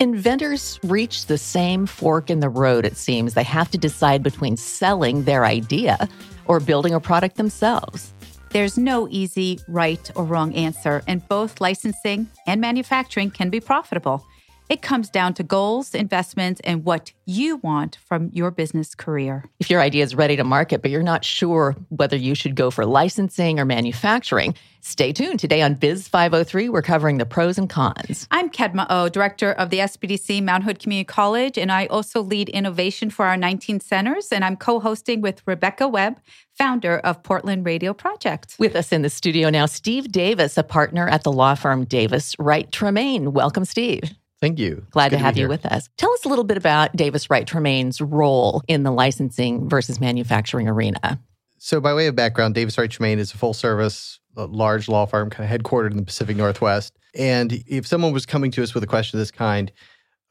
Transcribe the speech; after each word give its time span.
Inventors 0.00 0.80
reach 0.82 1.26
the 1.26 1.36
same 1.36 1.84
fork 1.84 2.30
in 2.30 2.40
the 2.40 2.48
road, 2.48 2.86
it 2.86 2.96
seems. 2.96 3.34
They 3.34 3.42
have 3.42 3.70
to 3.72 3.76
decide 3.76 4.22
between 4.22 4.56
selling 4.56 5.24
their 5.24 5.44
idea 5.44 6.08
or 6.46 6.58
building 6.58 6.94
a 6.94 7.00
product 7.00 7.36
themselves. 7.36 8.14
There's 8.48 8.78
no 8.78 9.08
easy 9.10 9.60
right 9.68 10.10
or 10.14 10.24
wrong 10.24 10.54
answer, 10.54 11.02
and 11.06 11.28
both 11.28 11.60
licensing 11.60 12.28
and 12.46 12.62
manufacturing 12.62 13.30
can 13.30 13.50
be 13.50 13.60
profitable. 13.60 14.24
It 14.70 14.82
comes 14.82 15.10
down 15.10 15.34
to 15.34 15.42
goals, 15.42 15.96
investments, 15.96 16.60
and 16.62 16.84
what 16.84 17.10
you 17.26 17.56
want 17.56 17.98
from 18.06 18.30
your 18.32 18.52
business 18.52 18.94
career. 18.94 19.44
If 19.58 19.68
your 19.68 19.80
idea 19.80 20.04
is 20.04 20.14
ready 20.14 20.36
to 20.36 20.44
market, 20.44 20.80
but 20.80 20.92
you're 20.92 21.02
not 21.02 21.24
sure 21.24 21.74
whether 21.88 22.14
you 22.14 22.36
should 22.36 22.54
go 22.54 22.70
for 22.70 22.86
licensing 22.86 23.58
or 23.58 23.64
manufacturing, 23.64 24.54
stay 24.80 25.12
tuned. 25.12 25.40
Today 25.40 25.60
on 25.60 25.74
Biz 25.74 26.06
503, 26.06 26.68
we're 26.68 26.82
covering 26.82 27.18
the 27.18 27.26
pros 27.26 27.58
and 27.58 27.68
cons. 27.68 28.28
I'm 28.30 28.48
Kedma 28.48 28.86
Ough, 28.88 29.08
director 29.08 29.50
of 29.50 29.70
the 29.70 29.78
SBDC 29.78 30.40
Mount 30.40 30.62
Hood 30.62 30.78
Community 30.78 31.04
College, 31.04 31.58
and 31.58 31.72
I 31.72 31.86
also 31.86 32.22
lead 32.22 32.48
innovation 32.48 33.10
for 33.10 33.26
our 33.26 33.36
19 33.36 33.80
centers. 33.80 34.28
And 34.30 34.44
I'm 34.44 34.56
co 34.56 34.78
hosting 34.78 35.20
with 35.20 35.42
Rebecca 35.46 35.88
Webb, 35.88 36.20
founder 36.54 36.98
of 37.00 37.24
Portland 37.24 37.66
Radio 37.66 37.92
Project. 37.92 38.54
With 38.60 38.76
us 38.76 38.92
in 38.92 39.02
the 39.02 39.10
studio 39.10 39.50
now, 39.50 39.66
Steve 39.66 40.12
Davis, 40.12 40.56
a 40.56 40.62
partner 40.62 41.08
at 41.08 41.24
the 41.24 41.32
law 41.32 41.56
firm 41.56 41.86
Davis 41.86 42.36
Wright 42.38 42.70
Tremaine. 42.70 43.32
Welcome, 43.32 43.64
Steve. 43.64 44.14
Thank 44.40 44.58
you. 44.58 44.86
Glad 44.90 45.10
to 45.10 45.18
have 45.18 45.34
to 45.34 45.40
you 45.40 45.48
with 45.48 45.66
us. 45.66 45.88
Tell 45.98 46.12
us 46.12 46.24
a 46.24 46.28
little 46.28 46.44
bit 46.44 46.56
about 46.56 46.96
Davis 46.96 47.28
Wright 47.28 47.46
Tremaine's 47.46 48.00
role 48.00 48.62
in 48.68 48.84
the 48.84 48.90
licensing 48.90 49.68
versus 49.68 50.00
manufacturing 50.00 50.66
arena. 50.66 51.20
So, 51.58 51.78
by 51.78 51.92
way 51.92 52.06
of 52.06 52.16
background, 52.16 52.54
Davis 52.54 52.78
Wright 52.78 52.90
Tremaine 52.90 53.18
is 53.18 53.34
a 53.34 53.36
full 53.38 53.52
service, 53.52 54.18
large 54.34 54.88
law 54.88 55.04
firm 55.04 55.28
kind 55.28 55.52
of 55.52 55.60
headquartered 55.60 55.90
in 55.90 55.98
the 55.98 56.02
Pacific 56.02 56.36
Northwest. 56.36 56.96
And 57.14 57.52
if 57.66 57.86
someone 57.86 58.12
was 58.12 58.24
coming 58.24 58.50
to 58.52 58.62
us 58.62 58.72
with 58.72 58.82
a 58.82 58.86
question 58.86 59.18
of 59.18 59.20
this 59.20 59.30
kind, 59.30 59.70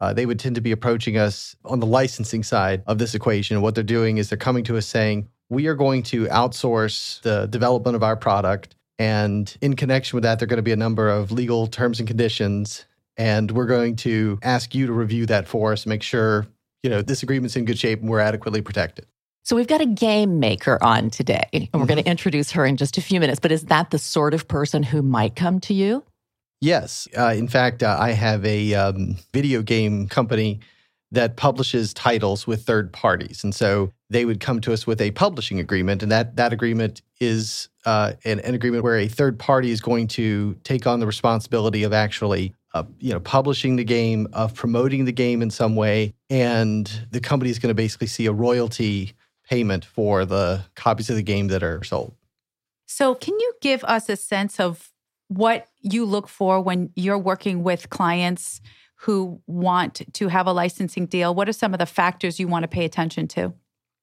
uh, 0.01 0.13
they 0.13 0.25
would 0.25 0.39
tend 0.39 0.55
to 0.55 0.61
be 0.61 0.71
approaching 0.71 1.17
us 1.17 1.55
on 1.65 1.79
the 1.79 1.85
licensing 1.85 2.41
side 2.41 2.81
of 2.87 2.97
this 2.97 3.13
equation. 3.13 3.57
And 3.57 3.63
what 3.63 3.75
they're 3.75 3.83
doing 3.83 4.17
is 4.17 4.29
they're 4.29 4.37
coming 4.37 4.63
to 4.63 4.77
us 4.77 4.87
saying, 4.87 5.27
we 5.49 5.67
are 5.67 5.75
going 5.75 6.03
to 6.03 6.25
outsource 6.27 7.21
the 7.21 7.47
development 7.47 7.95
of 7.95 8.03
our 8.03 8.15
product. 8.15 8.75
And 8.97 9.55
in 9.61 9.75
connection 9.75 10.17
with 10.17 10.23
that, 10.23 10.39
there 10.39 10.45
are 10.45 10.47
going 10.47 10.57
to 10.57 10.63
be 10.63 10.71
a 10.71 10.77
number 10.77 11.09
of 11.09 11.31
legal 11.31 11.67
terms 11.67 11.99
and 11.99 12.07
conditions 12.07 12.85
and 13.19 13.51
we're 13.51 13.65
going 13.65 13.97
to 13.97 14.39
ask 14.41 14.73
you 14.73 14.87
to 14.87 14.93
review 14.93 15.25
that 15.27 15.47
for 15.47 15.73
us, 15.73 15.85
make 15.85 16.01
sure, 16.01 16.47
you 16.81 16.89
know, 16.89 17.01
this 17.01 17.21
agreement's 17.21 17.57
in 17.57 17.65
good 17.65 17.77
shape 17.77 17.99
and 17.99 18.09
we're 18.09 18.21
adequately 18.21 18.61
protected. 18.61 19.05
So 19.43 19.55
we've 19.55 19.67
got 19.67 19.81
a 19.81 19.85
game 19.85 20.39
maker 20.39 20.81
on 20.81 21.09
today, 21.09 21.43
and 21.53 21.67
we're 21.73 21.81
mm-hmm. 21.81 21.87
going 21.87 22.03
to 22.03 22.09
introduce 22.09 22.51
her 22.51 22.65
in 22.65 22.77
just 22.77 22.97
a 22.97 23.01
few 23.01 23.19
minutes. 23.19 23.39
But 23.39 23.51
is 23.51 23.65
that 23.65 23.89
the 23.89 23.99
sort 23.99 24.33
of 24.33 24.47
person 24.47 24.83
who 24.83 25.01
might 25.01 25.35
come 25.35 25.59
to 25.61 25.73
you? 25.73 26.03
Yes. 26.61 27.07
Uh, 27.17 27.33
in 27.35 27.47
fact, 27.47 27.83
uh, 27.83 27.97
I 27.99 28.11
have 28.11 28.45
a 28.45 28.73
um, 28.73 29.15
video 29.33 29.61
game 29.61 30.07
company 30.07 30.59
that 31.11 31.35
publishes 31.35 31.93
titles 31.93 32.45
with 32.45 32.63
third 32.63 32.93
parties, 32.93 33.43
and 33.43 33.55
so 33.55 33.91
they 34.09 34.25
would 34.25 34.39
come 34.39 34.61
to 34.61 34.73
us 34.73 34.85
with 34.85 35.01
a 35.01 35.11
publishing 35.11 35.59
agreement, 35.59 36.03
and 36.03 36.11
that 36.11 36.35
that 36.35 36.53
agreement 36.53 37.01
is 37.19 37.69
uh, 37.85 38.13
an, 38.25 38.39
an 38.41 38.53
agreement 38.53 38.83
where 38.83 38.97
a 38.97 39.07
third 39.07 39.39
party 39.39 39.71
is 39.71 39.81
going 39.81 40.07
to 40.09 40.55
take 40.63 40.85
on 40.85 40.99
the 40.99 41.07
responsibility 41.07 41.83
of 41.83 41.91
actually 41.91 42.53
uh, 42.73 42.83
you 42.99 43.11
know, 43.11 43.19
publishing 43.19 43.75
the 43.75 43.83
game, 43.83 44.27
of 44.33 44.53
promoting 44.53 45.05
the 45.05 45.11
game 45.11 45.41
in 45.41 45.49
some 45.49 45.75
way, 45.75 46.13
and 46.29 47.07
the 47.11 47.19
company 47.19 47.49
is 47.49 47.59
going 47.59 47.69
to 47.69 47.75
basically 47.75 48.07
see 48.07 48.25
a 48.25 48.31
royalty 48.31 49.13
payment 49.49 49.83
for 49.83 50.25
the 50.25 50.63
copies 50.75 51.09
of 51.09 51.15
the 51.15 51.23
game 51.23 51.47
that 51.47 51.63
are 51.63 51.83
sold. 51.83 52.13
So, 52.85 53.15
can 53.15 53.39
you 53.39 53.53
give 53.61 53.83
us 53.83 54.09
a 54.09 54.15
sense 54.15 54.59
of 54.59 54.91
what 55.27 55.67
you 55.81 56.05
look 56.05 56.27
for 56.27 56.61
when 56.61 56.91
you're 56.95 57.17
working 57.17 57.63
with 57.63 57.89
clients 57.89 58.61
who 59.01 59.41
want 59.47 60.01
to 60.13 60.27
have 60.27 60.47
a 60.47 60.51
licensing 60.51 61.05
deal? 61.05 61.33
What 61.33 61.47
are 61.47 61.53
some 61.53 61.73
of 61.73 61.79
the 61.79 61.85
factors 61.85 62.39
you 62.39 62.47
want 62.47 62.63
to 62.63 62.67
pay 62.67 62.85
attention 62.85 63.27
to? 63.29 63.53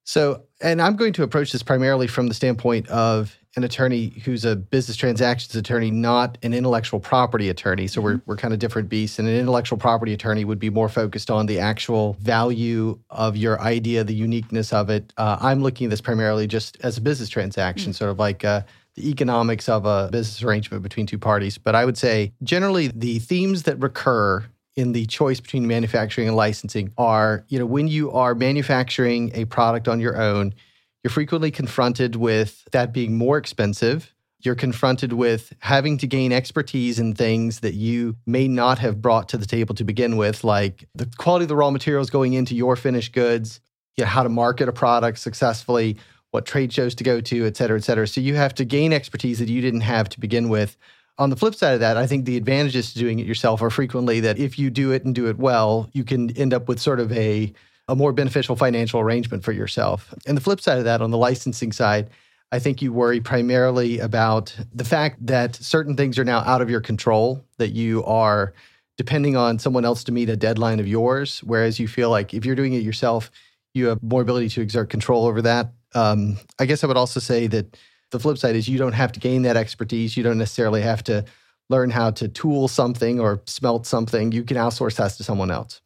So, 0.07 0.45
and 0.63 0.81
I'm 0.81 0.95
going 0.95 1.13
to 1.15 1.25
approach 1.25 1.51
this 1.51 1.65
primarily 1.65 2.07
from 2.07 2.29
the 2.29 2.35
standpoint 2.35 2.89
of 2.89 3.37
an 3.57 3.65
attorney 3.65 4.11
who's 4.25 4.45
a 4.45 4.55
business 4.55 4.97
transactions 4.97 5.57
attorney, 5.57 5.91
not 5.91 6.39
an 6.45 6.55
intellectual 6.55 7.01
property 7.01 7.49
attorney. 7.49 7.89
So 7.89 7.99
mm-hmm. 7.99 8.07
we're, 8.07 8.23
we're 8.25 8.37
kind 8.37 8.55
of 8.55 8.61
different 8.61 8.89
beasts. 8.89 9.19
And 9.19 9.27
an 9.27 9.35
intellectual 9.35 9.79
property 9.79 10.13
attorney 10.13 10.45
would 10.45 10.61
be 10.61 10.71
more 10.71 10.89
focused 10.89 11.29
on 11.29 11.47
the 11.47 11.59
actual 11.59 12.13
value 12.21 13.01
of 13.11 13.37
your 13.37 13.61
idea, 13.61 14.05
the 14.05 14.15
uniqueness 14.15 14.73
of 14.73 14.91
it. 14.91 15.13
Uh, 15.17 15.39
I'm 15.41 15.61
looking 15.61 15.87
at 15.87 15.91
this 15.91 16.01
primarily 16.01 16.47
just 16.47 16.77
as 16.85 16.99
a 16.99 17.01
business 17.01 17.29
transaction, 17.29 17.91
mm-hmm. 17.91 17.97
sort 17.97 18.13
of 18.13 18.19
like 18.21 18.45
uh, 18.45 18.61
the 18.95 19.11
economics 19.11 19.69
of 19.69 19.87
a 19.87 20.09
business 20.13 20.41
arrangement 20.41 20.85
between 20.85 21.07
two 21.07 21.19
parties. 21.19 21.59
But 21.59 21.75
I 21.75 21.85
would 21.85 21.99
say 21.99 22.33
generally 22.45 22.93
the 22.95 23.19
themes 23.19 23.65
that 23.65 23.81
recur 23.81 24.45
in 24.77 24.93
the 24.93 25.07
choice 25.07 25.41
between 25.41 25.67
manufacturing 25.67 26.29
and 26.29 26.37
licensing 26.37 26.93
are, 26.99 27.45
you 27.49 27.59
know, 27.59 27.67
when 27.67 27.89
you 27.89 28.13
are 28.13 28.35
manufacturing 28.35 29.31
a 29.35 29.47
product 29.47 29.89
on 29.89 30.01
your 30.01 30.21
own, 30.21 30.55
you're 31.03 31.11
frequently 31.11 31.51
confronted 31.51 32.17
with 32.17 32.63
that 32.73 32.93
being 32.93 33.17
more 33.17 33.39
expensive. 33.39 34.13
You're 34.41 34.55
confronted 34.55 35.15
with 35.15 35.55
having 35.61 35.97
to 35.99 36.07
gain 36.07 36.31
expertise 36.31 36.99
in 36.99 37.15
things 37.15 37.61
that 37.61 37.75
you 37.75 38.17
may 38.27 38.49
not 38.49 38.79
have 38.81 39.01
brought 39.01 39.31
to 39.31 39.39
the 39.39 39.47
table 39.47 39.75
to 39.77 39.83
begin 39.83 40.19
with, 40.19 40.45
like 40.45 40.87
the 40.95 41.11
quality 41.17 41.45
of 41.45 41.49
the 41.49 41.57
raw 41.57 41.71
materials 41.71 42.11
going 42.11 42.35
into 42.35 42.55
your 42.55 42.77
finished 42.77 43.13
goods, 43.13 43.61
you 43.97 44.05
know, 44.05 44.11
how 44.11 44.23
to 44.23 44.29
market 44.29 44.69
a 44.69 44.73
product 44.73 45.19
successfully, 45.19 45.97
what 46.33 46.45
trade 46.45 46.71
shows 46.71 46.95
to 46.97 47.03
go 47.03 47.21
to, 47.23 47.47
et 47.47 47.57
cetera, 47.57 47.79
et 47.79 47.85
cetera. 47.85 48.07
So 48.07 48.21
you 48.21 48.35
have 48.35 48.55
to 48.57 48.65
gain 48.65 48.93
expertise 48.93 49.39
that 49.39 49.49
you 49.49 49.63
didn't 49.63 49.81
have 49.81 50.11
to 50.11 50.21
begin 50.21 50.51
with. 50.51 50.77
On 51.19 51.31
the 51.31 51.37
flip 51.37 51.55
side 51.55 51.75
of 51.75 51.81
that, 51.81 51.97
I 51.97 52.07
think 52.07 52.25
the 52.25 52.37
advantages 52.37 52.93
to 52.93 52.99
doing 52.99 53.19
it 53.19 53.27
yourself 53.27 53.63
are 53.63 53.71
frequently 53.71 54.21
that 54.21 54.39
if 54.39 54.59
you 54.59 54.69
do 54.69 54.93
it 54.93 55.05
and 55.05 55.15
do 55.15 55.29
it 55.29 55.39
well, 55.39 55.89
you 55.93 56.05
can 56.05 56.37
end 56.37 56.53
up 56.53 56.69
with 56.69 56.79
sort 56.79 57.01
of 57.01 57.11
a 57.13 57.53
a 57.89 57.95
more 57.95 58.13
beneficial 58.13 58.57
financial 58.57 59.01
arrangement 59.01 59.45
for 59.45 59.53
yourself. 59.53 60.13
And 60.27 60.37
the 60.37 60.41
flip 60.41 60.61
side 60.61 60.79
of 60.79 60.85
that, 60.85 61.01
on 61.01 61.13
the 61.13 61.19
licensing 61.19 61.71
side, 61.71 62.11
I 62.53 62.59
think 62.59 62.83
you 62.83 62.93
worry 62.93 63.21
primarily 63.21 64.01
about 64.01 64.57
the 64.75 64.85
fact 64.85 65.25
that 65.27 65.55
certain 65.57 65.97
things 65.97 66.19
are 66.19 66.25
now 66.25 66.39
out 66.41 66.63
of 66.63 66.71
your 66.71 66.81
control, 66.81 67.45
that 67.59 67.71
you 67.71 68.05
are 68.05 68.55
depending 68.97 69.37
on 69.37 69.59
someone 69.59 69.85
else 69.85 70.03
to 70.05 70.13
meet 70.13 70.29
a 70.29 70.37
deadline 70.37 70.81
of 70.81 70.89
yours. 70.89 71.41
Whereas 71.45 71.79
you 71.79 71.87
feel 71.87 72.11
like 72.11 72.35
if 72.35 72.45
you're 72.45 72.55
doing 72.57 72.73
it 72.73 72.83
yourself, 72.83 73.31
you 73.75 73.87
have 73.87 74.03
more 74.03 74.23
ability 74.23 74.49
to 74.51 74.63
exert 74.63 74.91
control 74.91 75.27
over 75.27 75.43
that. 75.43 75.73
Um, 75.95 76.39
I 76.59 76.67
guess 76.67 76.83
I 76.83 76.87
would 76.87 76.97
also 76.97 77.21
say 77.21 77.47
that 77.49 77.77
the 78.11 78.21
flip 78.21 78.39
side 78.39 78.57
is 78.57 78.69
you 78.69 78.79
don't 78.79 78.93
have 78.93 79.13
to 79.13 79.21
gain 79.21 79.43
that 79.43 79.57
expertise. 79.57 80.17
You 80.17 80.23
don't 80.23 80.39
necessarily 80.39 80.83
have 80.83 81.03
to 81.05 81.25
learn 81.69 81.91
how 81.91 82.11
to 82.13 82.29
tool 82.29 82.69
something 82.69 83.19
or 83.19 83.43
smelt 83.47 83.87
something. 83.87 84.33
You 84.33 84.45
can 84.45 84.57
outsource 84.57 84.97
that 84.97 85.13
to 85.13 85.25
someone 85.25 85.51
else. 85.51 85.81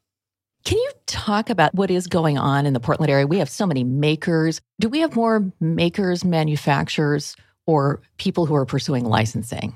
Can 0.64 0.76
you 0.76 0.90
talk 1.06 1.48
about 1.48 1.74
what 1.74 1.90
is 1.90 2.06
going 2.06 2.36
on 2.36 2.66
in 2.66 2.74
the 2.74 2.80
Portland 2.80 3.10
area? 3.10 3.26
We 3.26 3.38
have 3.38 3.48
so 3.48 3.66
many 3.66 3.82
makers. 3.82 4.60
Do 4.78 4.90
we 4.90 5.00
have 5.00 5.16
more 5.16 5.50
makers, 5.58 6.22
manufacturers, 6.24 7.34
or 7.66 8.02
people 8.18 8.44
who 8.44 8.54
are 8.54 8.66
pursuing 8.66 9.06
licensing? 9.06 9.74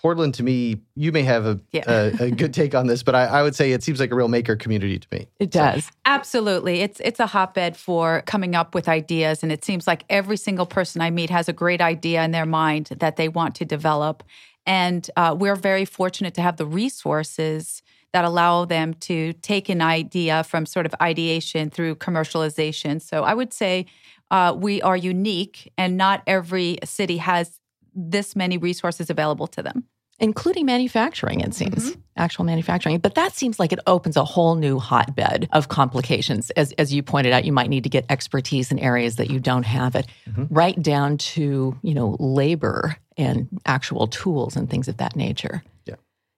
Portland, 0.00 0.34
to 0.34 0.44
me, 0.44 0.80
you 0.94 1.10
may 1.10 1.22
have 1.22 1.44
a, 1.44 1.60
yeah. 1.72 1.82
a, 1.88 2.24
a, 2.24 2.30
good 2.30 2.54
take 2.54 2.74
on 2.74 2.86
this, 2.86 3.02
but 3.02 3.16
I, 3.16 3.24
I, 3.24 3.42
would 3.42 3.56
say 3.56 3.72
it 3.72 3.82
seems 3.82 3.98
like 3.98 4.12
a 4.12 4.14
real 4.14 4.28
maker 4.28 4.54
community 4.54 4.96
to 4.96 5.08
me. 5.10 5.26
It 5.40 5.50
does. 5.50 5.86
So. 5.86 5.90
Absolutely. 6.04 6.80
It's 6.80 7.00
it's 7.00 7.18
a 7.18 7.26
hotbed 7.26 7.76
for 7.76 8.22
coming 8.24 8.54
up 8.54 8.76
with 8.76 8.88
ideas. 8.88 9.42
And 9.42 9.50
it 9.50 9.64
seems 9.64 9.88
like 9.88 10.04
every 10.08 10.36
single 10.36 10.66
person 10.66 11.00
I 11.00 11.10
meet 11.10 11.30
has 11.30 11.48
a 11.48 11.52
great 11.52 11.80
idea 11.80 12.22
in 12.22 12.30
their 12.30 12.46
mind 12.46 12.86
that 13.00 13.16
they 13.16 13.28
want 13.28 13.56
to 13.56 13.64
develop. 13.64 14.22
And 14.66 15.10
uh, 15.16 15.34
we're 15.36 15.56
very 15.56 15.84
fortunate 15.84 16.34
to 16.34 16.42
have 16.42 16.58
the 16.58 16.66
resources 16.66 17.82
that 18.12 18.24
allow 18.24 18.64
them 18.64 18.94
to 18.94 19.32
take 19.34 19.68
an 19.68 19.82
idea 19.82 20.44
from 20.44 20.64
sort 20.64 20.86
of 20.86 20.94
ideation 21.00 21.70
through 21.70 21.96
commercialization. 21.96 23.02
So 23.02 23.24
I 23.24 23.34
would 23.34 23.52
say 23.52 23.86
uh, 24.30 24.54
we 24.56 24.82
are 24.82 24.96
unique, 24.96 25.72
and 25.78 25.96
not 25.96 26.22
every 26.26 26.78
city 26.84 27.16
has 27.16 27.57
this 27.98 28.36
many 28.36 28.56
resources 28.58 29.10
available 29.10 29.46
to 29.48 29.62
them. 29.62 29.84
Including 30.20 30.66
manufacturing, 30.66 31.40
it 31.40 31.54
seems, 31.54 31.90
mm-hmm. 31.90 32.00
actual 32.16 32.44
manufacturing. 32.44 32.98
But 32.98 33.14
that 33.14 33.34
seems 33.34 33.60
like 33.60 33.72
it 33.72 33.78
opens 33.86 34.16
a 34.16 34.24
whole 34.24 34.56
new 34.56 34.80
hotbed 34.80 35.48
of 35.52 35.68
complications. 35.68 36.50
As, 36.50 36.72
as 36.72 36.92
you 36.92 37.04
pointed 37.04 37.32
out, 37.32 37.44
you 37.44 37.52
might 37.52 37.70
need 37.70 37.84
to 37.84 37.88
get 37.88 38.04
expertise 38.08 38.72
in 38.72 38.80
areas 38.80 39.14
that 39.16 39.30
you 39.30 39.38
don't 39.38 39.62
have 39.62 39.94
it, 39.94 40.08
mm-hmm. 40.28 40.52
right 40.52 40.80
down 40.82 41.18
to, 41.18 41.78
you 41.82 41.94
know, 41.94 42.16
labor 42.18 42.96
and 43.16 43.48
actual 43.64 44.08
tools 44.08 44.56
and 44.56 44.68
things 44.68 44.88
of 44.88 44.96
that 44.96 45.14
nature. 45.14 45.62
Yeah. 45.86 45.94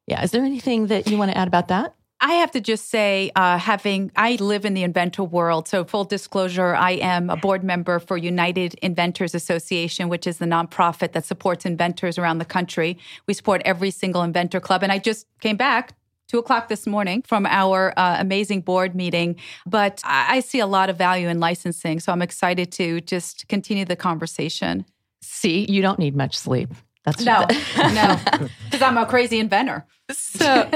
Yeah. 0.07 0.23
Is 0.25 0.31
there 0.31 0.45
anything 0.45 0.89
that 0.89 1.09
you 1.09 1.17
want 1.17 1.31
to 1.31 1.39
add 1.39 1.49
about 1.49 1.69
that? 1.69 1.95
I 2.23 2.35
have 2.35 2.51
to 2.51 2.61
just 2.61 2.91
say, 2.91 3.31
uh, 3.35 3.57
having 3.57 4.13
I 4.15 4.37
live 4.37 4.65
in 4.65 4.75
the 4.75 4.83
inventor 4.83 5.25
world. 5.25 5.69
So, 5.69 5.85
full 5.85 6.05
disclosure, 6.05 6.75
I 6.75 6.93
am 6.93 7.31
a 7.31 7.37
board 7.37 7.65
member 7.65 7.99
for 7.99 8.19
United 8.19 8.75
Inventors 8.83 9.35
Association, 9.35 10.09
which 10.09 10.27
is 10.27 10.39
the 10.39 10.45
nonprofit 10.45 11.13
that 11.13 11.25
supports 11.25 11.65
inventors 11.65 12.19
around 12.19 12.39
the 12.39 12.45
country. 12.45 12.99
We 13.27 13.33
support 13.33 13.63
every 13.65 13.91
single 13.91 14.23
inventor 14.23 14.61
club, 14.61 14.83
and 14.83 14.93
I 14.93 14.99
just 14.99 15.27
came 15.41 15.57
back 15.57 15.95
two 16.29 16.39
o'clock 16.39 16.69
this 16.69 16.87
morning 16.87 17.23
from 17.23 17.47
our 17.47 17.95
uh, 17.97 18.17
amazing 18.19 18.61
board 18.61 18.95
meeting. 18.95 19.37
But 19.67 20.03
I, 20.05 20.37
I 20.37 20.41
see 20.41 20.61
a 20.61 20.67
lot 20.67 20.91
of 20.91 20.99
value 20.99 21.29
in 21.29 21.41
licensing, 21.41 22.01
so 22.01 22.13
I'm 22.13 22.23
excited 22.23 22.71
to 22.73 23.01
just 23.01 23.49
continue 23.49 23.87
the 23.87 23.97
conversation. 23.97 24.85
See, 25.23 25.67
you 25.69 25.81
don't 25.81 25.99
need 25.99 26.15
much 26.15 26.37
sleep. 26.37 26.69
That's 27.05 27.25
no, 27.25 27.47
no, 27.77 28.21
because 28.65 28.83
I'm 28.83 28.99
a 28.99 29.07
crazy 29.07 29.39
inventor. 29.39 29.87
So, 30.11 30.69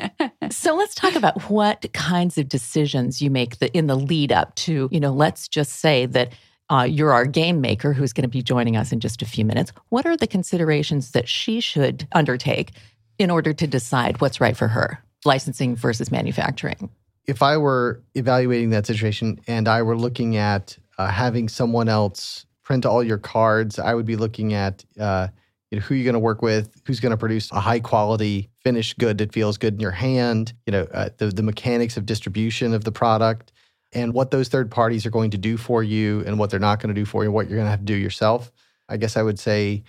so 0.50 0.74
let's 0.74 0.94
talk 0.94 1.14
about 1.14 1.42
what 1.50 1.84
kinds 1.92 2.38
of 2.38 2.48
decisions 2.48 3.20
you 3.20 3.30
make 3.30 3.58
the, 3.58 3.74
in 3.76 3.86
the 3.86 3.96
lead 3.96 4.32
up 4.32 4.54
to, 4.56 4.88
you 4.90 5.00
know, 5.00 5.12
let's 5.12 5.48
just 5.48 5.74
say 5.74 6.06
that 6.06 6.32
uh, 6.70 6.86
you're 6.88 7.12
our 7.12 7.26
game 7.26 7.60
maker 7.60 7.92
who's 7.92 8.12
going 8.12 8.22
to 8.22 8.28
be 8.28 8.42
joining 8.42 8.76
us 8.76 8.90
in 8.90 9.00
just 9.00 9.22
a 9.22 9.26
few 9.26 9.44
minutes. 9.44 9.72
What 9.90 10.06
are 10.06 10.16
the 10.16 10.26
considerations 10.26 11.12
that 11.12 11.28
she 11.28 11.60
should 11.60 12.08
undertake 12.12 12.72
in 13.18 13.30
order 13.30 13.52
to 13.52 13.66
decide 13.66 14.20
what's 14.20 14.40
right 14.40 14.56
for 14.56 14.68
her, 14.68 15.02
licensing 15.24 15.76
versus 15.76 16.10
manufacturing? 16.10 16.90
If 17.26 17.42
I 17.42 17.56
were 17.56 18.02
evaluating 18.14 18.70
that 18.70 18.86
situation 18.86 19.40
and 19.46 19.68
I 19.68 19.82
were 19.82 19.96
looking 19.96 20.36
at 20.36 20.76
uh, 20.98 21.08
having 21.08 21.48
someone 21.48 21.88
else 21.88 22.46
print 22.62 22.86
all 22.86 23.02
your 23.02 23.18
cards, 23.18 23.78
I 23.78 23.94
would 23.94 24.06
be 24.06 24.16
looking 24.16 24.54
at 24.54 24.84
uh, 24.98 25.28
you 25.76 25.82
know, 25.82 25.86
who 25.86 25.94
you're 25.94 26.04
going 26.04 26.14
to 26.14 26.18
work 26.18 26.40
with, 26.40 26.70
who's 26.86 27.00
going 27.00 27.10
to 27.10 27.16
produce 27.18 27.52
a 27.52 27.60
high 27.60 27.80
quality 27.80 28.48
finished 28.62 28.98
good 28.98 29.18
that 29.18 29.32
feels 29.32 29.58
good 29.58 29.74
in 29.74 29.80
your 29.80 29.90
hand, 29.90 30.54
you 30.64 30.72
know, 30.72 30.86
uh, 30.94 31.10
the, 31.18 31.26
the 31.26 31.42
mechanics 31.42 31.98
of 31.98 32.06
distribution 32.06 32.72
of 32.72 32.84
the 32.84 32.92
product 32.92 33.52
and 33.92 34.14
what 34.14 34.30
those 34.30 34.48
third 34.48 34.70
parties 34.70 35.04
are 35.04 35.10
going 35.10 35.30
to 35.30 35.38
do 35.38 35.58
for 35.58 35.82
you 35.82 36.22
and 36.26 36.38
what 36.38 36.50
they're 36.50 36.58
not 36.58 36.80
going 36.80 36.94
to 36.94 36.98
do 36.98 37.04
for 37.04 37.22
you, 37.22 37.28
and 37.28 37.34
what 37.34 37.48
you're 37.48 37.56
going 37.56 37.66
to 37.66 37.70
have 37.70 37.80
to 37.80 37.84
do 37.84 37.94
yourself. 37.94 38.50
I 38.88 38.96
guess 38.96 39.16
I 39.16 39.22
would 39.22 39.38
say, 39.38 39.84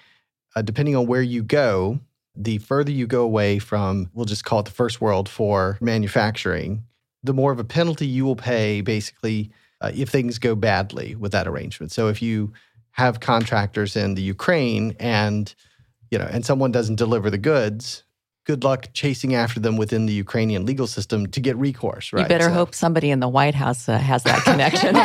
uh, 0.55 0.61
depending 0.61 0.95
on 0.95 1.07
where 1.07 1.21
you 1.21 1.41
go, 1.41 1.99
the 2.35 2.57
further 2.57 2.91
you 2.91 3.07
go 3.07 3.23
away 3.23 3.57
from, 3.57 4.09
we'll 4.13 4.25
just 4.25 4.43
call 4.43 4.59
it 4.59 4.65
the 4.65 4.71
first 4.71 4.99
world 4.99 5.29
for 5.29 5.77
manufacturing, 5.79 6.83
the 7.23 7.33
more 7.33 7.51
of 7.51 7.59
a 7.59 7.63
penalty 7.63 8.07
you 8.07 8.25
will 8.25 8.35
pay 8.35 8.81
basically 8.81 9.51
uh, 9.79 9.91
if 9.95 10.09
things 10.09 10.37
go 10.37 10.53
badly 10.53 11.15
with 11.15 11.31
that 11.31 11.47
arrangement. 11.47 11.91
So 11.91 12.09
if 12.09 12.21
you 12.21 12.51
have 12.91 13.19
contractors 13.19 13.95
in 13.95 14.15
the 14.15 14.21
Ukraine 14.21 14.95
and 14.99 15.53
you 16.11 16.17
know 16.17 16.27
and 16.29 16.45
someone 16.45 16.71
doesn't 16.71 16.95
deliver 16.95 17.29
the 17.29 17.37
goods, 17.37 18.03
good 18.45 18.63
luck 18.63 18.87
chasing 18.93 19.35
after 19.35 19.59
them 19.59 19.77
within 19.77 20.05
the 20.05 20.13
Ukrainian 20.13 20.65
legal 20.65 20.87
system 20.87 21.27
to 21.27 21.39
get 21.39 21.57
recourse, 21.57 22.13
right? 22.13 22.23
You 22.23 22.27
better 22.27 22.45
so. 22.45 22.53
hope 22.53 22.73
somebody 22.73 23.11
in 23.11 23.19
the 23.19 23.29
White 23.29 23.55
House 23.55 23.87
uh, 23.89 23.97
has 23.97 24.23
that 24.23 24.43
connection. 24.43 24.95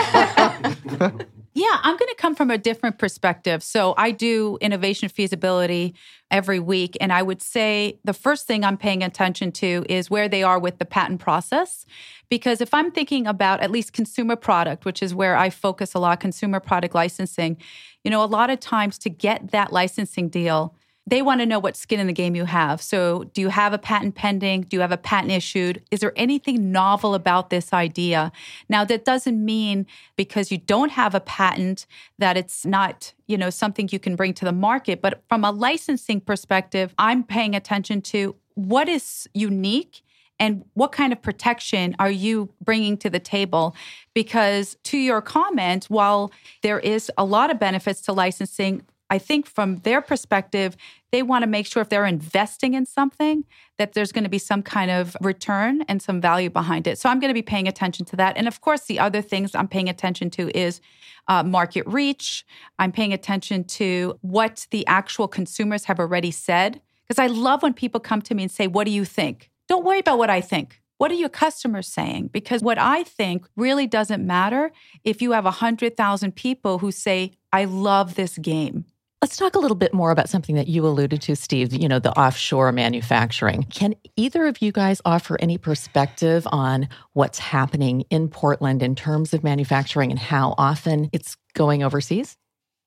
Yeah, 1.54 1.78
I'm 1.82 1.96
going 1.98 2.08
to 2.08 2.16
come 2.16 2.34
from 2.34 2.50
a 2.50 2.56
different 2.56 2.98
perspective. 2.98 3.62
So 3.62 3.92
I 3.98 4.10
do 4.10 4.56
innovation 4.62 5.10
feasibility 5.10 5.94
every 6.30 6.58
week. 6.58 6.96
And 6.98 7.12
I 7.12 7.22
would 7.22 7.42
say 7.42 8.00
the 8.04 8.14
first 8.14 8.46
thing 8.46 8.64
I'm 8.64 8.78
paying 8.78 9.02
attention 9.02 9.52
to 9.52 9.84
is 9.86 10.08
where 10.08 10.30
they 10.30 10.42
are 10.42 10.58
with 10.58 10.78
the 10.78 10.86
patent 10.86 11.20
process. 11.20 11.84
Because 12.30 12.62
if 12.62 12.72
I'm 12.72 12.90
thinking 12.90 13.26
about 13.26 13.60
at 13.60 13.70
least 13.70 13.92
consumer 13.92 14.34
product, 14.34 14.86
which 14.86 15.02
is 15.02 15.14
where 15.14 15.36
I 15.36 15.50
focus 15.50 15.92
a 15.92 15.98
lot, 15.98 16.20
consumer 16.20 16.58
product 16.58 16.94
licensing, 16.94 17.58
you 18.02 18.10
know, 18.10 18.24
a 18.24 18.26
lot 18.26 18.48
of 18.48 18.58
times 18.58 18.96
to 19.00 19.10
get 19.10 19.50
that 19.50 19.74
licensing 19.74 20.30
deal, 20.30 20.74
they 21.06 21.20
want 21.20 21.40
to 21.40 21.46
know 21.46 21.58
what 21.58 21.76
skin 21.76 21.98
in 21.98 22.06
the 22.06 22.12
game 22.12 22.36
you 22.36 22.44
have. 22.44 22.80
So, 22.80 23.24
do 23.34 23.40
you 23.40 23.48
have 23.48 23.72
a 23.72 23.78
patent 23.78 24.14
pending? 24.14 24.62
Do 24.62 24.76
you 24.76 24.80
have 24.80 24.92
a 24.92 24.96
patent 24.96 25.32
issued? 25.32 25.82
Is 25.90 26.00
there 26.00 26.12
anything 26.14 26.70
novel 26.70 27.14
about 27.14 27.50
this 27.50 27.72
idea? 27.72 28.30
Now, 28.68 28.84
that 28.84 29.04
doesn't 29.04 29.44
mean 29.44 29.86
because 30.16 30.52
you 30.52 30.58
don't 30.58 30.90
have 30.90 31.14
a 31.14 31.20
patent 31.20 31.86
that 32.18 32.36
it's 32.36 32.64
not, 32.64 33.12
you 33.26 33.36
know, 33.36 33.50
something 33.50 33.88
you 33.90 33.98
can 33.98 34.14
bring 34.14 34.32
to 34.34 34.44
the 34.44 34.52
market, 34.52 35.02
but 35.02 35.22
from 35.28 35.44
a 35.44 35.50
licensing 35.50 36.20
perspective, 36.20 36.94
I'm 36.98 37.24
paying 37.24 37.56
attention 37.56 38.00
to 38.02 38.36
what 38.54 38.88
is 38.88 39.28
unique 39.34 40.02
and 40.38 40.64
what 40.74 40.92
kind 40.92 41.12
of 41.12 41.22
protection 41.22 41.94
are 41.98 42.10
you 42.10 42.52
bringing 42.60 42.96
to 42.98 43.08
the 43.08 43.20
table 43.20 43.76
because 44.12 44.76
to 44.82 44.98
your 44.98 45.22
comment 45.22 45.84
while 45.84 46.32
there 46.62 46.80
is 46.80 47.10
a 47.16 47.24
lot 47.24 47.50
of 47.50 47.60
benefits 47.60 48.00
to 48.02 48.12
licensing 48.12 48.82
I 49.12 49.18
think 49.18 49.46
from 49.46 49.76
their 49.80 50.00
perspective, 50.00 50.74
they 51.10 51.22
want 51.22 51.42
to 51.42 51.46
make 51.46 51.66
sure 51.66 51.82
if 51.82 51.90
they're 51.90 52.06
investing 52.06 52.72
in 52.72 52.86
something 52.86 53.44
that 53.76 53.92
there's 53.92 54.10
going 54.10 54.24
to 54.24 54.30
be 54.30 54.38
some 54.38 54.62
kind 54.62 54.90
of 54.90 55.14
return 55.20 55.82
and 55.82 56.00
some 56.00 56.18
value 56.18 56.48
behind 56.48 56.86
it. 56.86 56.96
So 56.98 57.10
I'm 57.10 57.20
going 57.20 57.28
to 57.28 57.34
be 57.34 57.42
paying 57.42 57.68
attention 57.68 58.06
to 58.06 58.16
that. 58.16 58.38
And 58.38 58.48
of 58.48 58.62
course, 58.62 58.86
the 58.86 58.98
other 58.98 59.20
things 59.20 59.54
I'm 59.54 59.68
paying 59.68 59.90
attention 59.90 60.30
to 60.30 60.48
is 60.58 60.80
uh, 61.28 61.42
market 61.42 61.86
reach. 61.86 62.46
I'm 62.78 62.90
paying 62.90 63.12
attention 63.12 63.64
to 63.64 64.18
what 64.22 64.66
the 64.70 64.86
actual 64.86 65.28
consumers 65.28 65.84
have 65.84 66.00
already 66.00 66.30
said. 66.30 66.80
Because 67.06 67.18
I 67.18 67.26
love 67.26 67.62
when 67.62 67.74
people 67.74 68.00
come 68.00 68.22
to 68.22 68.34
me 68.34 68.44
and 68.44 68.50
say, 68.50 68.66
What 68.66 68.84
do 68.84 68.92
you 68.92 69.04
think? 69.04 69.50
Don't 69.68 69.84
worry 69.84 69.98
about 69.98 70.16
what 70.16 70.30
I 70.30 70.40
think. 70.40 70.80
What 70.96 71.10
are 71.10 71.16
your 71.16 71.28
customers 71.28 71.86
saying? 71.86 72.30
Because 72.32 72.62
what 72.62 72.78
I 72.78 73.02
think 73.02 73.46
really 73.56 73.86
doesn't 73.86 74.26
matter 74.26 74.72
if 75.04 75.20
you 75.20 75.32
have 75.32 75.44
100,000 75.44 76.34
people 76.34 76.78
who 76.78 76.90
say, 76.92 77.32
I 77.52 77.66
love 77.66 78.14
this 78.14 78.38
game. 78.38 78.86
Let's 79.22 79.36
talk 79.36 79.54
a 79.54 79.60
little 79.60 79.76
bit 79.76 79.94
more 79.94 80.10
about 80.10 80.28
something 80.28 80.56
that 80.56 80.66
you 80.66 80.84
alluded 80.84 81.22
to, 81.22 81.36
Steve, 81.36 81.72
you 81.72 81.88
know, 81.88 82.00
the 82.00 82.10
offshore 82.18 82.72
manufacturing. 82.72 83.62
Can 83.70 83.94
either 84.16 84.48
of 84.48 84.60
you 84.60 84.72
guys 84.72 85.00
offer 85.04 85.36
any 85.38 85.58
perspective 85.58 86.44
on 86.50 86.88
what's 87.12 87.38
happening 87.38 88.00
in 88.10 88.26
Portland 88.26 88.82
in 88.82 88.96
terms 88.96 89.32
of 89.32 89.44
manufacturing 89.44 90.10
and 90.10 90.18
how 90.18 90.56
often 90.58 91.08
it's 91.12 91.36
going 91.54 91.84
overseas? 91.84 92.36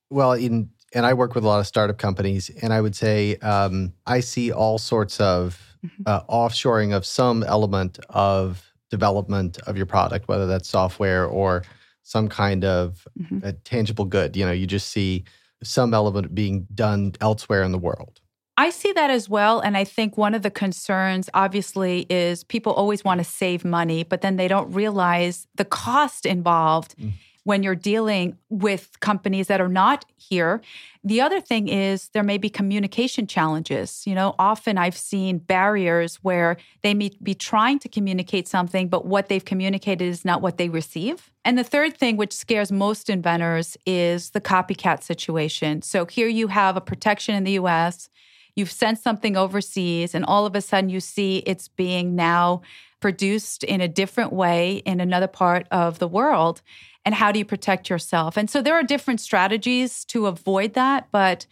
Well, 0.09 0.33
in 0.33 0.71
and 0.93 1.05
I 1.05 1.13
work 1.13 1.35
with 1.35 1.45
a 1.45 1.47
lot 1.47 1.61
of 1.61 1.67
startup 1.67 1.97
companies, 1.97 2.51
and 2.61 2.73
I 2.73 2.81
would 2.81 2.97
say 2.97 3.37
um, 3.37 3.93
I 4.05 4.19
see 4.19 4.51
all 4.51 4.77
sorts 4.77 5.21
of 5.21 5.77
mm-hmm. 5.85 6.03
uh, 6.05 6.23
offshoring 6.23 6.93
of 6.93 7.05
some 7.05 7.43
element 7.43 7.97
of 8.09 8.73
development 8.91 9.57
of 9.59 9.77
your 9.77 9.85
product, 9.85 10.27
whether 10.27 10.47
that's 10.47 10.67
software 10.67 11.25
or 11.25 11.63
some 12.03 12.27
kind 12.27 12.65
of 12.65 13.07
mm-hmm. 13.17 13.51
tangible 13.63 14.03
good. 14.03 14.35
You 14.35 14.45
know, 14.45 14.51
you 14.51 14.67
just 14.67 14.89
see 14.89 15.23
some 15.65 15.93
element 15.93 16.27
of 16.27 16.35
being 16.35 16.67
done 16.73 17.13
elsewhere 17.21 17.63
in 17.63 17.71
the 17.71 17.77
world. 17.77 18.21
I 18.57 18.69
see 18.69 18.93
that 18.93 19.09
as 19.09 19.27
well. 19.27 19.59
And 19.59 19.75
I 19.75 19.83
think 19.83 20.17
one 20.17 20.33
of 20.33 20.41
the 20.41 20.49
concerns, 20.49 21.29
obviously, 21.33 22.05
is 22.09 22.45
people 22.45 22.71
always 22.71 23.03
want 23.03 23.19
to 23.19 23.25
save 23.25 23.65
money, 23.65 24.03
but 24.03 24.21
then 24.21 24.37
they 24.37 24.47
don't 24.47 24.71
realize 24.71 25.45
the 25.55 25.65
cost 25.65 26.25
involved. 26.25 26.95
Mm 26.97 27.11
when 27.45 27.61
you're 27.61 27.75
dealing 27.75 28.37
with 28.49 28.99
companies 28.99 29.47
that 29.47 29.61
are 29.61 29.69
not 29.69 30.03
here. 30.17 30.61
The 31.03 31.21
other 31.21 31.39
thing 31.39 31.67
is 31.67 32.09
there 32.09 32.23
may 32.23 32.39
be 32.39 32.49
communication 32.49 33.27
challenges. 33.27 34.05
You 34.07 34.15
know, 34.15 34.33
often 34.39 34.79
I've 34.79 34.97
seen 34.97 35.37
barriers 35.37 36.15
where 36.17 36.57
they 36.81 36.95
may 36.95 37.11
be 37.21 37.35
trying 37.35 37.77
to 37.79 37.87
communicate 37.87 38.47
something, 38.47 38.87
but 38.89 39.05
what 39.05 39.29
they've 39.29 39.45
communicated 39.45 40.05
is 40.05 40.25
not 40.25 40.41
what 40.41 40.57
they 40.57 40.69
receive. 40.69 41.31
And 41.45 41.55
the 41.55 41.63
third 41.63 41.95
thing, 41.95 42.17
which 42.17 42.33
scares 42.33 42.71
most 42.71 43.11
inventors, 43.11 43.77
is 43.85 44.31
the 44.31 44.41
copycat 44.41 45.03
situation. 45.03 45.83
So 45.83 46.07
here 46.07 46.27
you 46.27 46.47
have 46.47 46.75
a 46.75 46.81
protection 46.81 47.35
in 47.35 47.43
the 47.43 47.53
US, 47.53 48.09
you've 48.55 48.71
sent 48.71 48.99
something 48.99 49.35
overseas, 49.37 50.15
and 50.15 50.25
all 50.25 50.45
of 50.45 50.55
a 50.55 50.61
sudden 50.61 50.89
you 50.89 50.99
see 50.99 51.37
it's 51.45 51.67
being 51.67 52.15
now 52.15 52.61
produced 52.99 53.63
in 53.63 53.81
a 53.81 53.87
different 53.87 54.33
way 54.33 54.77
in 54.77 54.99
another 54.99 55.27
part 55.27 55.67
of 55.69 55.99
the 55.99 56.07
world. 56.07 56.61
And 57.05 57.13
how 57.13 57.31
do 57.31 57.37
you 57.37 57.45
protect 57.45 57.87
yourself? 57.87 58.35
And 58.35 58.49
so 58.49 58.63
there 58.63 58.73
are 58.73 58.81
different 58.81 59.21
strategies 59.21 60.03
to 60.05 60.25
avoid 60.25 60.73
that 60.73 61.07
but 61.11 61.45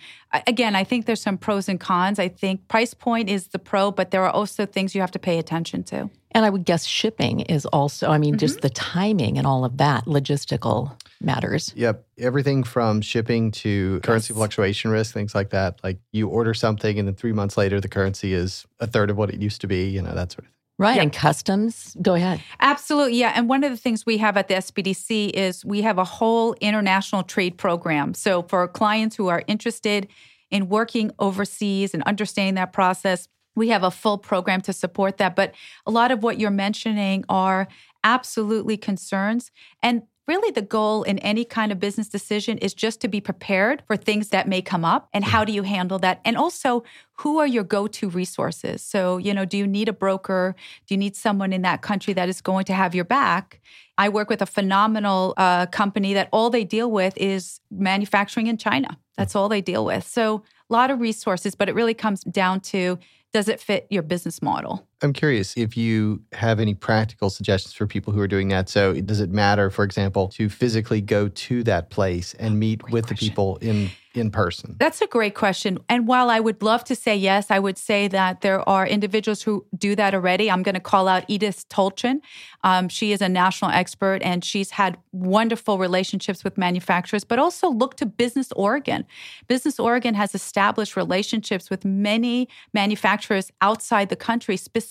again 0.48 0.76
i 0.76 0.84
think 0.84 1.06
there's 1.06 1.22
some 1.22 1.38
pros 1.38 1.70
and 1.70 1.80
cons. 1.80 2.18
I 2.18 2.28
think 2.28 2.68
price 2.68 2.96
point 2.96 3.30
is 3.30 3.50
the 3.50 3.60
pro 3.60 3.92
but 3.92 4.10
there 4.10 4.24
are 4.24 4.32
also 4.32 4.66
things 4.66 4.96
you 4.96 5.02
have 5.02 5.12
to 5.12 5.20
pay 5.20 5.38
attention 5.38 5.84
to 5.84 6.10
and 6.34 6.46
i 6.46 6.50
would 6.50 6.66
guess 6.66 6.86
shipping 6.86 7.42
is 7.42 7.66
also 7.68 8.10
i 8.10 8.18
mean 8.18 8.34
mm-hmm. 8.34 8.40
just 8.40 8.62
the 8.62 8.70
timing 8.70 9.38
and 9.38 9.48
all 9.48 9.66
of 9.66 9.78
that 9.78 10.06
logistical 10.06 10.92
matters 11.22 11.74
yep 11.76 12.06
everything 12.18 12.64
from 12.64 13.02
shipping 13.02 13.52
to 13.52 14.00
currency 14.02 14.34
fluctuation 14.34 14.92
risk 14.92 15.14
things 15.14 15.34
like 15.34 15.50
that 15.50 15.80
like 15.84 15.98
you 16.12 16.28
order 16.28 16.54
something 16.54 17.00
and 17.00 17.08
then 17.08 17.16
three 17.16 17.34
months 17.34 17.58
later 17.58 17.80
the 17.80 17.88
currency 17.88 18.34
is 18.34 18.66
a 18.80 18.88
third 18.88 19.10
of 19.10 19.18
what 19.18 19.30
it 19.30 19.42
used 19.42 19.62
to 19.62 19.68
be 19.68 19.88
you 19.90 20.02
know 20.02 20.14
that 20.14 20.32
sort 20.32 20.40
of 20.40 20.46
thing 20.46 20.54
Right. 20.80 20.96
Yep. 20.96 21.04
And 21.04 21.14
customs. 21.14 21.96
Go 22.02 22.16
ahead. 22.16 22.42
Absolutely. 22.60 23.18
Yeah. 23.18 23.34
And 23.36 23.48
one 23.48 23.64
of 23.64 23.72
the 23.72 23.78
things 23.78 24.06
we 24.06 24.18
have 24.18 24.38
at 24.38 24.48
the 24.48 24.56
SBDC 24.56 25.30
is 25.30 25.64
we 25.64 25.84
have 25.84 26.00
a 26.00 26.04
whole 26.04 26.54
international 26.62 27.24
trade 27.24 27.58
program. 27.58 28.14
So 28.16 28.42
for 28.44 28.68
clients 28.68 29.16
who 29.16 29.28
are 29.28 29.44
interested 29.48 30.08
in 30.50 30.70
working 30.70 31.12
overseas 31.20 31.94
and 31.94 32.02
understanding 32.04 32.56
that 32.56 32.74
process, 32.74 33.28
we 33.56 33.70
have 33.70 33.84
a 33.84 33.92
full 33.92 34.18
program 34.18 34.62
to 34.62 34.74
support 34.74 35.18
that. 35.18 35.36
But 35.36 35.54
a 35.86 35.92
lot 35.92 36.12
of 36.12 36.24
what 36.24 36.40
you're 36.40 36.52
mentioning 36.52 37.26
are 37.30 37.68
absolutely 38.04 38.78
concerns. 38.78 39.52
And 39.82 40.04
really 40.28 40.52
the 40.52 40.62
goal 40.62 41.04
in 41.04 41.20
any 41.20 41.44
kind 41.44 41.72
of 41.72 41.80
business 41.80 42.08
decision 42.08 42.58
is 42.60 42.74
just 42.74 43.02
to 43.02 43.08
be 43.08 43.20
prepared 43.20 43.84
for 43.88 43.98
things 43.98 44.30
that 44.30 44.48
may 44.48 44.62
come 44.62 44.86
up 44.86 45.10
and 45.14 45.24
how 45.24 45.44
do 45.44 45.52
you 45.52 45.64
handle 45.64 46.00
that? 46.00 46.22
And 46.24 46.38
also 46.38 46.84
who 47.20 47.40
are 47.40 47.48
your 47.48 47.64
go-to 47.64 48.10
resources? 48.10 48.82
So 48.82 49.18
you 49.18 49.34
know 49.34 49.46
do 49.46 49.58
you 49.58 49.68
need 49.68 49.90
a 49.90 49.94
broker? 49.94 50.56
Do 50.88 50.94
you 50.94 50.98
need 50.98 51.16
someone 51.16 51.52
in 51.52 51.62
that 51.64 51.82
country 51.82 52.14
that 52.14 52.30
is 52.30 52.42
going 52.42 52.66
to 52.66 52.74
have 52.74 52.96
your 52.96 53.06
back? 53.06 53.60
I 53.98 54.10
work 54.10 54.30
with 54.30 54.42
a 54.42 54.46
phenomenal 54.46 55.34
uh, 55.38 55.66
company 55.68 56.14
that 56.14 56.30
all 56.32 56.50
they 56.50 56.64
deal 56.64 56.90
with 56.90 57.16
is 57.18 57.60
manufacturing 57.70 58.48
in 58.48 58.58
china. 58.58 58.98
That's 59.18 59.36
all 59.36 59.50
they 59.50 59.62
deal 59.62 59.86
with. 59.86 60.08
So 60.08 60.44
a 60.70 60.74
lot 60.74 60.90
of 60.90 61.02
resources 61.02 61.54
but 61.54 61.68
it 61.68 61.76
really 61.76 61.94
comes 61.94 62.24
down 62.24 62.62
to 62.62 62.98
does 63.34 63.48
it 63.48 63.60
fit 63.60 63.88
your 63.90 64.04
business 64.04 64.42
model 64.42 64.88
I'm 65.02 65.14
curious 65.14 65.58
if 65.58 65.76
you 65.76 66.22
have 66.32 66.60
any 66.60 66.74
practical 66.74 67.30
suggestions 67.30 67.74
for 67.74 67.86
people 67.86 68.14
who 68.14 68.22
are 68.22 68.28
doing 68.28 68.48
that. 68.50 68.70
So, 68.70 68.94
does 68.94 69.20
it 69.20 69.30
matter, 69.32 69.70
for 69.70 69.84
example, 69.84 70.30
to 70.30 70.48
physically 70.50 71.02
go 71.02 71.28
to 71.28 71.64
that 71.64 71.90
place 71.90 72.34
and 72.36 72.60
meet 72.60 72.82
Great 72.84 72.94
with 72.94 73.08
question. 73.08 73.26
the 73.26 73.30
people 73.30 73.58
in 73.58 73.90
in 74.14 74.30
person? 74.30 74.76
That's 74.80 75.02
a 75.02 75.08
great 75.08 75.34
question. 75.34 75.80
And 75.90 76.08
while 76.08 76.30
I 76.30 76.40
would 76.40 76.62
love 76.62 76.84
to 76.86 76.96
say 76.96 77.16
yes, 77.16 77.50
I 77.50 77.60
would 77.60 77.78
say 77.78 78.08
that 78.10 78.42
there 78.42 78.68
are 78.70 78.86
individuals 78.86 79.42
who 79.42 79.66
do 79.76 79.96
that 79.96 80.14
already. 80.14 80.52
I'm 80.52 80.62
going 80.62 80.76
to 80.76 80.82
call 80.82 81.08
out 81.08 81.26
Edith 81.28 81.68
Tolchin. 81.70 82.22
Um, 82.64 82.90
she 82.90 83.12
is 83.12 83.22
a 83.22 83.30
national 83.30 83.72
expert 83.72 84.22
and 84.22 84.46
she's 84.46 84.72
had 84.72 84.98
wonderful 85.12 85.80
relationships 85.80 86.44
with 86.44 86.58
manufacturers, 86.58 87.24
but 87.24 87.40
also 87.40 87.70
look 87.70 87.96
to 87.98 88.06
Business 88.06 88.52
Oregon. 88.56 89.06
Business 89.48 89.80
Oregon 89.80 90.14
has 90.14 90.36
established 90.36 90.96
relationships 90.96 91.70
with 91.72 91.84
many 91.84 92.48
manufacturers 92.74 93.52
outside 93.62 94.10
the 94.10 94.16
country 94.16 94.58
specifically 94.58 94.83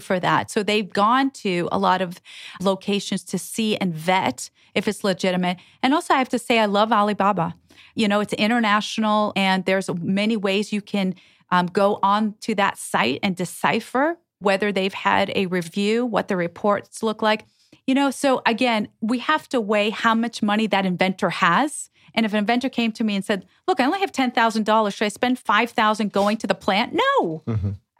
for 0.00 0.20
that. 0.20 0.50
So 0.50 0.62
they've 0.62 0.90
gone 0.90 1.30
to 1.30 1.68
a 1.72 1.78
lot 1.78 2.00
of 2.00 2.20
locations 2.60 3.24
to 3.24 3.38
see 3.38 3.76
and 3.76 3.94
vet 3.94 4.50
if 4.74 4.86
it's 4.86 5.04
legitimate. 5.04 5.58
And 5.82 5.94
also, 5.94 6.14
I 6.14 6.18
have 6.18 6.28
to 6.30 6.38
say, 6.38 6.58
I 6.58 6.66
love 6.66 6.92
Alibaba. 6.92 7.54
You 7.94 8.08
know, 8.08 8.20
it's 8.20 8.32
international, 8.34 9.32
and 9.36 9.64
there's 9.64 9.90
many 10.00 10.36
ways 10.36 10.72
you 10.72 10.80
can 10.80 11.14
um, 11.50 11.66
go 11.66 11.98
on 12.02 12.34
to 12.42 12.54
that 12.54 12.78
site 12.78 13.20
and 13.22 13.34
decipher 13.34 14.18
whether 14.38 14.72
they've 14.72 14.94
had 14.94 15.30
a 15.34 15.46
review, 15.46 16.06
what 16.06 16.28
the 16.28 16.36
reports 16.36 17.02
look 17.02 17.22
like. 17.22 17.44
You 17.86 17.94
know, 17.94 18.10
so 18.10 18.42
again, 18.46 18.88
we 19.00 19.18
have 19.18 19.48
to 19.50 19.60
weigh 19.60 19.90
how 19.90 20.14
much 20.14 20.42
money 20.42 20.66
that 20.68 20.86
inventor 20.86 21.30
has. 21.30 21.90
And 22.14 22.26
if 22.26 22.32
an 22.32 22.38
inventor 22.38 22.68
came 22.68 22.92
to 22.92 23.04
me 23.04 23.14
and 23.16 23.24
said, 23.24 23.46
"Look, 23.68 23.80
I 23.80 23.84
only 23.84 24.00
have 24.00 24.12
ten 24.12 24.30
thousand 24.30 24.64
dollars. 24.64 24.94
Should 24.94 25.06
I 25.06 25.08
spend 25.08 25.38
five 25.38 25.70
thousand 25.70 26.12
going 26.12 26.36
to 26.38 26.46
the 26.46 26.54
plant?" 26.54 26.92
No, 26.92 27.42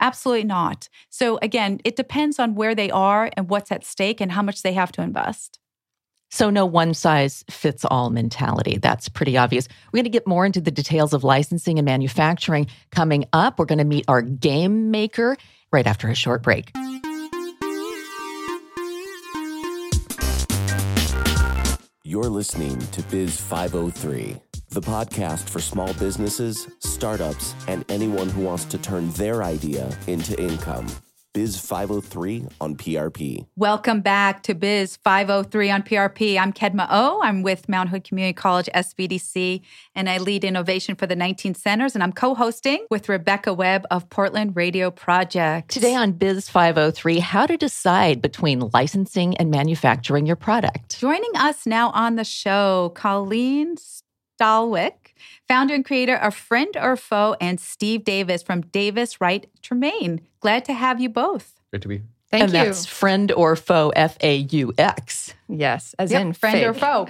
absolutely 0.01 0.43
not. 0.43 0.89
So 1.09 1.39
again, 1.41 1.79
it 1.85 1.95
depends 1.95 2.39
on 2.39 2.55
where 2.55 2.75
they 2.75 2.91
are 2.91 3.29
and 3.37 3.49
what's 3.49 3.71
at 3.71 3.85
stake 3.85 4.19
and 4.19 4.31
how 4.31 4.41
much 4.41 4.63
they 4.63 4.73
have 4.73 4.91
to 4.93 5.01
invest. 5.01 5.59
So, 6.33 6.49
no 6.49 6.65
one 6.65 6.93
size 6.93 7.43
fits 7.49 7.83
all 7.83 8.09
mentality. 8.09 8.77
That's 8.77 9.09
pretty 9.09 9.35
obvious. 9.35 9.67
We're 9.91 9.97
going 9.97 10.05
to 10.05 10.09
get 10.09 10.25
more 10.25 10.45
into 10.45 10.61
the 10.61 10.71
details 10.71 11.11
of 11.11 11.25
licensing 11.25 11.77
and 11.77 11.85
manufacturing 11.85 12.67
coming 12.89 13.25
up. 13.33 13.59
We're 13.59 13.65
going 13.65 13.79
to 13.79 13.83
meet 13.83 14.05
our 14.07 14.21
game 14.21 14.91
maker 14.91 15.35
right 15.73 15.85
after 15.85 16.07
a 16.07 16.15
short 16.15 16.41
break. 16.41 16.71
You're 22.03 22.23
listening 22.23 22.79
to 22.79 23.03
Biz 23.03 23.39
503, 23.39 24.37
the 24.71 24.81
podcast 24.81 25.49
for 25.49 25.59
small 25.59 25.93
businesses, 25.95 26.67
startups, 26.79 27.53
and 27.67 27.83
anyone 27.89 28.29
who 28.29 28.41
wants 28.41 28.63
to 28.65 28.77
turn 28.77 29.09
their 29.11 29.43
idea 29.43 29.91
into 30.07 30.41
income. 30.41 30.87
Biz 31.33 31.59
503 31.59 32.47
on 32.59 32.75
PRP. 32.75 33.45
Welcome 33.55 34.01
back 34.01 34.43
to 34.43 34.53
Biz 34.53 34.97
503 34.97 35.71
on 35.71 35.83
PRP. 35.83 36.37
I'm 36.37 36.51
Kedma 36.51 36.87
Ough. 36.89 37.21
I'm 37.23 37.41
with 37.41 37.69
Mount 37.69 37.89
Hood 37.89 38.03
Community 38.03 38.33
College 38.33 38.69
SBDC, 38.75 39.61
and 39.95 40.09
I 40.09 40.17
lead 40.17 40.43
innovation 40.43 40.95
for 40.95 41.07
the 41.07 41.15
19 41.15 41.53
centers. 41.53 41.93
And 41.93 42.03
I'm 42.03 42.11
co 42.11 42.35
hosting 42.35 42.85
with 42.89 43.07
Rebecca 43.07 43.53
Webb 43.53 43.85
of 43.91 44.09
Portland 44.09 44.57
Radio 44.57 44.91
Project. 44.91 45.69
Today 45.69 45.95
on 45.95 46.11
Biz 46.13 46.49
503, 46.49 47.19
how 47.19 47.45
to 47.45 47.55
decide 47.55 48.21
between 48.21 48.69
licensing 48.73 49.37
and 49.37 49.49
manufacturing 49.49 50.25
your 50.25 50.35
product. 50.35 50.99
Joining 50.99 51.31
us 51.35 51.65
now 51.65 51.91
on 51.91 52.17
the 52.17 52.25
show, 52.25 52.91
Colleen 52.95 53.77
Stalwick, 54.41 55.13
founder 55.47 55.75
and 55.75 55.85
creator 55.85 56.15
of 56.15 56.33
Friend 56.33 56.75
or 56.81 56.95
Faux, 56.97 57.37
and 57.39 57.59
Steve 57.59 58.03
Davis 58.03 58.41
from 58.41 58.61
Davis 58.61 59.21
Wright 59.21 59.47
Tremaine. 59.61 60.21
Glad 60.39 60.65
to 60.65 60.73
have 60.73 60.99
you 60.99 61.09
both. 61.09 61.59
Great 61.69 61.83
to 61.83 61.87
be. 61.87 62.01
Thank 62.31 62.43
and 62.45 62.53
you. 62.53 62.59
that's 62.59 62.85
friend 62.85 63.29
or 63.33 63.55
foe, 63.57 63.89
F 63.93 64.17
A 64.21 64.37
U 64.37 64.73
X. 64.77 65.33
yes, 65.49 65.93
as 65.99 66.11
Yep, 66.13 66.21
in 66.21 66.33
friend 66.33 66.63
or 66.65 66.73
fake. 66.73 66.81
foe. 66.81 67.07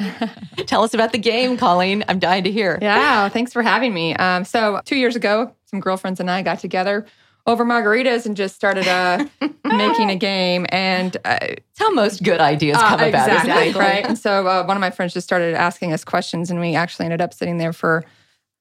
Tell 0.66 0.84
us 0.84 0.94
about 0.96 1.12
the 1.12 1.20
game, 1.20 1.58
Colleen. 1.58 2.04
I'm 2.10 2.18
dying 2.18 2.44
to 2.44 2.52
hear. 2.52 2.80
Yeah, 2.82 3.30
thanks 3.30 3.54
for 3.54 3.62
having 3.62 3.94
me. 3.94 4.16
Um, 4.16 4.44
so 4.46 4.82
two 4.84 4.96
years 4.96 5.16
ago, 5.16 5.54
some 5.66 5.80
girlfriends 5.80 6.20
and 6.20 6.30
I 6.30 6.42
got 6.42 6.60
together 6.60 7.06
over 7.48 7.66
margaritas 7.66 8.26
and 8.26 8.38
just 8.38 8.56
started 8.56 8.88
uh, 8.88 9.26
making 9.66 10.10
a 10.10 10.16
game. 10.16 10.66
And 10.70 11.18
uh, 11.26 11.38
It's 11.42 11.80
how 11.80 11.92
most 11.92 12.24
good 12.24 12.40
ideas 12.40 12.78
uh, 12.78 12.90
come 12.98 13.10
about, 13.10 13.30
isn't 13.30 13.50
exactly 13.50 13.80
right. 13.80 14.06
And 14.08 14.18
so 14.18 14.48
uh, 14.48 14.64
one 14.66 14.78
of 14.78 14.82
my 14.82 14.92
friends 14.92 15.14
just 15.14 15.26
started 15.28 15.56
asking 15.56 15.94
us 15.94 16.04
questions, 16.04 16.50
and 16.52 16.60
we 16.60 16.76
actually 16.76 17.06
ended 17.06 17.22
up 17.22 17.34
sitting 17.34 17.58
there 17.58 17.74
for 17.74 18.04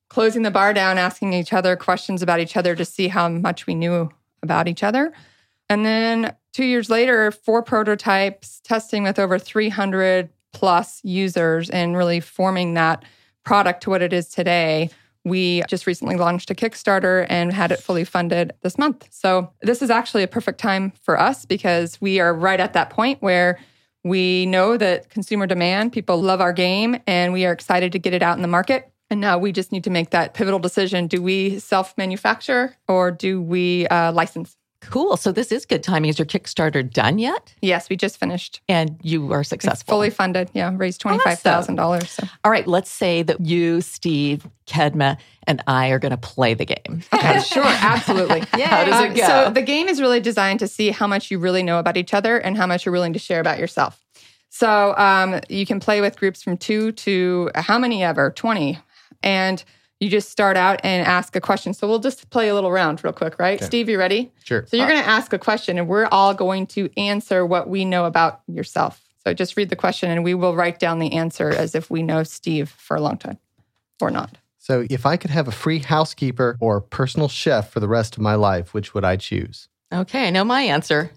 closing 0.08 0.42
the 0.42 0.50
bar 0.50 0.74
down, 0.74 0.98
asking 0.98 1.32
each 1.32 1.52
other 1.52 1.76
questions 1.76 2.22
about 2.22 2.40
each 2.40 2.56
other 2.56 2.74
to 2.74 2.84
see 2.84 3.08
how 3.08 3.28
much 3.28 3.66
we 3.66 3.74
knew 3.74 4.10
about 4.42 4.68
each 4.68 4.82
other. 4.82 5.12
And 5.68 5.86
then 5.86 6.34
two 6.52 6.64
years 6.64 6.90
later, 6.90 7.30
four 7.30 7.62
prototypes, 7.62 8.60
testing 8.64 9.04
with 9.04 9.18
over 9.18 9.38
300 9.38 10.28
plus 10.52 11.00
users, 11.04 11.70
and 11.70 11.96
really 11.96 12.18
forming 12.18 12.74
that 12.74 13.04
product 13.44 13.84
to 13.84 13.90
what 13.90 14.02
it 14.02 14.12
is 14.12 14.28
today. 14.28 14.90
We 15.24 15.62
just 15.68 15.86
recently 15.86 16.16
launched 16.16 16.50
a 16.50 16.54
Kickstarter 16.54 17.26
and 17.28 17.52
had 17.52 17.72
it 17.72 17.80
fully 17.80 18.04
funded 18.04 18.52
this 18.62 18.78
month. 18.78 19.06
So, 19.10 19.52
this 19.62 19.82
is 19.82 19.90
actually 19.90 20.22
a 20.22 20.28
perfect 20.28 20.58
time 20.58 20.92
for 21.02 21.20
us 21.20 21.44
because 21.44 22.00
we 22.00 22.20
are 22.20 22.34
right 22.34 22.60
at 22.60 22.72
that 22.72 22.90
point 22.90 23.20
where 23.20 23.58
we 24.02 24.46
know 24.46 24.76
that 24.76 25.10
consumer 25.10 25.46
demand, 25.46 25.92
people 25.92 26.22
love 26.22 26.40
our 26.40 26.52
game, 26.52 27.00
and 27.06 27.32
we 27.32 27.44
are 27.44 27.52
excited 27.52 27.92
to 27.92 27.98
get 27.98 28.14
it 28.14 28.22
out 28.22 28.36
in 28.36 28.42
the 28.42 28.48
market. 28.48 28.90
And 29.10 29.20
now 29.20 29.38
we 29.38 29.52
just 29.52 29.72
need 29.72 29.84
to 29.84 29.90
make 29.90 30.10
that 30.10 30.34
pivotal 30.34 30.60
decision. 30.60 31.06
Do 31.06 31.20
we 31.20 31.58
self 31.58 31.98
manufacture 31.98 32.76
or 32.88 33.10
do 33.10 33.42
we 33.42 33.86
uh, 33.88 34.12
license? 34.12 34.56
Cool. 34.80 35.16
So 35.16 35.30
this 35.30 35.52
is 35.52 35.66
good 35.66 35.82
timing. 35.82 36.08
Is 36.08 36.18
your 36.18 36.26
Kickstarter 36.26 36.88
done 36.90 37.18
yet? 37.18 37.54
Yes, 37.60 37.90
we 37.90 37.96
just 37.96 38.16
finished. 38.18 38.60
And 38.68 38.98
you 39.02 39.30
are 39.32 39.40
It's 39.40 39.50
successful. 39.50 39.92
fully 39.94 40.10
funded. 40.10 40.50
Yeah, 40.54 40.72
raised 40.74 41.02
$25,000. 41.02 42.06
So. 42.08 42.26
All 42.44 42.50
right, 42.50 42.66
let's 42.66 42.90
say 42.90 43.22
that 43.22 43.40
you, 43.40 43.82
Steve, 43.82 44.48
Kedma, 44.66 45.18
and 45.46 45.62
I 45.66 45.88
are 45.90 45.98
going 45.98 46.10
to 46.12 46.16
play 46.16 46.54
the 46.54 46.64
game. 46.64 47.02
Okay, 47.12 47.40
sure, 47.40 47.62
absolutely. 47.64 48.42
Yeah. 48.56 48.68
How 48.68 48.84
does 48.84 49.04
it 49.04 49.16
go? 49.16 49.26
So 49.26 49.50
the 49.50 49.62
game 49.62 49.86
is 49.88 50.00
really 50.00 50.20
designed 50.20 50.60
to 50.60 50.68
see 50.68 50.90
how 50.90 51.06
much 51.06 51.30
you 51.30 51.38
really 51.38 51.62
know 51.62 51.78
about 51.78 51.96
each 51.96 52.12
other 52.14 52.38
and 52.38 52.56
how 52.56 52.66
much 52.66 52.84
you're 52.84 52.92
willing 52.92 53.12
to 53.12 53.18
share 53.18 53.40
about 53.40 53.58
yourself. 53.58 54.02
So 54.48 54.96
um, 54.96 55.40
you 55.48 55.64
can 55.66 55.78
play 55.78 56.00
with 56.00 56.18
groups 56.18 56.42
from 56.42 56.56
two 56.56 56.92
to 56.92 57.50
how 57.54 57.78
many 57.78 58.02
ever, 58.02 58.30
20. 58.30 58.78
And 59.22 59.62
you 60.00 60.08
just 60.08 60.30
start 60.30 60.56
out 60.56 60.80
and 60.82 61.06
ask 61.06 61.36
a 61.36 61.40
question. 61.40 61.74
So 61.74 61.86
we'll 61.86 61.98
just 61.98 62.30
play 62.30 62.48
a 62.48 62.54
little 62.54 62.72
round 62.72 63.04
real 63.04 63.12
quick, 63.12 63.38
right? 63.38 63.62
Steve, 63.62 63.88
you 63.88 63.98
ready? 63.98 64.32
Sure. 64.42 64.64
So 64.66 64.76
you're 64.76 64.86
uh, 64.86 64.90
going 64.90 65.02
to 65.02 65.08
ask 65.08 65.32
a 65.32 65.38
question 65.38 65.78
and 65.78 65.86
we're 65.86 66.06
all 66.06 66.34
going 66.34 66.66
to 66.68 66.90
answer 66.98 67.44
what 67.44 67.68
we 67.68 67.84
know 67.84 68.06
about 68.06 68.40
yourself. 68.48 69.02
So 69.24 69.34
just 69.34 69.56
read 69.58 69.68
the 69.68 69.76
question 69.76 70.10
and 70.10 70.24
we 70.24 70.32
will 70.32 70.56
write 70.56 70.78
down 70.78 70.98
the 70.98 71.12
answer 71.12 71.50
as 71.50 71.74
if 71.74 71.90
we 71.90 72.02
know 72.02 72.22
Steve 72.22 72.70
for 72.70 72.96
a 72.96 73.00
long 73.00 73.18
time 73.18 73.38
or 74.00 74.10
not. 74.10 74.38
So, 74.62 74.86
if 74.90 75.06
I 75.06 75.16
could 75.16 75.30
have 75.30 75.48
a 75.48 75.52
free 75.52 75.78
housekeeper 75.78 76.58
or 76.60 76.82
personal 76.82 77.28
chef 77.28 77.70
for 77.70 77.80
the 77.80 77.88
rest 77.88 78.16
of 78.16 78.22
my 78.22 78.34
life, 78.34 78.74
which 78.74 78.92
would 78.92 79.04
I 79.04 79.16
choose? 79.16 79.68
Okay, 79.92 80.28
I 80.28 80.30
know 80.30 80.44
my 80.44 80.62
answer. 80.62 81.10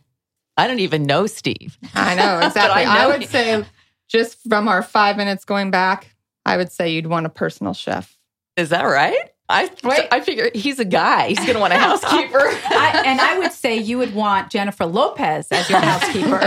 I 0.56 0.66
don't 0.66 0.80
even 0.80 1.04
know 1.04 1.28
Steve. 1.28 1.78
I 1.94 2.16
know, 2.16 2.40
exactly. 2.44 2.86
I 2.86 3.04
I, 3.04 3.08
would 3.08 3.22
he- 3.22 3.28
say, 3.28 3.66
just 4.08 4.40
from 4.48 4.70
our 4.70 4.82
five 4.82 5.18
minutes 5.18 5.44
going 5.44 5.72
back, 5.72 6.16
I 6.46 6.56
would 6.56 6.72
say 6.72 6.94
you'd 6.94 7.08
want 7.08 7.26
a 7.26 7.30
personal 7.30 7.74
chef. 7.74 8.18
Is 8.56 8.70
that 8.70 8.84
right? 8.84 9.32
I 9.50 9.70
Wait. 9.84 10.08
I 10.12 10.22
figure 10.22 10.50
he's 10.56 10.80
a 10.80 10.86
guy. 10.86 11.28
He's 11.28 11.40
going 11.40 11.54
to 11.54 11.60
want 11.60 11.74
a 11.74 11.78
housekeeper. 11.78 12.40
I, 12.40 13.04
and 13.06 13.20
I 13.20 13.38
would 13.40 13.52
say 13.52 13.78
you 13.78 13.98
would 13.98 14.16
want 14.16 14.50
Jennifer 14.50 14.86
Lopez 14.86 15.48
as 15.52 15.70
your 15.70 15.80
housekeeper. 15.80 16.40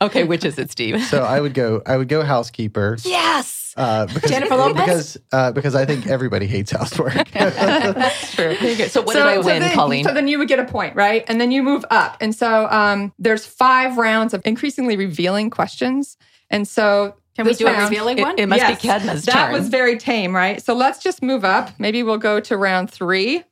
okay, 0.02 0.24
which 0.24 0.44
is 0.44 0.58
it, 0.58 0.70
Steve? 0.70 1.02
So 1.04 1.22
I 1.22 1.40
would 1.40 1.54
go. 1.54 1.82
I 1.86 1.96
would 1.96 2.08
go 2.08 2.24
housekeeper. 2.24 2.98
Yes. 3.04 3.72
Uh, 3.76 4.06
because, 4.06 4.30
Jennifer 4.30 4.56
Lopez? 4.56 4.74
Because 4.74 5.18
uh, 5.32 5.52
because 5.52 5.76
I 5.76 5.86
think 5.86 6.08
everybody 6.08 6.46
hates 6.46 6.72
housework. 6.72 7.30
That's 7.32 8.34
true. 8.34 8.56
There 8.60 8.70
you 8.72 8.76
go. 8.78 8.88
So 8.88 9.02
what 9.02 9.14
did 9.14 9.22
I 9.22 9.38
win, 9.38 9.62
then, 9.62 9.74
Colleen? 9.74 10.04
So 10.04 10.12
then 10.12 10.26
you 10.26 10.38
would 10.38 10.48
get 10.48 10.58
a 10.58 10.64
point, 10.64 10.96
right? 10.96 11.24
And 11.28 11.40
then 11.40 11.52
you 11.52 11.62
move 11.62 11.84
up. 11.88 12.16
And 12.20 12.34
so 12.34 12.66
um, 12.68 13.12
there's 13.18 13.46
five 13.46 13.96
rounds 13.96 14.34
of 14.34 14.42
increasingly 14.44 14.96
revealing 14.96 15.50
questions. 15.50 16.16
And 16.50 16.66
so 16.66 17.14
Can 17.40 17.46
we 17.46 17.50
this 17.52 17.58
do 17.58 17.66
a 17.66 17.72
round- 17.72 17.90
revealing 17.90 18.20
one? 18.20 18.38
it 18.38 18.46
must 18.46 18.60
Yes, 18.60 18.80
be 18.82 18.88
Kedma's 18.88 19.24
That 19.24 19.46
turn. 19.46 19.52
was 19.52 19.68
very 19.68 19.96
tame, 19.98 20.34
right? 20.36 20.62
So 20.62 20.74
let's 20.74 21.02
just 21.02 21.22
move 21.22 21.44
up. 21.44 21.70
Maybe 21.78 22.02
we'll 22.02 22.18
go 22.18 22.38
to 22.40 22.56
round 22.56 22.90
three. 22.90 23.44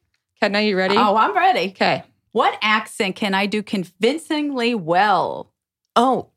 Kedma, 0.43 0.67
you 0.67 0.77
ready? 0.77 0.95
oh, 0.97 1.17
I'm 1.17 1.35
ready. 1.35 1.71
Okay. 1.71 2.03
What 2.33 2.57
accent 2.63 3.17
can 3.17 3.35
I 3.35 3.47
do 3.47 3.63
convincingly 3.63 4.75
well? 4.75 5.53
oh, 5.97 6.29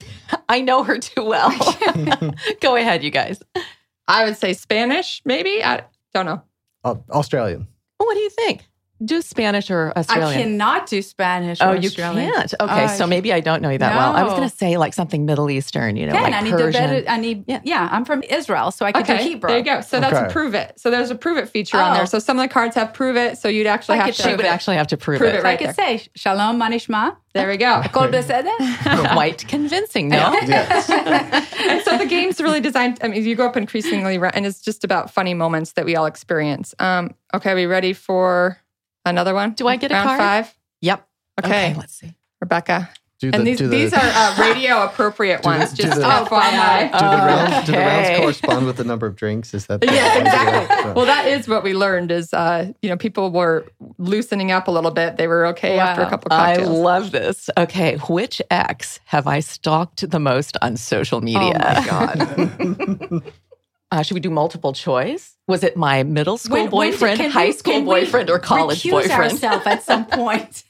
I 0.48 0.60
know 0.60 0.84
her 0.84 0.98
too 0.98 1.24
well. 1.24 1.50
Go 2.60 2.76
ahead, 2.76 3.02
you 3.02 3.10
guys. 3.10 3.40
I 4.06 4.24
would 4.24 4.36
say 4.36 4.52
Spanish, 4.52 5.20
maybe. 5.24 5.64
I 5.64 5.82
don't 6.14 6.26
know. 6.26 6.42
Uh, 6.84 6.94
Australian. 7.10 7.66
What 7.96 8.14
do 8.14 8.20
you 8.20 8.30
think? 8.30 8.64
Do 9.04 9.22
Spanish 9.22 9.70
or 9.70 9.92
Australian? 9.96 10.38
I 10.40 10.42
cannot 10.42 10.86
do 10.88 11.02
Spanish. 11.02 11.58
Oh, 11.60 11.70
or 11.70 11.76
you 11.76 11.86
Australian. 11.88 12.32
can't. 12.32 12.54
Okay, 12.60 12.84
Uh, 12.84 12.88
so 12.88 13.06
maybe 13.06 13.32
I 13.32 13.40
don't 13.40 13.62
know 13.62 13.70
you 13.70 13.78
that 13.78 13.94
well. 13.96 14.16
I 14.16 14.22
was 14.24 14.32
going 14.32 14.48
to 14.48 14.54
say 14.56 14.76
like 14.76 14.92
something 14.94 15.24
Middle 15.24 15.50
Eastern, 15.50 15.96
you 15.96 16.06
know, 16.06 16.12
Again, 16.12 16.22
like 16.24 16.34
I 16.34 16.40
need 16.40 16.50
Persian. 16.52 16.72
better. 16.72 17.04
I 17.08 17.16
need. 17.18 17.44
Yeah. 17.46 17.60
Yeah. 17.64 17.88
I'm 17.90 18.04
from 18.04 18.22
Israel, 18.24 18.70
so 18.70 18.84
I 18.86 18.92
could 18.92 19.06
do 19.06 19.12
Okay, 19.14 19.22
Hebrew. 19.22 19.48
there 19.48 19.58
you 19.58 19.64
go. 19.64 19.80
So 19.82 20.00
that's 20.00 20.18
a 20.18 20.32
prove 20.32 20.54
it. 20.54 20.78
So 20.80 20.90
there's 20.90 21.10
a 21.10 21.14
prove 21.14 21.38
it 21.38 21.48
feature 21.48 21.76
on 21.78 21.92
Oh. 21.92 21.94
there. 21.98 22.06
So 22.06 22.18
some 22.18 22.38
of 22.38 22.42
the 22.42 22.52
cards 22.52 22.74
have 22.74 22.92
prove 22.92 23.16
it. 23.16 23.38
So 23.38 23.48
you'd 23.48 23.66
actually 23.66 23.94
I 23.94 23.98
have 23.98 24.06
could 24.06 24.14
to. 24.16 24.22
she 24.22 24.36
would 24.36 24.44
actually 24.44 24.76
have 24.76 24.88
to 24.88 24.96
prove, 24.96 25.18
Prove 25.18 25.34
it. 25.34 25.38
it 25.40 25.44
I 25.44 25.56
could 25.56 25.74
there. 25.76 25.98
say 25.98 26.06
Shalom 26.16 26.58
Manishma. 26.60 27.16
There 27.34 27.46
we 27.48 27.56
go. 27.56 27.82
Quite 27.92 29.46
convincing, 29.48 30.08
no? 30.08 30.32
Yes. 30.48 30.88
and 30.90 31.82
so 31.84 31.98
the 31.98 32.06
game's 32.06 32.40
really 32.40 32.60
designed. 32.60 32.98
I 33.02 33.08
mean, 33.08 33.22
you 33.24 33.34
go 33.36 33.46
up 33.46 33.56
increasingly, 33.56 34.16
and 34.34 34.46
it's 34.46 34.60
just 34.60 34.82
about 34.82 35.10
funny 35.12 35.34
moments 35.34 35.72
that 35.72 35.84
we 35.84 35.94
all 35.94 36.06
experience. 36.06 36.74
Um, 36.78 37.14
okay, 37.34 37.52
are 37.52 37.54
we 37.54 37.66
ready 37.66 37.92
for 37.92 38.58
another 39.08 39.34
one? 39.34 39.52
Do 39.52 39.66
I 39.68 39.76
get 39.76 39.90
a 39.90 39.94
Round 39.94 40.06
card? 40.08 40.18
five? 40.20 40.54
Yep. 40.80 41.08
Okay, 41.44 41.74
let's 41.76 41.94
see. 41.94 42.14
Rebecca. 42.40 42.90
Do 43.20 43.32
the, 43.32 43.36
And 43.36 43.44
these 43.44 43.58
do 43.58 43.66
the, 43.66 43.76
these 43.76 43.92
are 43.92 43.98
uh, 44.00 44.36
radio 44.40 44.84
appropriate 44.84 45.38
Do 45.42 45.50
the- 45.50 45.58
ones. 45.58 45.72
do 45.72 45.82
Just 45.82 45.96
the- 46.00 46.06
FYI. 46.06 46.92
do 46.92 46.98
the 46.98 47.16
rounds 47.16 47.66
do 47.66 47.72
the 47.72 47.78
rounds 47.78 48.18
correspond 48.20 48.66
with 48.66 48.76
the 48.76 48.84
number 48.92 49.06
of 49.08 49.16
drinks? 49.16 49.54
Is 49.54 49.66
that 49.66 49.80
the 49.80 49.86
Yeah, 49.86 49.92
idea? 50.06 50.20
exactly. 50.20 50.82
So- 50.84 50.92
Well, 50.92 51.06
that 51.06 51.26
is 51.26 51.48
what 51.48 51.64
we 51.64 51.74
learned. 51.74 52.12
Is 52.12 52.32
uh, 52.32 52.70
you 52.80 52.88
know 52.88 52.96
people 52.96 53.32
were 53.32 53.66
loosening 53.98 54.52
up 54.52 54.68
a 54.68 54.70
little 54.70 54.92
bit. 54.92 55.16
They 55.16 55.26
were 55.26 55.46
okay 55.46 55.80
after 55.80 56.02
a 56.02 56.04
Wow. 56.04 56.10
couple 56.10 56.28
I 56.32 56.54
love 56.58 57.10
this. 57.10 57.50
Okay, 57.58 57.96
which 58.08 58.40
ex 58.52 59.00
have 59.06 59.26
I 59.26 59.40
stalked 59.40 60.08
the 60.08 60.20
most 60.20 60.56
on 60.62 60.76
social 60.76 61.20
media? 61.20 61.60
Oh 61.60 61.68
my 61.68 61.86
god. 61.86 63.22
Uh, 63.90 64.02
should 64.02 64.14
we 64.14 64.20
do 64.20 64.28
multiple 64.30 64.72
choice? 64.74 65.34
Was 65.46 65.62
it 65.64 65.76
my 65.76 66.02
middle 66.02 66.36
school 66.36 66.54
When- 66.56 66.70
when- 66.70 66.90
boyfriend, 66.92 67.18
can 67.20 67.30
high 67.30 67.46
we- 67.46 67.52
school 67.52 67.80
we 67.80 67.84
boyfriend, 67.86 68.28
or 68.28 68.38
college 68.38 68.82
boyfriend? 68.84 69.06
recuse 69.06 69.08
boyfriend? 69.08 69.32
ourselves 69.32 69.66
at 69.66 69.82
some 69.82 70.04
point. 70.20 70.64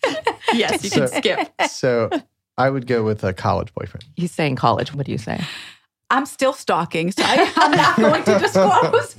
yes, 0.55 0.85
you 0.85 0.91
So- 0.91 1.09
can 1.09 1.09
skip. 1.09 1.53
so 1.69 2.11
I 2.57 2.71
would 2.71 2.87
go 2.87 3.03
with 3.03 3.25
a 3.25 3.33
college 3.33 3.75
boyfriend. 3.75 4.05
He's 4.15 4.31
saying 4.33 4.55
college. 4.57 4.95
What 4.95 5.07
do 5.07 5.13
you 5.13 5.19
say? 5.19 5.41
I'm 6.11 6.27
still 6.27 6.53
stalking, 6.55 7.11
so 7.11 7.23
I, 7.25 7.53
I'm 7.57 7.71
not 7.73 7.97
going 7.97 8.25
to 8.25 8.39
disclose. 8.45 9.17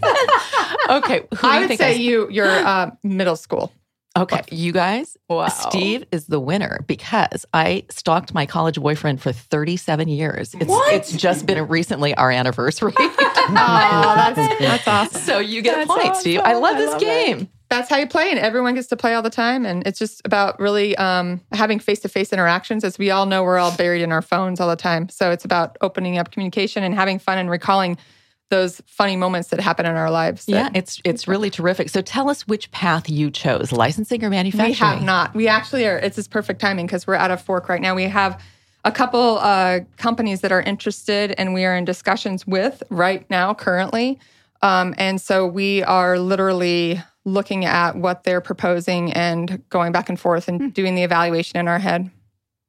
Okay, 0.89 1.27
who 1.31 1.35
do 1.41 1.47
I 1.47 1.53
you 1.55 1.59
would 1.61 1.67
think 1.67 1.79
say 1.81 1.91
I- 1.91 1.95
you 1.95 2.27
you're 2.31 2.47
uh, 2.47 2.91
middle 3.03 3.35
school. 3.35 3.71
Okay, 4.19 4.41
you 4.51 4.71
guys, 4.71 5.17
Wow. 5.29 5.47
Steve 5.47 6.05
is 6.11 6.25
the 6.27 6.39
winner 6.39 6.83
because 6.87 7.45
I 7.53 7.85
stalked 7.89 8.33
my 8.33 8.45
college 8.45 8.79
boyfriend 8.79 9.21
for 9.21 9.31
37 9.31 10.07
years. 10.07 10.53
It's, 10.55 10.65
What? 10.65 10.93
it's 10.93 11.11
just 11.13 11.45
been 11.45 11.67
recently 11.67 12.13
our 12.15 12.31
anniversary. 12.31 12.93
Oh, 13.51 14.13
that's 14.15 14.59
that's 14.59 14.87
awesome. 14.87 15.21
so 15.21 15.39
you 15.39 15.63
get 15.63 15.75
That's 15.75 15.89
a 15.89 15.93
point, 16.03 16.15
Steve. 16.17 16.39
I 16.41 16.51
awesome. 16.51 16.61
love 16.61 16.75
I 16.75 16.79
this 16.79 16.91
love 16.91 17.01
it. 17.01 17.05
game. 17.05 17.49
That's 17.69 17.89
how 17.89 17.97
you 17.97 18.05
play, 18.07 18.29
and 18.29 18.37
everyone 18.37 18.75
gets 18.75 18.87
to 18.89 18.95
play 18.95 19.15
all 19.15 19.23
the 19.23 19.31
time. 19.31 19.65
And 19.65 19.85
it's 19.87 19.97
just 19.97 20.21
about 20.23 20.59
really 20.59 20.95
um, 20.97 21.41
having 21.51 21.79
face 21.79 21.99
to 22.01 22.09
face 22.09 22.31
interactions. 22.31 22.83
As 22.83 22.99
we 22.99 23.09
all 23.09 23.25
know, 23.25 23.43
we're 23.43 23.57
all 23.57 23.75
buried 23.75 24.03
in 24.03 24.11
our 24.11 24.21
phones 24.21 24.59
all 24.59 24.69
the 24.69 24.75
time. 24.75 25.09
So 25.09 25.31
it's 25.31 25.45
about 25.45 25.77
opening 25.81 26.19
up 26.19 26.29
communication 26.31 26.83
and 26.83 26.93
having 26.93 27.17
fun 27.17 27.39
and 27.39 27.49
recalling 27.49 27.97
those 28.49 28.81
funny 28.87 29.15
moments 29.15 29.49
that 29.49 29.59
happen 29.59 29.85
in 29.85 29.95
our 29.95 30.11
lives. 30.11 30.45
that- 30.45 30.51
Yeah, 30.51 30.69
it's 30.73 30.99
it's 31.03 31.27
really 31.27 31.49
terrific. 31.49 31.89
So 31.89 32.01
tell 32.01 32.29
us 32.29 32.47
which 32.47 32.69
path 32.71 33.09
you 33.09 33.31
chose, 33.31 33.71
licensing 33.71 34.23
or 34.23 34.29
manufacturing? 34.29 34.69
We 34.71 34.73
have 34.75 35.01
not. 35.03 35.33
We 35.35 35.47
actually 35.47 35.85
are. 35.87 35.97
It's 35.97 36.15
this 36.15 36.27
perfect 36.27 36.59
timing 36.59 36.85
because 36.87 37.07
we're 37.07 37.13
at 37.15 37.31
a 37.31 37.37
fork 37.37 37.69
right 37.69 37.81
now. 37.81 37.95
We 37.95 38.03
have 38.05 38.41
a 38.85 38.91
couple 38.91 39.37
uh, 39.39 39.81
companies 39.97 40.41
that 40.41 40.51
are 40.51 40.61
interested, 40.61 41.33
and 41.37 41.53
we 41.53 41.65
are 41.65 41.75
in 41.75 41.85
discussions 41.85 42.45
with 42.47 42.81
right 42.89 43.29
now, 43.29 43.53
currently. 43.53 44.19
Um, 44.61 44.93
and 44.97 45.21
so 45.21 45.45
we 45.47 45.83
are 45.83 46.17
literally 46.19 47.01
looking 47.25 47.65
at 47.65 47.95
what 47.95 48.23
they're 48.23 48.41
proposing 48.41 49.13
and 49.13 49.61
going 49.69 49.91
back 49.91 50.09
and 50.09 50.19
forth 50.19 50.47
and 50.47 50.73
doing 50.73 50.95
the 50.95 51.03
evaluation 51.03 51.59
in 51.59 51.67
our 51.67 51.79
head. 51.79 52.09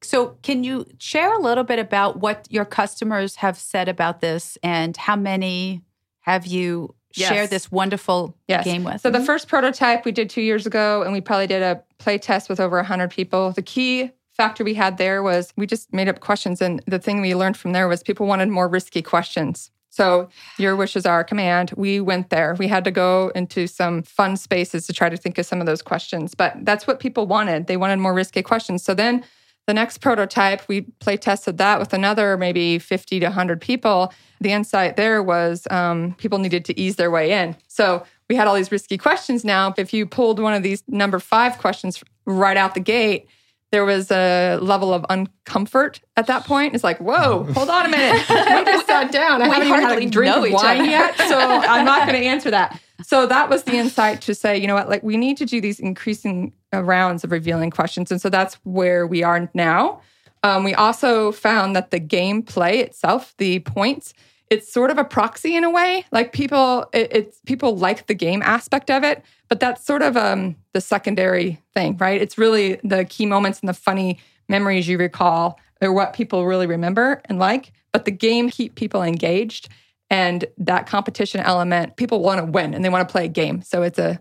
So, 0.03 0.39
can 0.43 0.65
you 0.65 0.87
share 0.99 1.33
a 1.35 1.41
little 1.41 1.65
bit 1.65 1.79
about 1.79 2.19
what 2.19 2.47
your 2.51 2.65
customers 2.65 3.37
have 3.37 3.59
said 3.59 3.89
about 3.89 4.21
this 4.21 4.57
and 4.63 4.97
how 4.97 5.17
many 5.17 5.83
have 6.21 6.47
you 6.47 6.95
Yes. 7.15 7.29
shared 7.29 7.51
this 7.51 7.73
wonderful 7.73 8.37
Yes. 8.47 8.65
game 8.65 8.85
with? 8.85 9.01
So 9.01 9.11
the 9.11 9.19
mm-hmm. 9.19 9.27
first 9.27 9.49
prototype 9.49 10.05
we 10.05 10.13
did 10.13 10.31
two 10.31 10.43
years 10.43 10.65
ago, 10.65 11.03
and 11.03 11.13
we 11.13 11.21
probably 11.21 11.49
did 11.49 11.63
a 11.63 11.83
play 11.99 12.19
test 12.19 12.49
with 12.49 12.61
over 12.61 12.79
100 12.79 13.11
people. 13.11 13.51
The 13.53 13.63
key 13.63 14.11
factor 14.37 14.65
we 14.65 14.75
had 14.75 14.97
there 14.97 15.23
was 15.23 15.53
we 15.57 15.67
just 15.67 15.93
made 15.93 16.09
up 16.09 16.21
questions, 16.21 16.63
and 16.63 16.83
the 16.87 16.99
thing 16.99 17.21
we 17.21 17.35
learned 17.35 17.57
from 17.57 17.73
there 17.73 17.89
was 17.89 18.03
people 18.03 18.27
wanted 18.27 18.49
more 18.49 18.69
risky 18.69 19.03
questions. 19.03 19.71
So 19.91 20.29
your 20.57 20.77
wish 20.77 20.95
is 20.95 21.05
our 21.05 21.25
command. 21.25 21.73
We 21.77 22.01
went 22.01 22.31
there. 22.31 22.55
We 22.59 22.69
had 22.69 22.85
to 22.85 22.93
go 22.93 23.33
into 23.35 23.67
some 23.67 24.03
fun 24.05 24.37
spaces 24.37 24.87
to 24.87 24.93
try 24.93 25.09
to 25.09 25.17
think 25.17 25.37
of 25.37 25.47
some 25.47 25.61
of 25.61 25.67
those 25.67 25.83
questions, 25.83 26.35
but 26.35 26.55
that's 26.63 26.87
what 26.87 27.01
people 27.01 27.27
wanted. 27.27 27.67
They 27.67 27.77
wanted 27.77 27.99
more 27.99 28.15
risky 28.15 28.41
questions. 28.43 28.85
So 28.85 28.95
then 28.95 29.25
the 29.71 29.75
next 29.75 29.99
prototype, 29.99 30.67
we 30.67 30.81
play 30.99 31.17
tested 31.17 31.59
that 31.59 31.79
with 31.79 31.93
another 31.93 32.37
maybe 32.37 32.81
50 32.81 33.21
to 33.21 33.27
100 33.27 33.61
people. 33.61 34.13
The 34.41 34.51
insight 34.51 34.97
there 34.97 35.23
was 35.23 35.65
um, 35.71 36.17
people 36.19 36.39
needed 36.39 36.65
to 36.65 36.81
ease 36.81 36.97
their 36.97 37.09
way 37.09 37.31
in. 37.31 37.55
So 37.69 38.05
we 38.29 38.35
had 38.35 38.49
all 38.49 38.57
these 38.57 38.73
risky 38.73 38.99
questions 38.99 39.45
now. 39.45 39.73
If 39.79 39.93
you 39.93 40.07
pulled 40.07 40.41
one 40.41 40.55
of 40.55 40.65
these 40.65 40.83
number 40.89 41.21
five 41.21 41.57
questions 41.59 42.03
right 42.27 42.57
out 42.57 42.75
the 42.75 42.81
gate, 42.81 43.29
there 43.71 43.85
was 43.85 44.11
a 44.11 44.59
level 44.61 44.93
of 44.93 45.03
uncomfort 45.03 46.01
at 46.17 46.27
that 46.27 46.47
point. 46.47 46.75
It's 46.75 46.83
like, 46.83 46.99
whoa, 46.99 47.45
hold 47.55 47.71
on 47.71 47.87
a 47.87 47.89
minute. 47.91 48.25
We 48.29 48.65
just 48.65 48.89
sat 48.89 49.13
down. 49.13 49.41
I 49.41 49.47
We 49.47 49.55
haven't 49.55 49.69
even 49.69 49.81
had 49.81 49.87
hardly 49.87 50.07
a 50.07 50.11
drink 50.11 50.35
of 50.35 50.53
wine 50.53 50.81
other. 50.81 50.91
yet, 50.91 51.17
so 51.17 51.39
I'm 51.39 51.85
not 51.85 52.09
going 52.09 52.21
to 52.21 52.27
answer 52.27 52.51
that. 52.51 52.81
So 53.03 53.27
that 53.27 53.49
was 53.49 53.65
the 53.65 53.77
insight 53.77 54.21
to 54.23 54.35
say, 54.35 54.57
you 54.57 54.67
know 54.67 54.75
what, 54.75 54.89
like 54.89 55.03
we 55.03 55.17
need 55.17 55.37
to 55.39 55.47
do 55.47 55.61
these 55.61 55.81
increasing 55.81 56.53
uh, 56.73 56.83
rounds 56.83 57.25
of 57.25 57.33
revealing 57.33 57.71
questions. 57.71 58.11
And 58.11 58.21
so 58.21 58.29
that's 58.29 58.55
where 58.65 59.07
we 59.07 59.23
are 59.23 59.51
now. 59.55 60.01
Um, 60.43 60.65
we 60.65 60.75
also 60.75 61.33
found 61.33 61.77
that 61.77 61.91
the 61.91 62.01
gameplay 62.01 62.79
itself, 62.79 63.35
the 63.39 63.61
points, 63.61 64.15
it's 64.49 64.73
sort 64.73 64.91
of 64.91 64.99
a 64.99 65.05
proxy 65.05 65.55
in 65.55 65.65
a 65.65 65.71
way. 65.71 66.05
Like 66.11 66.33
people, 66.33 66.89
it, 66.93 67.09
it's 67.13 67.41
people 67.47 67.77
like 67.77 68.07
the 68.07 68.15
game 68.15 68.43
aspect 68.43 68.91
of 68.91 69.05
it, 69.05 69.23
but 69.49 69.61
that's 69.61 69.85
sort 69.85 70.03
of 70.03 70.17
um, 70.17 70.57
the 70.73 70.81
secondary 70.81 71.61
thing, 71.75 71.97
right? 71.99 72.21
It's 72.21 72.37
really 72.37 72.81
the 72.83 73.05
key 73.05 73.27
moments 73.27 73.61
and 73.61 73.69
the 73.69 73.75
funny 73.75 74.19
memories 74.49 74.89
you 74.89 74.99
recall 74.99 75.59
are 75.81 75.93
what 75.93 76.13
people 76.13 76.47
really 76.47 76.67
remember 76.67 77.23
and 77.27 77.39
like. 77.39 77.73
But 77.93 78.05
the 78.05 78.11
game 78.11 78.51
keep 78.51 78.75
people 78.75 79.03
engaged, 79.03 79.69
and 80.11 80.45
that 80.59 80.87
competition 80.87 81.41
element, 81.41 81.97
people 81.97 82.21
want 82.21 82.45
to 82.45 82.45
win 82.45 82.75
and 82.75 82.85
they 82.85 82.89
want 82.89 83.09
to 83.09 83.11
play 83.11 83.27
a 83.27 83.29
game. 83.29 83.63
So 83.63 83.83
it's 83.83 83.99
a 83.99 84.21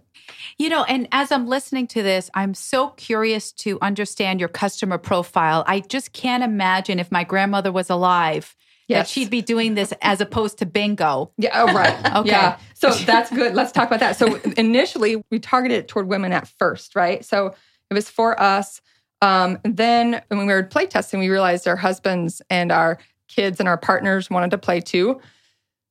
You 0.58 0.70
know, 0.70 0.84
and 0.84 1.08
as 1.12 1.32
I'm 1.32 1.48
listening 1.48 1.88
to 1.88 2.04
this, 2.04 2.30
I'm 2.34 2.54
so 2.54 2.90
curious 2.90 3.52
to 3.54 3.80
understand 3.82 4.40
your 4.40 4.50
customer 4.50 5.00
profile. 5.00 5.64
I 5.68 5.80
just 5.80 6.14
can't 6.14 6.44
imagine 6.44 7.00
if 7.00 7.12
my 7.12 7.24
grandmother 7.24 7.72
was 7.72 7.90
alive 7.90 8.56
that 8.90 9.08
she'd 9.08 9.30
be 9.30 9.42
doing 9.42 9.76
this 9.76 9.94
as 10.02 10.20
opposed 10.22 10.60
to 10.60 10.66
bingo. 10.66 11.32
Yeah. 11.38 11.52
Oh, 11.54 11.74
right. 11.74 11.96
Okay. 12.20 12.30
Yeah. 12.30 12.58
So 12.74 12.92
that's 12.92 13.30
good. 13.30 13.54
Let's 13.54 13.72
talk 13.72 13.88
about 13.88 14.00
that. 14.00 14.16
So 14.16 14.36
initially, 14.58 15.24
we 15.30 15.40
targeted 15.40 15.78
it 15.78 15.88
toward 15.88 16.08
women 16.08 16.32
at 16.34 16.48
first, 16.48 16.96
right? 16.96 17.24
So 17.24 17.54
it 17.90 17.94
was 17.94 18.10
for 18.10 18.40
us. 18.42 18.82
Um, 19.22 19.60
then 19.64 20.22
when 20.30 20.48
we 20.48 20.54
were 20.54 20.64
playtesting, 20.64 21.20
we 21.20 21.30
realized 21.30 21.68
our 21.68 21.76
husbands 21.76 22.42
and 22.50 22.72
our 22.72 22.98
kids 23.28 23.60
and 23.60 23.70
our 23.70 23.78
partners 23.78 24.30
wanted 24.30 24.52
to 24.52 24.58
play 24.58 24.82
too. 24.82 25.22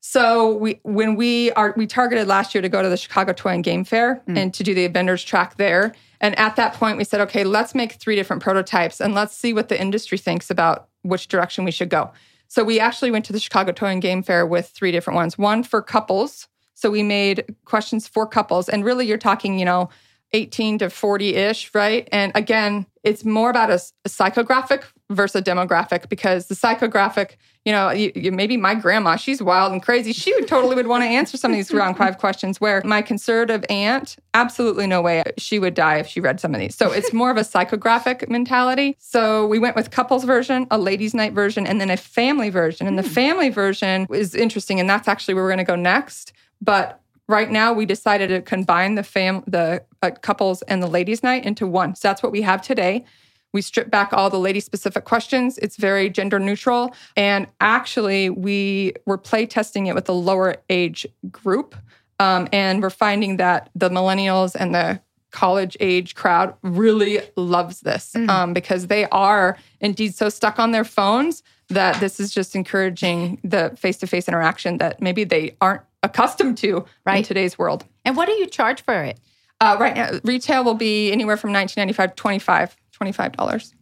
So 0.01 0.55
we 0.55 0.81
when 0.83 1.17
we 1.17 1.51
are 1.53 1.75
we 1.77 1.87
targeted 1.87 2.29
last 2.29 2.55
year 2.55 2.63
to 2.63 2.69
go 2.69 2.83
to 2.83 2.89
the 2.89 2.97
Chicago 2.97 3.33
Toy 3.33 3.51
and 3.51 3.65
Game 3.65 3.85
Fair 3.85 4.23
mm. 4.29 4.39
and 4.39 4.55
to 4.55 4.63
do 4.63 4.75
the 4.75 4.87
vendors 4.87 5.25
track 5.25 5.57
there. 5.57 5.95
And 6.21 6.39
at 6.39 6.57
that 6.57 6.75
point 6.75 6.99
we 6.99 7.05
said, 7.05 7.21
okay, 7.23 7.45
let's 7.45 7.75
make 7.75 7.93
three 7.93 8.17
different 8.17 8.43
prototypes 8.43 9.01
and 9.01 9.15
let's 9.15 9.37
see 9.37 9.53
what 9.53 9.69
the 9.69 9.81
industry 9.81 10.19
thinks 10.19 10.51
about 10.51 10.89
which 11.03 11.29
direction 11.29 11.65
we 11.65 11.71
should 11.71 11.91
go. 11.91 12.13
So 12.49 12.65
we 12.65 12.81
actually 12.81 13.11
went 13.11 13.25
to 13.27 13.33
the 13.33 13.41
Chicago 13.41 13.73
Toy 13.73 13.89
and 13.89 14.03
Game 14.03 14.23
Fair 14.23 14.47
with 14.47 14.69
three 14.69 14.91
different 14.93 15.17
ones. 15.17 15.37
One 15.37 15.63
for 15.63 15.83
couples. 15.83 16.49
So 16.75 16.91
we 16.91 17.03
made 17.03 17.57
questions 17.65 18.07
for 18.07 18.27
couples. 18.27 18.69
And 18.69 18.85
really 18.85 19.07
you're 19.07 19.19
talking, 19.19 19.59
you 19.59 19.65
know, 19.65 19.91
18 20.33 20.79
to 20.79 20.87
40-ish, 20.87 21.75
right? 21.75 22.09
And 22.13 22.33
again, 22.35 22.87
it's 23.03 23.25
more 23.25 23.51
about 23.51 23.71
a 23.71 23.81
psychographic 24.07 24.85
versus 25.11 25.41
a 25.41 25.43
demographic 25.43 26.09
because 26.11 26.49
the 26.49 26.55
psychographic, 26.55 27.37
you 27.65 27.73
know, 27.73 27.91
you, 27.91 28.13
you- 28.15 28.33
maybe 28.33 28.59
my 28.59 28.75
grandma, 28.75 29.17
she's 29.17 29.43
wild 29.43 29.73
and 29.73 29.83
crazy. 29.83 30.13
She 30.13 30.35
would 30.35 30.47
totally 30.47 30.77
would 30.77 30.87
want 30.87 31.03
to 31.03 31.09
answer 31.09 31.39
some 31.39 31.51
of 31.51 31.57
these 31.57 31.73
round 31.73 31.97
five 31.97 32.19
questions. 32.19 32.61
Where 32.61 32.83
my 32.85 33.01
conservative 33.01 33.65
aunt, 33.71 34.17
absolutely 34.35 34.87
no 34.87 35.01
way 35.01 35.23
she 35.39 35.59
would 35.59 35.75
die 35.75 35.97
if 35.97 36.07
she 36.07 36.21
read 36.21 36.41
some 36.41 36.55
of 36.55 36.61
these. 36.61 36.75
So 36.75 36.93
it's 36.93 37.13
more 37.13 37.31
of 37.31 37.39
a 37.39 37.43
psychographic 37.43 38.29
mentality. 38.29 38.97
So 38.99 39.47
we 39.47 39.59
went 39.59 39.77
with 39.77 39.91
couples 39.91 40.25
version, 40.25 40.67
a 40.71 40.77
ladies' 40.77 41.15
night 41.15 41.33
version, 41.33 41.67
and 41.67 41.81
then 41.81 41.91
a 41.91 41.97
family 41.97 42.51
version. 42.51 42.87
And 42.87 42.99
the 42.99 43.03
hmm. 43.03 43.09
family 43.09 43.49
version 43.49 44.07
is 44.13 44.35
interesting, 44.35 44.79
and 44.79 44.91
that's 44.91 45.09
actually 45.09 45.35
where 45.35 45.45
we're 45.45 45.51
going 45.51 45.59
to 45.59 45.65
go 45.65 45.77
next. 45.77 46.33
But 46.61 47.01
right 47.29 47.51
now 47.51 47.73
we 47.73 47.87
decided 47.87 48.29
to 48.29 48.43
combine 48.43 48.95
the 48.95 49.03
fam 49.03 49.45
the 49.47 49.83
uh, 50.03 50.11
couples 50.23 50.63
and 50.63 50.83
the 50.83 50.87
ladies 50.87 51.23
night 51.23 51.45
into 51.45 51.67
one. 51.67 51.95
So 51.95 52.09
that's 52.09 52.23
what 52.23 52.33
we 52.33 52.43
have 52.43 52.63
today. 52.63 53.05
We 53.53 53.63
strip 53.63 53.91
back 53.91 54.13
all 54.13 54.29
the 54.29 54.39
lady 54.39 54.61
specific 54.61 55.05
questions. 55.05 55.57
It's 55.59 55.77
very 55.77 56.11
gender 56.11 56.39
neutral. 56.39 56.95
And 57.17 57.47
actually 57.61 58.29
we 58.31 58.93
were 59.07 59.19
play 59.19 59.47
testing 59.47 59.87
it 59.87 59.95
with 59.95 60.09
a 60.09 60.13
lower 60.13 60.57
age 60.69 61.07
group 61.31 61.75
um, 62.21 62.49
and 62.53 62.83
we're 62.83 62.91
finding 62.91 63.37
that 63.37 63.71
the 63.75 63.89
millennials 63.89 64.57
and 64.59 64.75
the 64.75 65.01
college 65.31 65.77
age 65.79 66.15
crowd 66.15 66.55
really 66.63 67.21
loves 67.37 67.81
this 67.81 68.17
um, 68.29 68.55
because 68.55 68.87
they 68.87 69.05
are 69.11 69.59
indeed 69.81 70.15
so 70.15 70.29
stuck 70.29 70.59
on 70.59 70.73
their 70.73 70.85
phones 70.85 71.43
that 71.69 72.01
this 72.01 72.19
is 72.19 72.33
just 72.33 72.57
encouraging 72.57 73.39
the 73.45 73.71
face-to-face 73.77 74.27
interaction 74.27 74.79
that 74.79 75.03
maybe 75.03 75.25
they 75.25 75.55
aren't 75.61 75.83
accustomed 76.03 76.59
to 76.59 76.77
in 76.79 76.85
Right. 77.07 77.25
today's 77.25 77.59
world. 77.59 77.85
And 78.05 78.17
what 78.17 78.27
do 78.27 78.33
you 78.33 78.47
charge 78.47 78.83
for 78.83 79.03
it? 79.03 79.19
Uh, 79.61 79.77
right 79.81 79.97
now, 79.97 80.11
retail 80.25 80.63
will 80.65 80.75
be 80.75 81.11
anywhere 81.11 81.37
from 81.37 81.51
19.95 81.53 82.15
25 82.17 82.77
$25. 83.01 83.73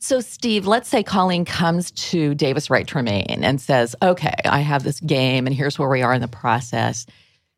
So, 0.00 0.20
Steve, 0.20 0.66
let's 0.66 0.88
say 0.88 1.02
Colleen 1.02 1.44
comes 1.46 1.90
to 1.92 2.34
Davis 2.34 2.68
Wright 2.68 2.86
Tremaine 2.86 3.42
and 3.42 3.58
says, 3.60 3.96
Okay, 4.02 4.34
I 4.44 4.60
have 4.60 4.82
this 4.82 5.00
game 5.00 5.46
and 5.46 5.56
here's 5.56 5.78
where 5.78 5.88
we 5.88 6.02
are 6.02 6.12
in 6.12 6.20
the 6.20 6.28
process. 6.28 7.06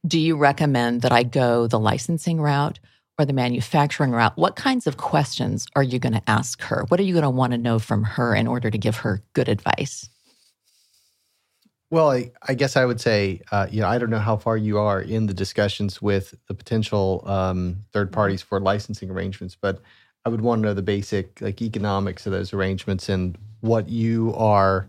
Do 0.06 0.20
you 0.20 0.36
recommend 0.36 1.02
that 1.02 1.10
I 1.12 1.22
go 1.24 1.66
the 1.66 1.80
licensing 1.80 2.40
route 2.40 2.78
or 3.18 3.24
the 3.24 3.32
manufacturing 3.32 4.10
route? 4.12 4.36
What 4.36 4.54
kinds 4.54 4.86
of 4.86 4.96
questions 4.96 5.66
are 5.74 5.82
you 5.82 5.98
going 5.98 6.12
to 6.12 6.22
ask 6.28 6.60
her? 6.62 6.84
What 6.88 7.00
are 7.00 7.04
you 7.04 7.14
going 7.14 7.22
to 7.24 7.30
want 7.30 7.52
to 7.52 7.58
know 7.58 7.78
from 7.80 8.04
her 8.04 8.34
in 8.34 8.46
order 8.46 8.70
to 8.70 8.78
give 8.78 8.98
her 8.98 9.22
good 9.32 9.48
advice? 9.48 10.08
Well, 11.94 12.10
I, 12.10 12.32
I 12.42 12.54
guess 12.54 12.76
I 12.76 12.84
would 12.84 13.00
say, 13.00 13.40
uh, 13.52 13.68
you 13.70 13.80
know, 13.80 13.86
I 13.86 13.98
don't 13.98 14.10
know 14.10 14.18
how 14.18 14.36
far 14.36 14.56
you 14.56 14.78
are 14.78 15.00
in 15.00 15.26
the 15.26 15.32
discussions 15.32 16.02
with 16.02 16.34
the 16.48 16.54
potential 16.54 17.22
um, 17.24 17.84
third 17.92 18.10
parties 18.10 18.42
for 18.42 18.58
licensing 18.58 19.10
arrangements, 19.10 19.54
but 19.54 19.80
I 20.24 20.28
would 20.28 20.40
want 20.40 20.60
to 20.60 20.66
know 20.66 20.74
the 20.74 20.82
basic 20.82 21.40
like 21.40 21.62
economics 21.62 22.26
of 22.26 22.32
those 22.32 22.52
arrangements 22.52 23.08
and 23.08 23.38
what 23.60 23.88
you 23.88 24.34
are 24.36 24.88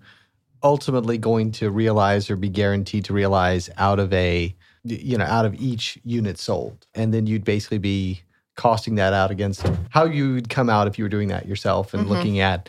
ultimately 0.64 1.20
going 1.20 1.52
to 1.52 1.70
realize 1.70 2.32
or 2.32 2.38
be 2.38 2.50
guaranteed 2.50 3.06
to 3.06 3.14
realize 3.14 3.70
out 3.78 4.00
of 4.00 4.12
a, 4.12 4.56
you 4.84 5.16
know, 5.16 5.26
out 5.26 5.46
of 5.46 5.54
each 5.62 6.00
unit 6.06 6.40
sold, 6.40 6.88
and 6.96 7.14
then 7.14 7.28
you'd 7.28 7.44
basically 7.44 7.78
be 7.78 8.24
costing 8.58 8.96
that 8.96 9.14
out 9.14 9.30
against 9.30 9.64
how 9.90 10.06
you'd 10.06 10.50
come 10.50 10.72
out 10.72 10.88
if 10.88 10.98
you 10.98 11.06
were 11.06 11.10
doing 11.10 11.28
that 11.28 11.48
yourself 11.48 11.94
and 11.94 12.08
Mhm. 12.08 12.10
looking 12.10 12.40
at, 12.40 12.68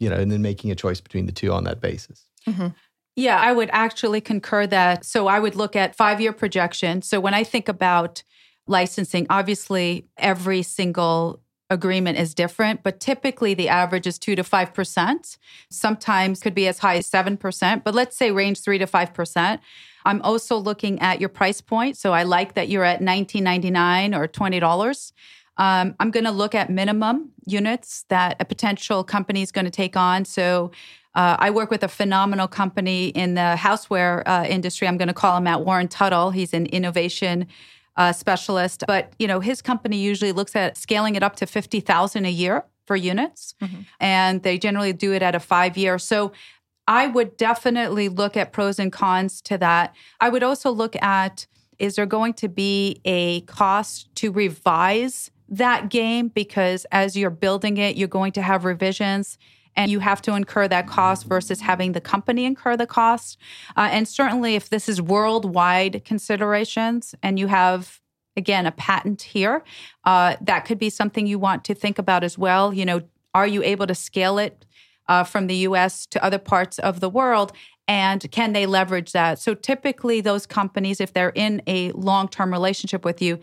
you 0.00 0.10
know, 0.10 0.16
and 0.16 0.32
then 0.32 0.42
making 0.42 0.72
a 0.72 0.74
choice 0.74 1.00
between 1.00 1.26
the 1.26 1.32
two 1.32 1.52
on 1.52 1.62
that 1.62 1.80
basis. 1.80 2.24
Yeah, 3.20 3.38
I 3.38 3.52
would 3.52 3.68
actually 3.70 4.22
concur 4.22 4.66
that. 4.68 5.04
So 5.04 5.26
I 5.26 5.38
would 5.40 5.54
look 5.54 5.76
at 5.76 5.94
five 5.94 6.22
year 6.22 6.32
projection. 6.32 7.02
So 7.02 7.20
when 7.20 7.34
I 7.34 7.44
think 7.44 7.68
about 7.68 8.22
licensing, 8.66 9.26
obviously 9.28 10.06
every 10.16 10.62
single 10.62 11.42
agreement 11.68 12.18
is 12.18 12.34
different, 12.34 12.82
but 12.82 12.98
typically 12.98 13.52
the 13.52 13.68
average 13.68 14.06
is 14.06 14.18
two 14.18 14.34
to 14.36 14.42
5%. 14.42 15.36
Sometimes 15.68 16.40
could 16.40 16.54
be 16.54 16.66
as 16.66 16.78
high 16.78 16.96
as 16.96 17.10
7%, 17.10 17.84
but 17.84 17.94
let's 17.94 18.16
say 18.16 18.32
range 18.32 18.60
three 18.60 18.78
to 18.78 18.86
5%. 18.86 19.58
I'm 20.06 20.22
also 20.22 20.56
looking 20.56 20.98
at 21.00 21.20
your 21.20 21.28
price 21.28 21.60
point. 21.60 21.98
So 21.98 22.14
I 22.14 22.22
like 22.22 22.54
that 22.54 22.70
you're 22.70 22.84
at 22.84 23.00
$19.99 23.00 24.18
or 24.18 24.28
$20. 24.28 25.12
Um, 25.58 25.94
I'm 26.00 26.10
going 26.10 26.24
to 26.24 26.30
look 26.30 26.54
at 26.54 26.70
minimum 26.70 27.32
units 27.44 28.06
that 28.08 28.36
a 28.40 28.46
potential 28.46 29.04
company 29.04 29.42
is 29.42 29.52
going 29.52 29.66
to 29.66 29.70
take 29.70 29.94
on. 29.94 30.24
So 30.24 30.70
uh, 31.14 31.36
I 31.38 31.50
work 31.50 31.70
with 31.70 31.82
a 31.82 31.88
phenomenal 31.88 32.46
company 32.46 33.08
in 33.08 33.34
the 33.34 33.56
houseware 33.58 34.22
uh, 34.26 34.46
industry. 34.48 34.86
I'm 34.86 34.96
going 34.96 35.08
to 35.08 35.14
call 35.14 35.36
him 35.36 35.46
out, 35.46 35.64
Warren 35.64 35.88
Tuttle. 35.88 36.30
He's 36.30 36.54
an 36.54 36.66
innovation 36.66 37.46
uh, 37.96 38.12
specialist, 38.12 38.84
but 38.86 39.12
you 39.18 39.26
know 39.26 39.40
his 39.40 39.60
company 39.60 39.98
usually 39.98 40.32
looks 40.32 40.54
at 40.54 40.76
scaling 40.76 41.16
it 41.16 41.22
up 41.22 41.36
to 41.36 41.46
fifty 41.46 41.80
thousand 41.80 42.24
a 42.24 42.30
year 42.30 42.64
for 42.86 42.96
units, 42.96 43.54
and 43.98 44.42
they 44.42 44.58
generally 44.58 44.92
do 44.92 45.12
it 45.12 45.22
at 45.22 45.34
a 45.34 45.40
five 45.40 45.76
year. 45.76 45.98
So 45.98 46.32
I 46.86 47.08
would 47.08 47.36
definitely 47.36 48.08
look 48.08 48.36
at 48.36 48.52
pros 48.52 48.78
and 48.78 48.92
cons 48.92 49.40
to 49.42 49.58
that. 49.58 49.94
I 50.20 50.28
would 50.28 50.42
also 50.42 50.70
look 50.70 51.00
at 51.02 51.46
is 51.78 51.96
there 51.96 52.06
going 52.06 52.34
to 52.34 52.48
be 52.48 53.00
a 53.04 53.40
cost 53.42 54.14
to 54.16 54.30
revise 54.30 55.30
that 55.48 55.88
game 55.88 56.28
because 56.28 56.86
as 56.92 57.16
you're 57.16 57.30
building 57.30 57.78
it, 57.78 57.96
you're 57.96 58.06
going 58.06 58.32
to 58.32 58.42
have 58.42 58.64
revisions 58.64 59.38
and 59.76 59.90
you 59.90 60.00
have 60.00 60.20
to 60.22 60.34
incur 60.34 60.68
that 60.68 60.86
cost 60.86 61.26
versus 61.26 61.60
having 61.60 61.92
the 61.92 62.00
company 62.00 62.44
incur 62.44 62.76
the 62.76 62.86
cost. 62.86 63.38
Uh, 63.76 63.88
and 63.90 64.06
certainly, 64.06 64.54
if 64.54 64.70
this 64.70 64.88
is 64.88 65.00
worldwide 65.00 66.04
considerations 66.04 67.14
and 67.22 67.38
you 67.38 67.46
have 67.46 68.00
again 68.36 68.66
a 68.66 68.72
patent 68.72 69.22
here, 69.22 69.62
uh, 70.04 70.36
that 70.40 70.64
could 70.64 70.78
be 70.78 70.90
something 70.90 71.26
you 71.26 71.38
want 71.38 71.64
to 71.64 71.74
think 71.74 71.98
about 71.98 72.24
as 72.24 72.38
well. 72.38 72.72
You 72.72 72.84
know, 72.84 73.02
are 73.34 73.46
you 73.46 73.62
able 73.62 73.86
to 73.86 73.94
scale 73.94 74.38
it 74.38 74.64
uh, 75.08 75.24
from 75.24 75.46
the 75.46 75.56
U.S. 75.56 76.06
to 76.06 76.24
other 76.24 76.38
parts 76.38 76.78
of 76.78 77.00
the 77.00 77.08
world? 77.08 77.52
And 77.88 78.30
can 78.30 78.52
they 78.52 78.66
leverage 78.66 79.12
that? 79.12 79.40
So 79.40 79.54
typically, 79.54 80.20
those 80.20 80.46
companies, 80.46 81.00
if 81.00 81.12
they're 81.12 81.32
in 81.34 81.60
a 81.66 81.90
long 81.92 82.28
term 82.28 82.52
relationship 82.52 83.04
with 83.04 83.20
you, 83.20 83.40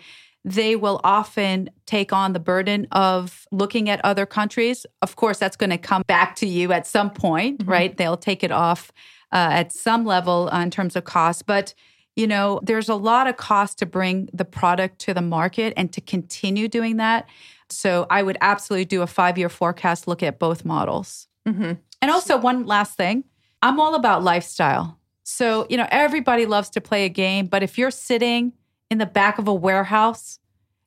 they 0.48 0.78
will 0.78 1.02
often 1.04 1.70
take 1.86 2.14
on 2.14 2.32
the 2.32 2.40
burden 2.40 2.88
of 2.94 3.46
looking 3.52 3.90
at 3.90 4.00
other 4.06 4.26
countries. 4.26 4.86
Of 5.02 5.18
course, 5.18 5.40
that's 5.40 5.58
going 5.58 5.72
to 5.72 5.78
come 5.78 6.04
back 6.08 6.38
to 6.38 6.48
you 6.48 6.72
at 6.72 6.88
some 6.88 7.10
point, 7.10 7.64
right? 7.66 7.96
They'll 7.96 8.16
take 8.16 8.46
it 8.46 8.52
off 8.52 8.94
uh, 9.34 9.50
at 9.52 9.74
some 9.74 10.06
level 10.06 10.50
uh, 10.54 10.62
in 10.62 10.72
terms 10.72 10.96
of 10.96 11.04
cost. 11.04 11.46
But, 11.48 11.74
you 12.16 12.28
know, 12.28 12.62
there's 12.64 12.88
a 12.88 12.96
lot 12.96 13.28
of 13.28 13.36
cost 13.36 13.78
to 13.80 13.86
bring 13.86 14.30
the 14.32 14.46
product 14.46 15.00
to 15.00 15.14
the 15.14 15.22
market 15.22 15.74
and 15.76 15.92
to 15.92 16.00
continue 16.00 16.70
doing 16.70 16.96
that. 16.96 17.28
So 17.70 18.08
I 18.10 18.24
would 18.24 18.38
absolutely 18.40 18.86
do 18.86 19.02
a 19.02 19.08
five 19.08 19.38
year 19.38 19.50
forecast, 19.50 20.08
look 20.08 20.24
at 20.24 20.40
both 20.40 20.64
models. 20.64 21.28
Mm-hmm. 21.46 21.74
And 22.02 22.12
also, 22.12 22.38
one 22.38 22.66
last 22.66 22.96
thing 22.96 23.26
I'm 23.62 23.82
all 23.82 23.96
about 23.96 24.24
lifestyle. 24.24 24.98
So, 25.24 25.68
you 25.70 25.76
know, 25.76 25.88
everybody 25.92 26.46
loves 26.46 26.70
to 26.70 26.80
play 26.80 27.04
a 27.04 27.10
game, 27.10 27.48
but 27.48 27.64
if 27.64 27.78
you're 27.78 27.92
sitting 27.92 28.54
in 28.90 28.98
the 28.98 29.06
back 29.06 29.38
of 29.38 29.48
a 29.48 29.54
warehouse, 29.54 30.40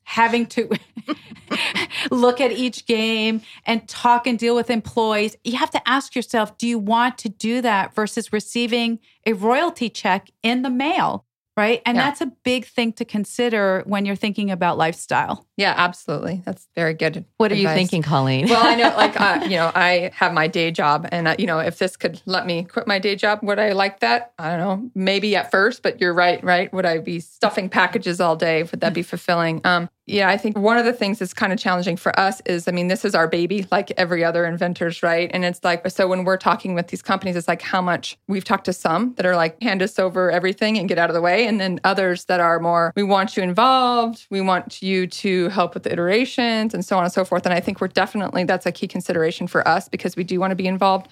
having 0.04 0.46
to 0.46 0.68
look 2.10 2.40
at 2.40 2.50
each 2.50 2.86
game 2.86 3.42
and 3.66 3.88
talk 3.88 4.26
and 4.26 4.38
deal 4.38 4.54
with 4.54 4.70
employees, 4.70 5.36
you 5.44 5.56
have 5.56 5.70
to 5.70 5.88
ask 5.88 6.16
yourself 6.16 6.56
do 6.58 6.66
you 6.66 6.78
want 6.78 7.18
to 7.18 7.28
do 7.28 7.60
that 7.62 7.94
versus 7.94 8.32
receiving 8.32 8.98
a 9.26 9.32
royalty 9.34 9.88
check 9.88 10.30
in 10.42 10.62
the 10.62 10.70
mail? 10.70 11.24
Right. 11.56 11.82
And 11.84 11.96
Yeah. 11.96 12.04
that's 12.04 12.20
a 12.20 12.26
big 12.44 12.64
thing 12.64 12.92
to 12.94 13.04
consider 13.04 13.82
when 13.84 14.06
you're 14.06 14.16
thinking 14.16 14.50
about 14.50 14.78
lifestyle. 14.78 15.46
Yeah, 15.56 15.74
absolutely. 15.76 16.42
That's 16.46 16.68
very 16.74 16.94
good. 16.94 17.24
What 17.36 17.52
are 17.52 17.56
you 17.56 17.68
thinking, 17.68 18.02
Colleen? 18.02 18.48
well, 18.48 18.64
I 18.64 18.76
know, 18.76 18.88
like, 18.96 19.20
uh, 19.20 19.40
you 19.44 19.56
know, 19.56 19.70
I 19.74 20.10
have 20.14 20.32
my 20.32 20.46
day 20.46 20.70
job, 20.70 21.06
and 21.12 21.28
uh, 21.28 21.36
you 21.38 21.46
know, 21.46 21.58
if 21.58 21.78
this 21.78 21.96
could 21.96 22.22
let 22.24 22.46
me 22.46 22.64
quit 22.64 22.86
my 22.86 22.98
day 22.98 23.14
job, 23.14 23.40
would 23.42 23.58
I 23.58 23.72
like 23.72 24.00
that? 24.00 24.32
I 24.38 24.56
don't 24.56 24.58
know. 24.60 24.90
Maybe 24.94 25.36
at 25.36 25.50
first, 25.50 25.82
but 25.82 26.00
you're 26.00 26.14
right. 26.14 26.42
Right? 26.42 26.72
Would 26.72 26.86
I 26.86 26.98
be 26.98 27.20
stuffing 27.20 27.68
packages 27.68 28.20
all 28.20 28.36
day? 28.36 28.62
Would 28.62 28.80
that 28.80 28.94
be 28.94 29.02
fulfilling? 29.02 29.60
Um, 29.64 29.90
yeah, 30.11 30.29
I 30.29 30.37
think 30.37 30.59
one 30.59 30.77
of 30.77 30.85
the 30.85 30.92
things 30.92 31.20
that's 31.20 31.33
kind 31.33 31.53
of 31.53 31.59
challenging 31.59 31.96
for 31.96 32.18
us 32.18 32.42
is, 32.44 32.66
I 32.66 32.73
mean, 32.73 32.88
this 32.88 33.05
is 33.05 33.14
our 33.14 33.29
baby, 33.29 33.64
like 33.70 33.92
every 33.92 34.25
other 34.25 34.44
inventors, 34.44 35.05
right? 35.05 35.31
And 35.33 35.44
it's 35.44 35.62
like, 35.62 35.88
so 35.88 36.09
when 36.09 36.25
we're 36.25 36.37
talking 36.37 36.75
with 36.75 36.88
these 36.88 37.01
companies, 37.01 37.37
it's 37.37 37.46
like 37.46 37.62
how 37.62 37.81
much 37.81 38.18
we've 38.27 38.42
talked 38.42 38.64
to 38.64 38.73
some 38.73 39.14
that 39.14 39.25
are 39.25 39.37
like, 39.37 39.62
hand 39.62 39.83
us 39.83 40.01
over 40.01 40.29
everything 40.29 40.77
and 40.79 40.88
get 40.88 40.99
out 40.99 41.11
of 41.11 41.14
the 41.14 41.20
way, 41.20 41.46
and 41.46 41.61
then 41.61 41.79
others 41.85 42.25
that 42.25 42.40
are 42.40 42.59
more, 42.59 42.92
we 42.96 43.05
want 43.05 43.37
you 43.37 43.42
involved, 43.44 44.27
we 44.31 44.40
want 44.40 44.83
you 44.83 45.07
to 45.07 45.49
help 45.51 45.75
with 45.75 45.85
the 45.85 45.92
iterations, 45.92 46.75
and 46.75 46.85
so 46.85 46.96
on 46.99 47.05
and 47.05 47.12
so 47.12 47.25
forth. 47.25 47.46
And 47.46 47.55
I 47.55 47.61
think 47.61 47.81
we're 47.81 47.88
definitely 47.88 48.42
that's 48.42 48.66
a 48.66 48.73
key 48.73 48.88
consideration 48.88 49.46
for 49.46 49.66
us 49.68 49.88
because 49.88 50.16
we 50.16 50.25
do 50.25 50.40
want 50.40 50.51
to 50.51 50.57
be 50.57 50.66
involved. 50.66 51.09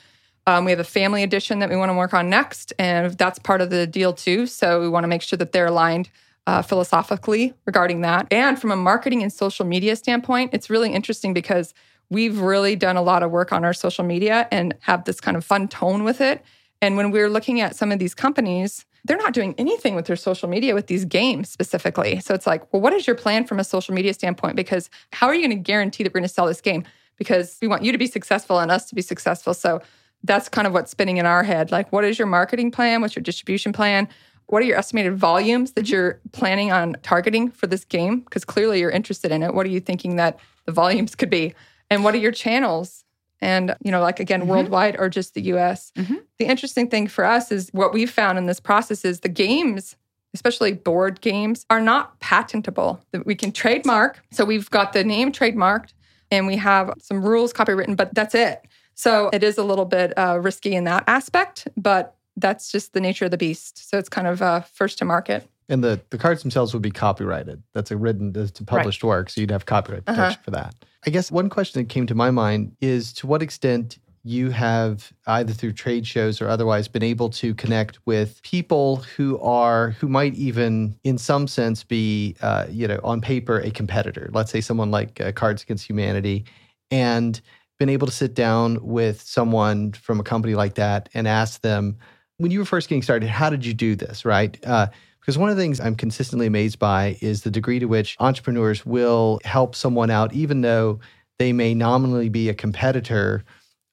Um, 0.48 0.64
we 0.64 0.72
have 0.72 0.80
a 0.80 0.84
family 0.84 1.22
edition 1.22 1.60
that 1.60 1.70
we 1.70 1.76
want 1.76 1.90
to 1.90 1.94
work 1.94 2.14
on 2.14 2.28
next, 2.28 2.72
and 2.80 3.12
that's 3.12 3.38
part 3.38 3.60
of 3.60 3.70
the 3.70 3.86
deal 3.86 4.12
too. 4.12 4.46
So 4.46 4.80
we 4.80 4.88
want 4.88 5.04
to 5.04 5.08
make 5.08 5.22
sure 5.22 5.36
that 5.36 5.52
they're 5.52 5.66
aligned 5.66 6.10
uh, 6.48 6.62
philosophically 6.62 7.52
regarding 7.66 8.00
that. 8.00 8.26
And 8.30 8.58
from 8.58 8.70
a 8.70 8.76
marketing 8.76 9.22
and 9.22 9.30
social 9.30 9.66
media 9.66 9.94
standpoint, 9.96 10.54
it's 10.54 10.70
really 10.70 10.90
interesting 10.90 11.34
because 11.34 11.74
we've 12.08 12.40
really 12.40 12.74
done 12.74 12.96
a 12.96 13.02
lot 13.02 13.22
of 13.22 13.30
work 13.30 13.52
on 13.52 13.66
our 13.66 13.74
social 13.74 14.02
media 14.02 14.48
and 14.50 14.74
have 14.80 15.04
this 15.04 15.20
kind 15.20 15.36
of 15.36 15.44
fun 15.44 15.68
tone 15.68 16.04
with 16.04 16.22
it. 16.22 16.42
And 16.80 16.96
when 16.96 17.10
we're 17.10 17.28
looking 17.28 17.60
at 17.60 17.76
some 17.76 17.92
of 17.92 17.98
these 17.98 18.14
companies, 18.14 18.86
they're 19.04 19.18
not 19.18 19.34
doing 19.34 19.54
anything 19.58 19.94
with 19.94 20.06
their 20.06 20.16
social 20.16 20.48
media 20.48 20.74
with 20.74 20.86
these 20.86 21.04
games 21.04 21.50
specifically. 21.50 22.18
So 22.20 22.32
it's 22.32 22.46
like, 22.46 22.72
well, 22.72 22.80
what 22.80 22.94
is 22.94 23.06
your 23.06 23.16
plan 23.16 23.44
from 23.44 23.60
a 23.60 23.64
social 23.64 23.94
media 23.94 24.14
standpoint? 24.14 24.56
Because 24.56 24.88
how 25.12 25.26
are 25.26 25.34
you 25.34 25.46
going 25.46 25.58
to 25.58 25.62
guarantee 25.62 26.02
that 26.02 26.14
we're 26.14 26.20
going 26.20 26.28
to 26.28 26.34
sell 26.34 26.46
this 26.46 26.62
game? 26.62 26.84
Because 27.18 27.58
we 27.60 27.68
want 27.68 27.82
you 27.82 27.92
to 27.92 27.98
be 27.98 28.06
successful 28.06 28.58
and 28.58 28.70
us 28.70 28.86
to 28.86 28.94
be 28.94 29.02
successful. 29.02 29.52
So 29.52 29.82
that's 30.24 30.48
kind 30.48 30.66
of 30.66 30.72
what's 30.72 30.90
spinning 30.90 31.18
in 31.18 31.26
our 31.26 31.42
head. 31.42 31.70
Like, 31.70 31.92
what 31.92 32.04
is 32.06 32.18
your 32.18 32.26
marketing 32.26 32.70
plan? 32.70 33.02
What's 33.02 33.16
your 33.16 33.22
distribution 33.22 33.74
plan? 33.74 34.08
What 34.48 34.62
are 34.62 34.66
your 34.66 34.78
estimated 34.78 35.16
volumes 35.16 35.72
that 35.72 35.88
you're 35.88 36.20
planning 36.32 36.72
on 36.72 36.96
targeting 37.02 37.50
for 37.50 37.66
this 37.66 37.84
game? 37.84 38.20
Because 38.20 38.44
clearly 38.44 38.80
you're 38.80 38.90
interested 38.90 39.30
in 39.30 39.42
it. 39.42 39.54
What 39.54 39.66
are 39.66 39.70
you 39.70 39.80
thinking 39.80 40.16
that 40.16 40.38
the 40.64 40.72
volumes 40.72 41.14
could 41.14 41.30
be? 41.30 41.54
And 41.90 42.02
what 42.02 42.14
are 42.14 42.18
your 42.18 42.32
channels? 42.32 43.04
And, 43.40 43.76
you 43.82 43.90
know, 43.90 44.00
like 44.00 44.20
again, 44.20 44.48
worldwide 44.48 44.96
or 44.98 45.08
just 45.08 45.34
the 45.34 45.42
US. 45.54 45.92
Mhm. 45.96 46.22
The 46.38 46.46
interesting 46.46 46.88
thing 46.88 47.06
for 47.08 47.24
us 47.24 47.52
is 47.52 47.68
what 47.72 47.92
we've 47.92 48.10
found 48.10 48.36
in 48.38 48.46
this 48.46 48.58
process 48.58 49.04
is 49.04 49.20
the 49.20 49.28
games, 49.28 49.96
especially 50.34 50.72
board 50.72 51.20
games, 51.20 51.64
are 51.70 51.80
not 51.80 52.18
patentable. 52.20 53.00
That 53.12 53.26
We 53.26 53.34
can 53.34 53.52
trademark. 53.52 54.18
So 54.32 54.44
we've 54.44 54.68
got 54.70 54.92
the 54.92 55.04
name 55.04 55.30
trademarked 55.30 55.92
and 56.30 56.46
we 56.46 56.56
have 56.56 56.92
some 57.00 57.22
rules 57.22 57.52
copywritten, 57.52 57.96
but 57.96 58.14
that's 58.14 58.34
it. 58.34 58.62
So 58.94 59.30
it 59.32 59.42
is 59.44 59.56
a 59.58 59.62
little 59.62 59.84
bit 59.84 60.12
uh, 60.18 60.38
risky 60.40 60.74
in 60.74 60.84
that 60.84 61.04
aspect, 61.06 61.68
but 61.76 62.14
that's 62.40 62.70
just 62.70 62.92
the 62.92 63.00
nature 63.00 63.24
of 63.26 63.30
the 63.30 63.36
beast. 63.38 63.88
So 63.90 63.98
it's 63.98 64.08
kind 64.08 64.26
of 64.26 64.42
uh, 64.42 64.60
first 64.60 64.98
to 64.98 65.04
market. 65.04 65.48
And 65.68 65.84
the, 65.84 66.00
the 66.10 66.18
cards 66.18 66.42
themselves 66.42 66.72
would 66.72 66.82
be 66.82 66.90
copyrighted. 66.90 67.62
That's 67.74 67.90
a 67.90 67.96
written, 67.96 68.32
it's 68.34 68.58
a 68.58 68.64
published 68.64 69.04
work. 69.04 69.28
So 69.30 69.40
you'd 69.40 69.50
have 69.50 69.66
copyright 69.66 70.04
Uh-huh. 70.06 70.16
protection 70.16 70.42
for 70.44 70.50
that. 70.52 70.74
I 71.06 71.10
guess 71.10 71.30
one 71.30 71.48
question 71.50 71.82
that 71.82 71.88
came 71.88 72.06
to 72.06 72.14
my 72.14 72.30
mind 72.30 72.74
is 72.80 73.12
to 73.14 73.26
what 73.26 73.42
extent 73.42 73.98
you 74.24 74.50
have 74.50 75.12
either 75.26 75.52
through 75.52 75.72
trade 75.72 76.06
shows 76.06 76.40
or 76.42 76.48
otherwise 76.48 76.88
been 76.88 77.02
able 77.04 77.30
to 77.30 77.54
connect 77.54 77.98
with 78.04 78.42
people 78.42 78.96
who 79.16 79.38
are 79.40 79.90
who 79.90 80.08
might 80.08 80.34
even 80.34 80.94
in 81.04 81.16
some 81.16 81.46
sense 81.46 81.84
be 81.84 82.34
uh, 82.42 82.66
you 82.68 82.88
know 82.88 82.98
on 83.04 83.20
paper 83.20 83.60
a 83.60 83.70
competitor 83.70 84.28
let's 84.34 84.50
say 84.50 84.60
someone 84.60 84.90
like 84.90 85.20
uh, 85.20 85.30
cards 85.32 85.62
against 85.62 85.86
humanity 85.86 86.44
and 86.90 87.40
been 87.78 87.88
able 87.88 88.06
to 88.08 88.12
sit 88.12 88.34
down 88.34 88.78
with 88.82 89.22
someone 89.22 89.92
from 89.92 90.18
a 90.18 90.24
company 90.24 90.54
like 90.56 90.74
that 90.74 91.08
and 91.14 91.28
ask 91.28 91.62
them 91.62 91.96
when 92.38 92.50
you 92.50 92.58
were 92.58 92.64
first 92.64 92.88
getting 92.88 93.02
started 93.02 93.28
how 93.28 93.50
did 93.50 93.64
you 93.64 93.74
do 93.74 93.94
this 93.94 94.24
right 94.24 94.58
uh, 94.66 94.86
because 95.28 95.36
one 95.36 95.50
of 95.50 95.56
the 95.56 95.62
things 95.62 95.78
I'm 95.78 95.94
consistently 95.94 96.46
amazed 96.46 96.78
by 96.78 97.18
is 97.20 97.42
the 97.42 97.50
degree 97.50 97.78
to 97.80 97.84
which 97.84 98.16
entrepreneurs 98.18 98.86
will 98.86 99.40
help 99.44 99.74
someone 99.74 100.08
out, 100.08 100.32
even 100.32 100.62
though 100.62 101.00
they 101.38 101.52
may 101.52 101.74
nominally 101.74 102.30
be 102.30 102.48
a 102.48 102.54
competitor. 102.54 103.44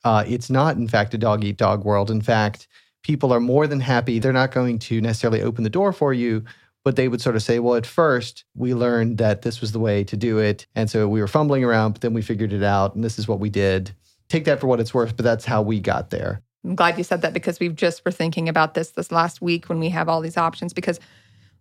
Uh, 0.05 0.23
it's 0.25 0.49
not, 0.49 0.77
in 0.77 0.87
fact, 0.87 1.13
a 1.13 1.17
dog 1.17 1.43
eat 1.43 1.57
dog 1.57 1.83
world. 1.83 2.09
In 2.09 2.21
fact, 2.21 2.69
people 3.03 3.33
are 3.33 3.41
more 3.41 3.67
than 3.67 3.81
happy. 3.81 4.17
They're 4.17 4.31
not 4.31 4.53
going 4.53 4.79
to 4.79 5.01
necessarily 5.01 5.41
open 5.41 5.65
the 5.65 5.69
door 5.69 5.91
for 5.91 6.13
you, 6.13 6.41
but 6.85 6.95
they 6.95 7.09
would 7.09 7.19
sort 7.19 7.35
of 7.35 7.43
say, 7.43 7.59
well, 7.59 7.75
at 7.75 7.85
first, 7.85 8.45
we 8.55 8.73
learned 8.73 9.17
that 9.17 9.41
this 9.41 9.59
was 9.59 9.73
the 9.73 9.79
way 9.79 10.05
to 10.05 10.15
do 10.15 10.37
it. 10.37 10.67
And 10.73 10.89
so 10.89 11.05
we 11.09 11.19
were 11.19 11.27
fumbling 11.27 11.65
around, 11.65 11.91
but 11.91 12.01
then 12.01 12.13
we 12.13 12.21
figured 12.21 12.53
it 12.53 12.63
out, 12.63 12.95
and 12.95 13.03
this 13.03 13.19
is 13.19 13.27
what 13.27 13.41
we 13.41 13.49
did. 13.49 13.91
Take 14.29 14.45
that 14.45 14.61
for 14.61 14.67
what 14.67 14.79
it's 14.79 14.93
worth, 14.93 15.17
but 15.17 15.25
that's 15.25 15.43
how 15.43 15.61
we 15.61 15.81
got 15.81 16.11
there. 16.11 16.44
I'm 16.65 16.75
glad 16.75 16.97
you 16.97 17.03
said 17.03 17.21
that 17.21 17.33
because 17.33 17.59
we've 17.59 17.75
just 17.75 18.03
were 18.03 18.11
thinking 18.11 18.49
about 18.49 18.73
this 18.73 18.91
this 18.91 19.11
last 19.11 19.41
week 19.41 19.69
when 19.69 19.79
we 19.79 19.89
have 19.89 20.09
all 20.09 20.19
these 20.19 20.37
options. 20.37 20.73
Because, 20.73 20.99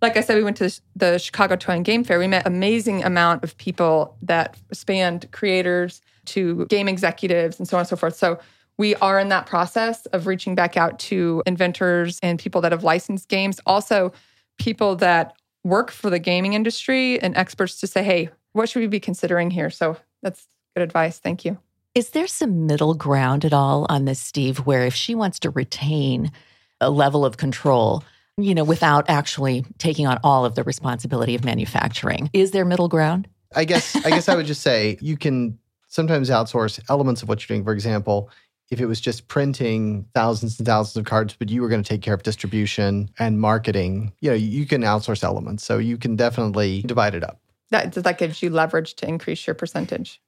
like 0.01 0.17
I 0.17 0.21
said, 0.21 0.37
we 0.37 0.45
went 0.45 0.57
to 0.59 0.81
the 0.97 1.19
Chicago 1.19 1.57
Toy 1.57 1.75
and 1.75 1.85
Game 1.85 2.05
Fair. 2.05 2.19
We 2.19 2.27
met 2.27 2.47
amazing 2.47 3.05
amount 3.05 3.45
of 3.45 3.57
people 3.59 4.17
that 4.23 4.57
spanned 4.73 5.31
creators 5.31 6.01
to 6.27 6.64
game 6.67 6.88
executives 6.88 7.59
and 7.59 7.69
so 7.69 7.77
on 7.77 7.81
and 7.81 7.88
so 7.88 7.97
forth. 7.97 8.17
So 8.17 8.38
we 8.79 8.95
are 8.97 9.21
in 9.21 9.29
that 9.29 9.47
process 9.47 10.07
of 10.07 10.27
reaching 10.27 10.55
back 10.55 10.77
out 10.77 10.99
to 10.99 11.43
inventors 11.47 12.19
and 12.23 12.38
people 12.38 12.61
that 12.62 12.73
have 12.73 12.83
licensed 12.83 13.29
games. 13.29 13.61
Also, 13.67 14.12
people 14.59 14.97
that 14.97 15.37
work 15.64 15.90
for 15.90 16.11
the 16.11 16.19
gaming 16.19 16.55
industry 16.55 17.21
and 17.21 17.37
experts 17.37 17.79
to 17.81 17.87
say, 17.87 18.03
hey, 18.03 18.31
what 18.53 18.69
should 18.69 18.81
we 18.81 18.87
be 18.87 19.01
considering 19.01 19.51
here? 19.51 19.71
So 19.71 19.97
that's 20.23 20.47
good 20.75 20.83
advice. 20.83 21.19
Thank 21.19 21.45
you. 21.45 21.59
Is 21.95 22.11
there 22.11 22.27
some 22.27 22.67
middle 22.67 22.95
ground 22.95 23.45
at 23.45 23.53
all 23.53 23.87
on 23.89 24.05
this, 24.05 24.19
Steve, 24.19 24.59
where 24.59 24.85
if 24.85 24.95
she 24.95 25.15
wants 25.15 25.39
to 25.41 25.51
retain 25.51 26.33
a 26.81 26.91
level 26.91 27.25
of 27.25 27.37
control, 27.37 28.03
you 28.37 28.53
know, 28.53 28.65
without 28.65 29.09
actually 29.09 29.65
taking 29.79 30.05
on 30.05 30.19
all 30.25 30.45
of 30.45 30.57
the 30.57 30.65
responsibility 30.65 31.37
of 31.37 31.45
manufacturing, 31.45 32.31
is 32.33 32.51
there 32.51 32.65
middle 32.65 32.89
ground? 32.89 33.29
I 33.55 33.65
guess 33.65 33.95
I 34.05 34.11
guess 34.11 34.29
I 34.29 34.35
would 34.35 34.47
just 34.47 34.63
say 34.63 34.99
you 35.01 35.17
can 35.17 35.57
sometimes 35.87 36.31
outsource 36.31 36.81
elements 36.89 37.23
of 37.23 37.29
what 37.29 37.41
you're 37.41 37.55
doing. 37.55 37.65
For 37.65 37.73
example, 37.73 38.29
if 38.71 38.81
it 38.81 38.87
was 38.87 39.01
just 39.01 39.29
printing 39.29 40.07
thousands 40.15 40.59
and 40.59 40.67
thousands 40.67 40.97
of 40.97 41.05
cards, 41.05 41.37
but 41.39 41.49
you 41.49 41.63
were 41.63 41.69
going 41.69 41.83
to 41.83 41.89
take 41.89 42.03
care 42.03 42.15
of 42.15 42.25
distribution 42.25 43.09
and 43.21 43.41
marketing, 43.41 44.13
you 44.21 44.31
know, 44.31 44.37
you 44.37 44.67
can 44.67 44.83
outsource 44.83 45.23
elements. 45.23 45.63
So 45.63 45.79
you 45.79 45.97
can 45.97 46.17
definitely 46.17 46.83
divide 46.83 47.15
it 47.15 47.23
up. 47.23 47.41
That, 47.71 47.93
that 47.93 48.19
gives 48.19 48.43
you 48.43 48.51
leverage 48.51 48.95
to 48.97 49.09
increase 49.09 49.47
your 49.47 49.55
percentage. 49.55 50.21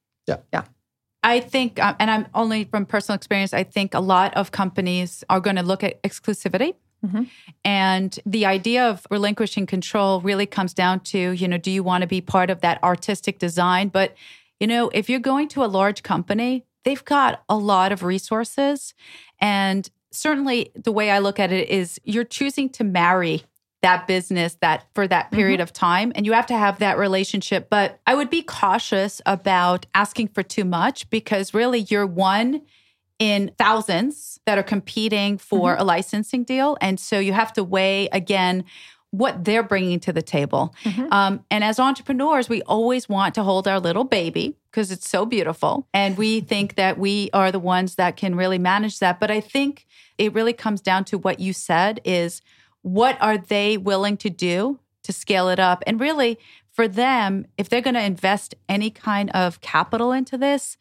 I 1.26 1.40
think, 1.40 1.80
uh, 1.80 1.94
and 1.98 2.08
I'm 2.08 2.28
only 2.34 2.64
from 2.64 2.86
personal 2.86 3.16
experience, 3.16 3.52
I 3.52 3.64
think 3.64 3.94
a 3.94 4.00
lot 4.00 4.32
of 4.34 4.52
companies 4.52 5.24
are 5.28 5.40
going 5.40 5.56
to 5.56 5.64
look 5.64 5.82
at 5.82 6.00
exclusivity. 6.04 6.74
Mhm. 7.04 7.28
And 7.64 8.18
the 8.24 8.46
idea 8.46 8.88
of 8.88 9.06
relinquishing 9.10 9.66
control 9.66 10.20
really 10.20 10.46
comes 10.46 10.72
down 10.72 11.00
to, 11.00 11.18
you 11.32 11.48
know, 11.48 11.58
do 11.58 11.72
you 11.72 11.82
want 11.82 12.02
to 12.02 12.06
be 12.06 12.20
part 12.20 12.48
of 12.48 12.60
that 12.60 12.82
artistic 12.82 13.40
design? 13.40 13.88
But, 13.88 14.14
you 14.60 14.68
know, 14.68 14.88
if 14.90 15.10
you're 15.10 15.18
going 15.18 15.48
to 15.48 15.64
a 15.64 15.66
large 15.66 16.04
company, 16.04 16.64
they've 16.84 17.04
got 17.04 17.42
a 17.48 17.56
lot 17.56 17.90
of 17.90 18.04
resources. 18.04 18.94
And 19.40 19.90
certainly 20.12 20.70
the 20.76 20.92
way 20.92 21.10
I 21.10 21.18
look 21.18 21.40
at 21.40 21.50
it 21.50 21.68
is 21.68 22.00
you're 22.04 22.24
choosing 22.24 22.68
to 22.70 22.84
marry 22.84 23.42
that 23.82 24.06
business 24.06 24.56
that 24.60 24.86
for 24.94 25.06
that 25.06 25.30
period 25.30 25.60
of 25.60 25.72
time 25.72 26.10
and 26.14 26.24
you 26.26 26.32
have 26.32 26.46
to 26.46 26.56
have 26.56 26.78
that 26.78 26.98
relationship. 26.98 27.68
But 27.70 28.00
i 28.06 28.14
would 28.14 28.30
be 28.30 28.42
cautious 28.42 29.20
about 29.26 29.86
asking 29.94 30.28
for 30.28 30.42
too 30.42 30.64
much 30.64 31.08
because 31.10 31.54
really 31.54 31.80
you're 31.90 32.06
one 32.06 32.62
in 33.18 33.50
thousands 33.58 34.40
that 34.46 34.58
are 34.58 34.62
competing 34.62 35.38
for 35.38 35.74
a 35.76 35.84
licensing 35.84 36.44
deal. 36.44 36.76
And 36.80 37.00
so 37.00 37.18
you 37.18 37.32
have 37.32 37.52
to 37.54 37.64
weigh 37.64 38.08
again 38.12 38.64
what 39.10 39.44
they're 39.44 39.62
bringing 39.62 40.00
to 40.00 40.12
the 40.12 40.20
table. 40.20 40.74
Mhm. 40.84 41.10
um, 41.12 41.44
and 41.50 41.62
as 41.62 41.78
entrepreneurs 41.78 42.48
we 42.48 42.62
always 42.62 43.08
want 43.08 43.34
to 43.36 43.42
hold 43.42 43.68
our 43.68 43.80
little 43.80 44.04
baby 44.04 44.56
because 44.70 44.90
it's 44.90 45.08
so 45.08 45.24
beautiful. 45.24 45.86
And 45.94 46.18
we 46.18 46.40
think 46.40 46.74
that 46.74 46.98
we 46.98 47.30
are 47.32 47.50
the 47.52 47.58
ones 47.58 47.94
that 47.94 48.16
can 48.16 48.34
really 48.34 48.58
manage 48.58 48.98
that. 48.98 49.20
But 49.20 49.30
i 49.30 49.40
think 49.40 49.86
it 50.18 50.32
really 50.34 50.52
comes 50.54 50.80
down 50.80 51.04
to 51.04 51.18
what 51.18 51.40
you 51.40 51.52
said 51.52 52.00
is 52.04 52.42
what 52.86 53.20
are 53.20 53.36
they 53.36 53.76
willing 53.76 54.16
to 54.16 54.30
do 54.30 54.78
to 55.02 55.12
scale 55.12 55.48
it 55.48 55.58
up? 55.58 55.82
And 55.88 55.98
really, 55.98 56.38
for 56.70 56.86
them, 56.86 57.46
if 57.58 57.68
they're 57.68 57.80
going 57.80 57.94
to 57.94 58.02
invest 58.02 58.54
any 58.68 58.90
kind 58.90 59.28
of 59.30 59.60
capital 59.60 60.12
into 60.12 60.38
this, 60.38 60.76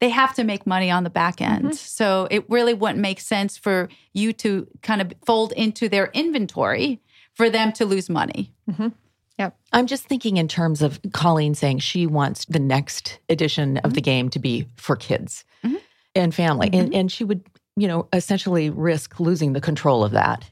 they 0.00 0.08
have 0.08 0.34
to 0.36 0.44
make 0.44 0.66
money 0.66 0.90
on 0.90 1.04
the 1.04 1.10
back 1.10 1.42
end. 1.42 1.64
Mm-hmm. 1.66 1.72
So 1.74 2.26
it 2.30 2.48
really 2.48 2.72
wouldn't 2.72 3.00
make 3.00 3.20
sense 3.20 3.58
for 3.58 3.90
you 4.14 4.32
to 4.34 4.66
kind 4.80 5.02
of 5.02 5.12
fold 5.26 5.52
into 5.52 5.90
their 5.90 6.06
inventory 6.14 6.98
for 7.34 7.50
them 7.50 7.72
to 7.72 7.84
lose 7.84 8.08
money. 8.08 8.54
Mm-hmm. 8.70 8.88
Yeah. 9.38 9.50
I'm 9.70 9.86
just 9.86 10.04
thinking 10.04 10.38
in 10.38 10.48
terms 10.48 10.80
of 10.80 10.98
Colleen 11.12 11.54
saying 11.54 11.80
she 11.80 12.06
wants 12.06 12.46
the 12.46 12.58
next 12.58 13.18
edition 13.28 13.76
of 13.78 13.92
the 13.92 14.00
mm-hmm. 14.00 14.04
game 14.04 14.28
to 14.30 14.38
be 14.38 14.66
for 14.76 14.96
kids 14.96 15.44
Mhm. 15.62 15.80
and 16.14 16.34
family. 16.34 16.70
And, 16.72 16.94
and 16.94 17.12
she 17.12 17.22
would, 17.22 17.44
you 17.76 17.86
know, 17.86 18.08
essentially 18.14 18.70
risk 18.70 19.20
losing 19.20 19.52
the 19.52 19.60
control 19.60 20.02
of 20.04 20.12
that 20.12 20.48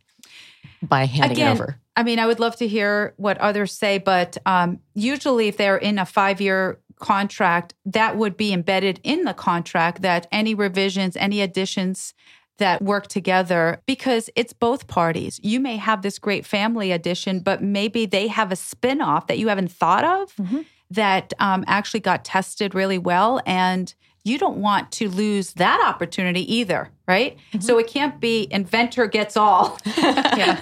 by 0.82 1.04
handing 1.06 1.32
Again, 1.32 1.48
it 1.48 1.52
over. 1.52 1.80
I 1.96 2.02
mean, 2.02 2.18
I 2.18 2.26
would 2.26 2.40
love 2.40 2.56
to 2.56 2.68
hear 2.68 3.14
what 3.16 3.38
others 3.38 3.72
say, 3.72 3.98
but 3.98 4.36
um, 4.46 4.78
usually, 4.94 5.48
if 5.48 5.56
they're 5.56 5.76
in 5.76 5.98
a 5.98 6.06
five 6.06 6.40
year 6.40 6.78
contract, 7.00 7.74
that 7.86 8.16
would 8.16 8.36
be 8.36 8.52
embedded 8.52 9.00
in 9.02 9.24
the 9.24 9.34
contract 9.34 10.02
that 10.02 10.26
any 10.32 10.54
revisions, 10.54 11.16
any 11.16 11.40
additions 11.40 12.14
that 12.58 12.82
work 12.82 13.06
together, 13.06 13.80
because 13.86 14.28
it's 14.34 14.52
both 14.52 14.88
parties. 14.88 15.38
You 15.42 15.60
may 15.60 15.76
have 15.76 16.02
this 16.02 16.18
great 16.18 16.44
family 16.44 16.90
addition, 16.90 17.38
but 17.40 17.62
maybe 17.62 18.04
they 18.04 18.26
have 18.26 18.50
a 18.50 18.56
spin 18.56 19.00
off 19.00 19.28
that 19.28 19.38
you 19.38 19.46
haven't 19.48 19.70
thought 19.70 20.02
of 20.02 20.34
Mhm. 20.34 20.64
that 20.90 21.32
um, 21.38 21.64
actually 21.68 22.00
got 22.00 22.24
tested 22.24 22.74
really 22.74 22.98
well. 22.98 23.40
And 23.46 23.94
you 24.28 24.38
don't 24.38 24.58
want 24.58 24.92
to 24.92 25.08
lose 25.08 25.54
that 25.54 25.82
opportunity 25.86 26.42
either, 26.54 26.90
right? 27.06 27.36
So 27.60 27.78
it 27.78 27.86
can't 27.88 28.20
be 28.20 28.46
inventor 28.50 29.06
gets 29.06 29.36
all. 29.36 29.78
Yeah. 29.96 30.60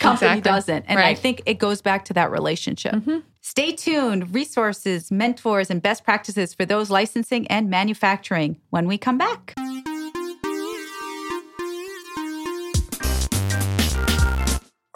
company 0.00 0.38
Exactly. 0.38 0.40
doesn't. 0.42 0.84
And 0.88 0.98
I 0.98 1.14
think 1.14 1.42
it 1.46 1.54
goes 1.60 1.80
back 1.80 2.04
to 2.06 2.12
that 2.14 2.30
relationship. 2.32 2.94
Mhm. 2.94 3.22
Stay 3.42 3.70
tuned. 3.72 4.34
Resources, 4.34 5.12
mentors, 5.12 5.70
and 5.70 5.80
best 5.80 6.02
practices 6.04 6.52
for 6.52 6.64
those 6.66 6.90
licensing 6.90 7.46
and 7.46 7.70
manufacturing 7.70 8.56
when 8.70 8.88
we 8.88 8.98
come 8.98 9.18
back. 9.18 9.54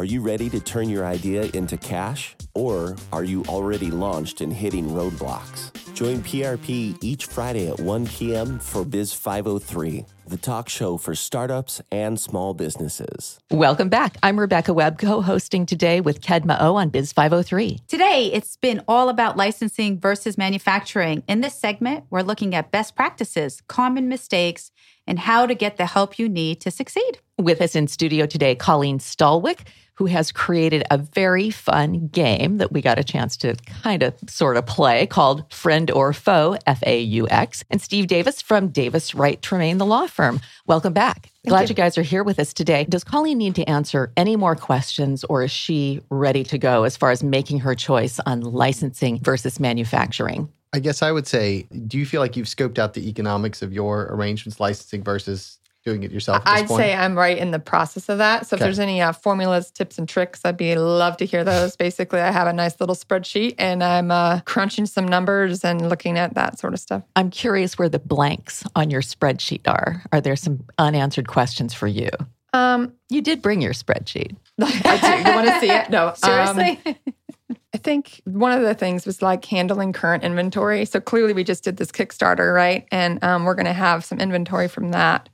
You 0.09 0.23
ready 0.23 0.49
to 0.49 0.59
turn 0.59 0.89
your 0.89 1.05
idea 1.05 1.51
into 1.53 1.77
cash? 1.77 2.35
Or 2.55 2.97
are 3.13 3.25
you 3.25 3.45
already 3.45 3.91
launched 3.91 4.41
and 4.41 4.51
hitting 4.51 4.89
roadblocks? 4.89 5.71
Join 5.93 6.23
PRP 6.23 6.97
each 7.03 7.27
Friday 7.27 7.69
at 7.69 7.79
1 7.79 8.07
p.m. 8.07 8.59
for 8.59 8.87
Biz 8.87 9.13
503, 9.13 10.07
the 10.27 10.39
talk 10.39 10.71
show 10.71 10.97
for 10.97 11.15
startups 11.15 11.83
and 11.93 12.19
small 12.19 12.55
businesses. 12.55 13.39
Welcome 13.51 13.91
back. 13.91 14.17
I'm 14.23 14.41
Rebecca 14.41 14.73
Webb, 14.73 14.99
co 14.99 15.21
hosting 15.21 15.67
today 15.67 16.01
with 16.01 16.23
Kedma 16.23 16.59
Ough 16.59 16.77
on 16.77 16.89
Biz 16.89 17.13
503. 17.13 17.81
Today, 17.87 18.31
it's 18.33 18.57
been 18.57 18.83
all 18.89 19.11
about 19.11 19.37
licensing 19.37 20.01
versus 20.01 20.39
manufacturing. 20.39 21.23
In 21.29 21.43
this 21.43 21.55
segment, 21.55 22.07
we're 22.09 22.23
looking 22.23 22.55
at 22.55 22.71
best 22.71 22.97
practices, 22.97 23.61
common 23.69 24.09
mistakes, 24.09 24.71
and 25.07 25.19
how 25.19 25.45
to 25.45 25.55
get 25.55 25.77
the 25.77 25.85
help 25.85 26.19
you 26.19 26.31
need 26.31 26.63
to 26.63 26.71
succeed. 26.71 27.19
With 27.37 27.61
us 27.61 27.77
in 27.77 27.89
studio 27.89 28.27
today, 28.27 28.55
Colleen 28.55 28.99
Stallwick, 28.99 29.61
who 29.99 30.07
has 30.07 30.31
created 30.31 30.85
a 30.93 30.97
very 30.97 31.51
fun 31.51 32.07
game 32.07 32.59
that 32.59 32.71
we 32.71 32.81
got 32.81 33.01
a 33.01 33.03
chance 33.05 33.37
to 33.37 33.57
kind 33.83 34.05
of 34.05 34.15
sort 34.29 34.57
of 34.57 34.65
play 34.65 35.09
called 35.09 35.53
Friend 35.53 35.91
or 35.91 36.13
Faux, 36.13 36.63
F 36.69 36.81
A 36.87 37.01
U 37.01 37.27
X, 37.29 37.65
and 37.69 37.83
Steve 37.83 38.07
Davis 38.07 38.41
from 38.41 38.69
Davis 38.69 39.13
Wright 39.13 39.43
Tremaine, 39.43 39.79
the 39.79 39.85
law 39.85 40.07
firm. 40.07 40.41
Welcome 40.67 40.93
back. 40.93 41.33
Glad 41.49 41.63
you. 41.63 41.71
you. 41.71 41.75
guys 41.75 41.99
are 41.99 42.03
here 42.03 42.23
with 42.23 42.39
us 42.39 42.53
today. 42.53 42.85
Does 42.89 43.03
Colleen 43.03 43.39
need 43.39 43.57
to 43.57 43.69
answer 43.69 44.13
any 44.17 44.37
more 44.37 44.55
questions 44.55 45.25
or 45.25 45.43
is 45.43 45.51
she 45.51 46.01
ready 46.11 46.45
to 46.45 46.59
go 46.59 46.85
as 46.85 46.97
far 46.97 47.11
as 47.11 47.25
making 47.25 47.59
her 47.59 47.75
choice 47.75 48.21
on 48.21 48.43
licensing 48.43 49.19
versus 49.19 49.59
manufacturing? 49.59 50.49
I 50.73 50.79
guess 50.79 51.03
I 51.03 51.11
would 51.11 51.27
say, 51.27 51.67
do 51.89 51.99
you 51.99 52.07
feel 52.07 52.21
like 52.21 52.37
you've 52.37 52.47
scoped 52.47 52.79
out 52.79 52.95
the 52.95 53.09
economics 53.09 53.63
of 53.63 53.73
your 53.73 54.03
arrangements 54.13 54.61
licensing 54.61 55.03
versus 55.03 55.59
doing 55.89 56.03
it 56.03 56.13
yourself? 56.13 56.39
At 56.39 56.45
this 56.45 56.63
I'd 56.63 56.69
point? 56.69 56.81
say 56.81 56.95
I'm 56.95 57.17
right 57.17 57.39
in 57.39 57.51
the 57.51 57.59
process 57.59 58.09
of 58.09 58.19
that. 58.19 58.47
So 58.47 58.57
if 58.57 58.61
there's 58.61 58.79
any 58.79 59.01
uh, 59.01 59.13
formulas, 59.13 59.71
tips, 59.71 59.99
and 59.99 60.09
tricks, 60.09 60.43
I'd 60.45 60.57
be 60.57 60.75
love 60.75 61.17
to 61.19 61.25
hear 61.25 61.45
those. 61.45 61.77
Basically, 61.77 62.21
I 62.21 62.31
have 62.31 62.47
a 62.47 62.53
nice 62.53 62.79
little 62.81 62.95
spreadsheet 62.95 63.55
and 63.59 63.83
I'm 63.83 64.11
uh, 64.11 64.41
crunching 64.41 64.87
some 64.87 65.07
numbers 65.07 65.65
and 65.65 65.89
looking 65.89 66.19
at 66.19 66.35
that 66.35 66.59
sort 66.59 66.75
of 66.75 66.81
stuff. 66.81 67.03
I'm 67.17 67.31
curious 67.31 67.79
where 67.79 67.89
the 67.89 67.99
blanks 67.99 68.65
on 68.77 68.91
your 68.91 69.03
spreadsheet 69.03 69.67
are. 69.67 70.03
Are 70.13 70.21
there 70.21 70.37
some 70.37 70.65
unanswered 70.79 71.29
questions 71.29 71.73
for 71.73 71.87
you? 71.87 72.11
Um, 72.53 72.95
You 73.09 73.23
did 73.23 73.43
bring 73.43 73.61
your 73.61 73.73
spreadsheet. 73.73 74.37
I 74.61 75.23
do. 75.23 75.29
You 75.29 75.37
want 75.37 75.49
to 75.49 75.61
see 75.61 75.71
it? 75.71 75.91
No, 75.91 76.09
um, 76.09 76.15
Seriously? 76.17 76.97
I 77.75 77.79
think 77.79 78.21
one 78.25 78.53
of 78.53 78.63
the 78.63 78.75
things 78.75 79.07
was 79.07 79.23
like 79.23 79.45
handling 79.45 79.93
current 79.93 80.25
inventory. 80.25 80.85
So 80.85 81.01
clearly, 81.01 81.33
we 81.33 81.45
just 81.45 81.65
did 81.65 81.77
this 81.77 81.93
Kickstarter, 81.93 82.55
right? 82.55 82.87
And 82.91 83.23
um, 83.23 83.45
we're 83.45 83.55
going 83.55 83.67
to 83.67 83.73
have 83.73 84.05
some 84.05 84.19
inventory 84.19 84.69
from 84.69 84.91
that. 84.91 85.29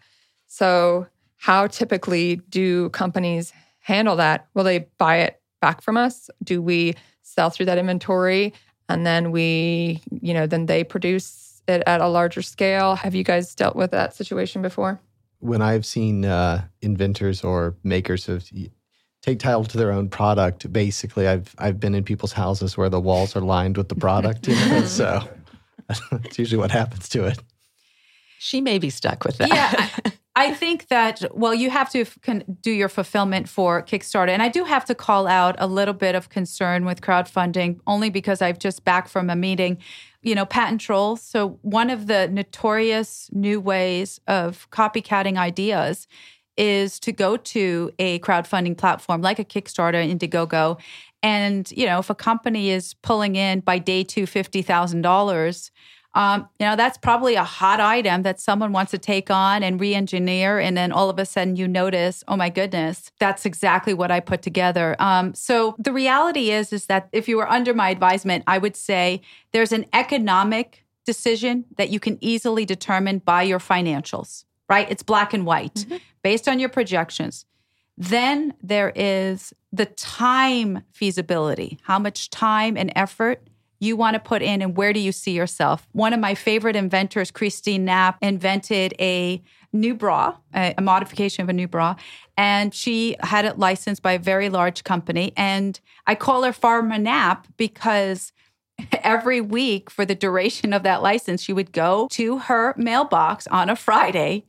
So, 0.55 1.09
how 1.37 1.67
typically 1.67 2.37
do 2.49 2.89
companies 2.91 3.53
handle 3.81 4.15
that? 4.17 4.47
Will 4.55 4.63
they 4.63 4.87
buy 4.99 5.17
it 5.19 5.41
back 5.61 5.83
from 5.83 5.97
us? 5.97 6.31
Do 6.45 6.63
we 6.63 6.95
sell 7.23 7.51
through 7.51 7.67
that 7.67 7.77
inventory 7.77 8.55
and 8.89 9.05
then 9.05 9.33
we, 9.33 10.01
you 10.21 10.33
know, 10.33 10.47
then 10.47 10.67
they 10.67 10.85
produce 10.85 11.61
it 11.67 11.83
at 11.89 12.01
a 12.01 12.07
larger 12.07 12.41
scale? 12.41 12.95
Have 12.95 13.17
you 13.17 13.25
guys 13.25 13.53
dealt 13.57 13.75
with 13.75 13.91
that 13.91 14.15
situation 14.15 14.63
before? 14.63 15.01
when 15.41 15.61
I've 15.61 15.85
seen 15.85 16.25
uh, 16.25 16.65
inventors 16.81 17.45
or 17.45 17.75
makers 17.83 18.31
of 18.31 18.49
take 19.21 19.39
title 19.41 19.65
to 19.65 19.77
their 19.77 19.93
own 19.93 20.09
product, 20.09 20.73
basically, 20.73 21.27
I've 21.29 21.53
I've 21.59 21.79
been 21.79 21.95
in 21.97 22.05
people's 22.05 22.33
houses 22.33 22.79
where 22.79 22.89
the 22.89 23.01
walls 23.01 23.37
are 23.37 23.43
lined 23.43 23.77
with 23.77 23.91
the 23.91 23.95
product, 23.95 24.49
you 24.49 24.55
know, 24.55 24.85
so 24.85 25.21
that's 26.11 26.39
usually 26.39 26.59
what 26.59 26.71
happens 26.71 27.11
to 27.11 27.25
it. 27.25 27.39
She 28.39 28.63
may 28.63 28.79
be 28.79 28.89
stuck 28.89 29.25
with 29.25 29.37
that. 29.39 29.51
yeah 30.07 30.13
I- 30.37 30.53
think 30.55 30.89
that 30.89 31.23
well 31.33 31.55
you 31.55 31.71
have 31.71 31.91
to 31.91 32.01
f- 32.03 32.19
do 32.61 32.71
your 32.71 32.89
fulfillment 32.89 33.49
for 33.49 33.83
kickstarter. 33.83 34.31
And 34.31 34.43
i 34.43 34.49
do 34.49 34.65
have 34.65 34.85
to 34.87 34.95
call 34.95 35.27
out 35.27 35.57
a 35.59 35.67
little 35.67 35.95
bit 35.95 36.15
of 36.15 36.29
concern 36.29 36.85
with 36.85 37.01
crowdfunding 37.01 37.81
only 37.87 38.11
because 38.11 38.43
i've 38.43 38.59
just 38.59 38.85
back 38.85 39.09
from 39.09 39.31
a 39.31 39.37
meeting 39.37 39.79
you 40.23 40.35
know 40.35 40.47
patent 40.47 40.81
trolls 40.81 41.23
so 41.23 41.59
one 41.63 41.91
of 41.91 42.07
the 42.07 42.29
notorious 42.29 43.29
new 43.33 43.61
ways 43.61 44.21
of 44.27 44.69
copycatting 44.71 45.37
ideas 45.37 46.07
is 46.57 47.01
to 47.01 47.13
go 47.13 47.37
to 47.37 47.91
a 47.99 48.19
crowdfunding 48.21 48.77
platform 48.77 49.21
like 49.23 49.39
a 49.39 49.45
kickstarter 49.45 50.03
indiegogo 50.09 50.79
and 51.23 51.71
you 51.73 51.87
know 51.87 51.99
if 51.99 52.11
a 52.11 52.15
company 52.15 52.71
is 52.71 52.95
pulling 52.95 53.37
in 53.37 53.61
by 53.61 53.79
day 53.79 54.05
two 54.05 54.25
$50000 54.25 55.71
um, 56.15 56.49
you 56.61 56.67
know, 56.67 56.77
that's 56.77 56.97
probably 56.97 57.35
a 57.35 57.45
hot 57.45 57.81
item 57.81 58.23
that 58.23 58.41
someone 58.41 58.73
wants 58.73 58.93
to 58.93 58.99
take 58.99 59.31
on 59.31 59.63
and 59.63 59.81
re 59.81 59.95
engineer. 59.95 60.59
And 60.61 60.77
then 60.77 60.93
all 60.93 61.11
of 61.11 61.19
a 61.19 61.27
sudden 61.27 61.57
you 61.57 61.67
notice, 61.67 62.23
oh 62.29 62.37
my 62.37 62.51
goodness, 62.51 63.11
that's 63.19 63.45
exactly 63.45 63.95
what 63.95 64.11
I 64.11 64.21
put 64.21 64.43
together. 64.43 64.95
Um, 64.99 65.35
so 65.35 65.75
the 65.79 65.93
reality 65.93 66.51
is, 66.51 66.73
is 66.73 66.87
that 66.87 67.09
if 67.13 67.29
you 67.29 67.37
were 67.37 67.51
under 67.51 67.75
my 67.75 67.91
advisement, 67.91 68.45
I 68.47 68.59
would 68.59 68.77
say 68.77 69.23
there's 69.53 69.73
an 69.73 69.87
economic 69.93 70.85
decision 71.05 71.65
that 71.77 71.91
you 71.91 72.01
can 72.01 72.17
easily 72.21 72.65
determine 72.65 73.19
by 73.19 73.43
your 73.43 73.59
financials, 73.59 74.45
right? 74.69 74.91
It's 74.91 75.03
black 75.03 75.35
and 75.35 75.45
white 75.45 75.85
based 76.23 76.49
on 76.49 76.59
your 76.59 76.69
projections. 76.69 77.45
Then 77.97 78.55
there 78.63 78.93
is 78.95 79.53
the 79.73 79.87
time 79.87 80.83
feasibility, 80.93 81.79
how 81.83 81.99
much 81.99 82.31
time 82.31 82.77
and 82.77 82.93
effort 82.97 83.47
you 83.85 83.97
want 83.97 84.15
to 84.15 84.21
put 84.21 84.43
in 84.43 84.63
and 84.63 84.77
where 84.77 84.93
do 84.93 85.01
you 85.01 85.13
see 85.13 85.33
yourself? 85.33 85.87
One 85.93 86.13
of 86.13 86.21
my 86.21 86.35
favorite 86.35 86.77
inventors, 86.77 87.31
Christine 87.31 87.85
Knapp, 87.85 88.19
invented 88.23 88.95
a 88.99 89.43
new 89.73 89.95
bra, 89.95 90.37
a, 90.55 90.75
a 90.79 90.83
modification 90.83 91.43
of 91.43 91.49
a 91.49 91.53
new 91.53 91.69
bra, 91.69 91.97
and 92.37 92.73
she 92.75 93.17
had 93.21 93.45
it 93.45 93.59
licensed 93.59 94.03
by 94.03 94.13
a 94.13 94.19
very 94.19 94.49
large 94.49 94.85
company. 94.85 95.33
And 95.37 95.79
I 96.07 96.15
call 96.15 96.45
her 96.45 96.53
Farmer 96.53 96.99
Knapp 96.99 97.47
because 97.57 98.33
every 98.93 99.41
week 99.41 99.91
for 99.91 100.05
the 100.05 100.15
duration 100.15 100.73
of 100.73 100.83
that 100.85 101.03
license, 101.03 101.43
she 101.43 101.53
would 101.53 101.73
go 101.73 102.09
to 102.13 102.39
her 102.39 102.75
mailbox 102.77 103.47
on 103.49 103.69
a 103.69 103.77
Friday 103.77 104.45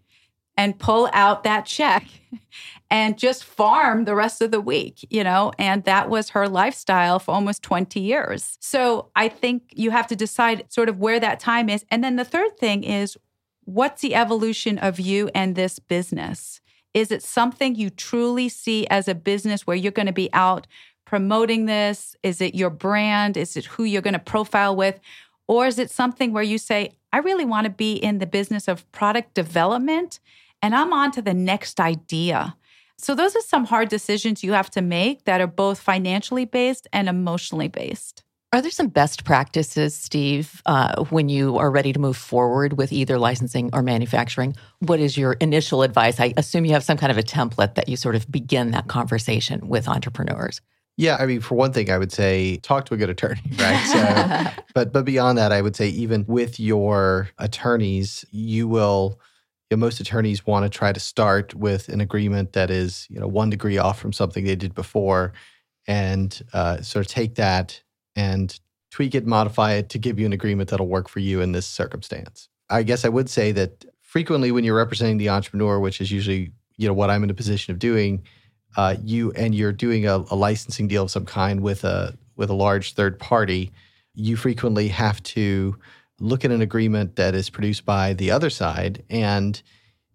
and 0.57 0.79
pull 0.79 1.09
out 1.11 1.43
that 1.43 1.65
check 1.65 2.05
and 2.89 3.17
just 3.17 3.43
farm 3.43 4.05
the 4.05 4.15
rest 4.15 4.41
of 4.41 4.51
the 4.51 4.61
week, 4.61 5.05
you 5.09 5.23
know, 5.23 5.51
and 5.57 5.83
that 5.85 6.09
was 6.09 6.29
her 6.29 6.47
lifestyle 6.47 7.19
for 7.19 7.33
almost 7.33 7.63
20 7.63 7.99
years. 7.99 8.57
So 8.61 9.09
I 9.15 9.27
think 9.27 9.63
you 9.73 9.91
have 9.91 10.07
to 10.07 10.15
decide 10.15 10.65
sort 10.71 10.89
of 10.89 10.99
where 10.99 11.19
that 11.19 11.39
time 11.39 11.67
is. 11.69 11.83
And 11.89 12.03
then 12.03 12.15
the 12.15 12.25
third 12.25 12.57
thing 12.57 12.83
is 12.83 13.17
what's 13.63 14.01
the 14.01 14.15
evolution 14.15 14.77
of 14.77 14.99
you 14.99 15.29
and 15.33 15.55
this 15.55 15.79
business? 15.79 16.61
Is 16.93 17.11
it 17.11 17.23
something 17.23 17.75
you 17.75 17.89
truly 17.89 18.47
see 18.47 18.87
as 18.87 19.07
a 19.07 19.15
business 19.15 19.65
where 19.65 19.75
you're 19.75 19.91
going 19.91 20.05
to 20.05 20.13
be 20.13 20.29
out 20.31 20.67
promoting 21.03 21.65
this? 21.65 22.15
Is 22.23 22.39
it 22.39 22.55
your 22.55 22.69
brand? 22.69 23.35
Is 23.35 23.57
it 23.57 23.65
who 23.65 23.83
you're 23.83 24.01
going 24.01 24.13
to 24.13 24.19
profile 24.19 24.75
with? 24.75 24.99
Or 25.47 25.67
is 25.67 25.77
it 25.77 25.91
something 25.91 26.33
where 26.33 26.43
you 26.43 26.57
say, 26.57 26.91
I 27.11 27.17
really 27.17 27.45
want 27.45 27.65
to 27.65 27.71
be 27.71 27.93
in 27.93 28.19
the 28.19 28.25
business 28.25 28.67
of 28.67 28.89
product 28.91 29.33
development 29.33 30.19
and 30.61 30.75
I'm 30.75 30.93
on 30.93 31.11
to 31.11 31.21
the 31.21 31.33
next 31.33 31.79
idea? 31.79 32.55
So, 32.97 33.15
those 33.15 33.35
are 33.35 33.41
some 33.41 33.65
hard 33.65 33.89
decisions 33.89 34.43
you 34.43 34.53
have 34.53 34.69
to 34.71 34.81
make 34.81 35.25
that 35.25 35.41
are 35.41 35.47
both 35.47 35.79
financially 35.79 36.45
based 36.45 36.87
and 36.93 37.09
emotionally 37.09 37.67
based. 37.67 38.23
Are 38.55 38.61
there 38.61 38.71
some 38.71 38.87
best 38.87 39.25
practices, 39.25 39.93
Steve, 39.93 40.61
uh, 40.65 41.03
when 41.09 41.27
you 41.27 41.57
are 41.57 41.69
ready 41.69 41.91
to 41.91 41.99
move 41.99 42.15
forward 42.15 42.77
with 42.77 42.93
either 42.93 43.19
licensing 43.19 43.69
or 43.73 43.81
manufacturing? 43.81 44.55
What 44.79 45.01
is 45.01 45.17
your 45.17 45.33
initial 45.33 45.81
advice? 45.81 46.21
I 46.21 46.33
assume 46.37 46.63
you 46.63 46.71
have 46.71 46.83
some 46.83 46.97
kind 46.97 47.11
of 47.11 47.17
a 47.17 47.23
template 47.23 47.75
that 47.75 47.89
you 47.89 47.97
sort 47.97 48.15
of 48.15 48.31
begin 48.31 48.71
that 48.71 48.87
conversation 48.87 49.67
with 49.67 49.89
entrepreneurs. 49.89 50.61
Yeah, 50.95 51.17
I 51.19 51.25
mean, 51.25 51.41
for 51.41 51.55
one 51.55 51.73
thing, 51.73 51.89
I 51.89 51.97
would 51.97 52.13
say 52.13 52.55
talk 52.57 52.85
to 52.85 52.93
a 52.93 52.97
good 52.97 53.09
attorney, 53.09 53.41
right? 53.59 54.53
So, 54.53 54.63
but 54.73 54.93
but 54.93 55.03
beyond 55.03 55.37
that, 55.37 55.51
I 55.51 55.61
would 55.61 55.75
say 55.75 55.89
even 55.89 56.23
with 56.25 56.57
your 56.59 57.29
attorneys, 57.37 58.23
you 58.31 58.67
will. 58.67 59.19
You 59.69 59.77
know, 59.77 59.79
most 59.81 59.99
attorneys 59.99 60.45
want 60.45 60.63
to 60.63 60.69
try 60.69 60.93
to 60.93 60.99
start 60.99 61.55
with 61.55 61.89
an 61.89 62.01
agreement 62.01 62.53
that 62.53 62.69
is, 62.69 63.07
you 63.09 63.19
know, 63.19 63.27
one 63.27 63.49
degree 63.49 63.77
off 63.77 63.99
from 63.99 64.13
something 64.13 64.45
they 64.45 64.55
did 64.55 64.75
before, 64.75 65.33
and 65.87 66.41
uh, 66.53 66.81
sort 66.81 67.05
of 67.05 67.11
take 67.11 67.35
that 67.35 67.81
and 68.15 68.59
tweak 68.91 69.15
it, 69.15 69.25
modify 69.25 69.73
it 69.73 69.89
to 69.89 69.97
give 69.97 70.19
you 70.19 70.25
an 70.25 70.33
agreement 70.33 70.69
that'll 70.69 70.87
work 70.87 71.09
for 71.09 71.19
you 71.19 71.41
in 71.41 71.51
this 71.51 71.65
circumstance. 71.65 72.47
I 72.69 72.83
guess 72.83 73.05
I 73.05 73.09
would 73.09 73.29
say 73.29 73.51
that 73.53 73.85
frequently 74.01 74.51
when 74.51 74.63
you're 74.63 74.77
representing 74.77 75.17
the 75.17 75.29
entrepreneur, 75.29 75.79
which 75.79 75.99
is 75.99 76.11
usually 76.11 76.51
you 76.77 76.87
know 76.87 76.93
what 76.93 77.09
I'm 77.09 77.23
in 77.23 77.29
a 77.29 77.33
position 77.33 77.71
of 77.73 77.79
doing, 77.79 78.23
uh, 78.77 78.95
you 79.03 79.31
and 79.31 79.55
you're 79.55 79.71
doing 79.71 80.07
a, 80.07 80.23
a 80.29 80.35
licensing 80.35 80.87
deal 80.87 81.03
of 81.03 81.11
some 81.11 81.25
kind 81.25 81.61
with 81.61 81.83
a 81.83 82.17
with 82.35 82.49
a 82.49 82.53
large 82.53 82.93
third 82.93 83.19
party, 83.19 83.71
you 84.13 84.35
frequently 84.35 84.87
have 84.89 85.21
to 85.23 85.77
look 86.19 86.45
at 86.45 86.51
an 86.51 86.61
agreement 86.61 87.15
that 87.15 87.35
is 87.35 87.49
produced 87.49 87.85
by 87.85 88.13
the 88.13 88.31
other 88.31 88.49
side, 88.49 89.03
and 89.09 89.61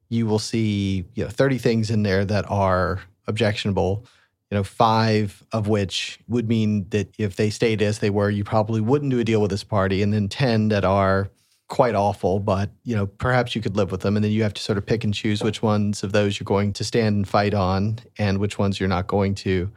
you 0.08 0.26
will 0.26 0.38
see 0.38 1.04
you 1.14 1.24
know 1.24 1.30
30 1.30 1.58
things 1.58 1.90
in 1.90 2.02
there 2.02 2.24
that 2.24 2.50
are 2.50 3.00
objectionable. 3.26 4.06
You 4.50 4.58
know, 4.58 4.64
five 4.64 5.44
of 5.52 5.68
which 5.68 6.18
would 6.26 6.48
mean 6.48 6.88
that 6.90 7.14
if 7.18 7.36
they 7.36 7.50
stayed 7.50 7.82
as 7.82 8.00
they 8.00 8.10
were, 8.10 8.30
you 8.30 8.42
probably 8.42 8.80
wouldn't 8.80 9.12
do 9.12 9.20
a 9.20 9.24
deal 9.24 9.40
with 9.40 9.50
this 9.50 9.64
party, 9.64 10.02
and 10.02 10.12
then 10.12 10.28
10 10.28 10.68
that 10.68 10.84
are 10.84 11.30
quite 11.70 11.94
awful, 11.94 12.40
but 12.40 12.68
you 12.84 12.94
know, 12.94 13.06
perhaps 13.06 13.54
you 13.54 13.62
could 13.62 13.76
live 13.76 13.90
with 13.90 14.02
them. 14.02 14.16
And 14.16 14.24
then 14.24 14.32
you 14.32 14.42
have 14.42 14.52
to 14.54 14.62
sort 14.62 14.76
of 14.76 14.84
pick 14.84 15.04
and 15.04 15.14
choose 15.14 15.42
which 15.42 15.62
ones 15.62 16.02
of 16.02 16.12
those 16.12 16.38
you're 16.38 16.44
going 16.44 16.74
to 16.74 16.84
stand 16.84 17.16
and 17.16 17.28
fight 17.28 17.54
on 17.54 18.00
and 18.18 18.38
which 18.38 18.58
ones 18.58 18.78
you're 18.78 18.88
not 18.88 19.06
going 19.06 19.34
to. 19.36 19.70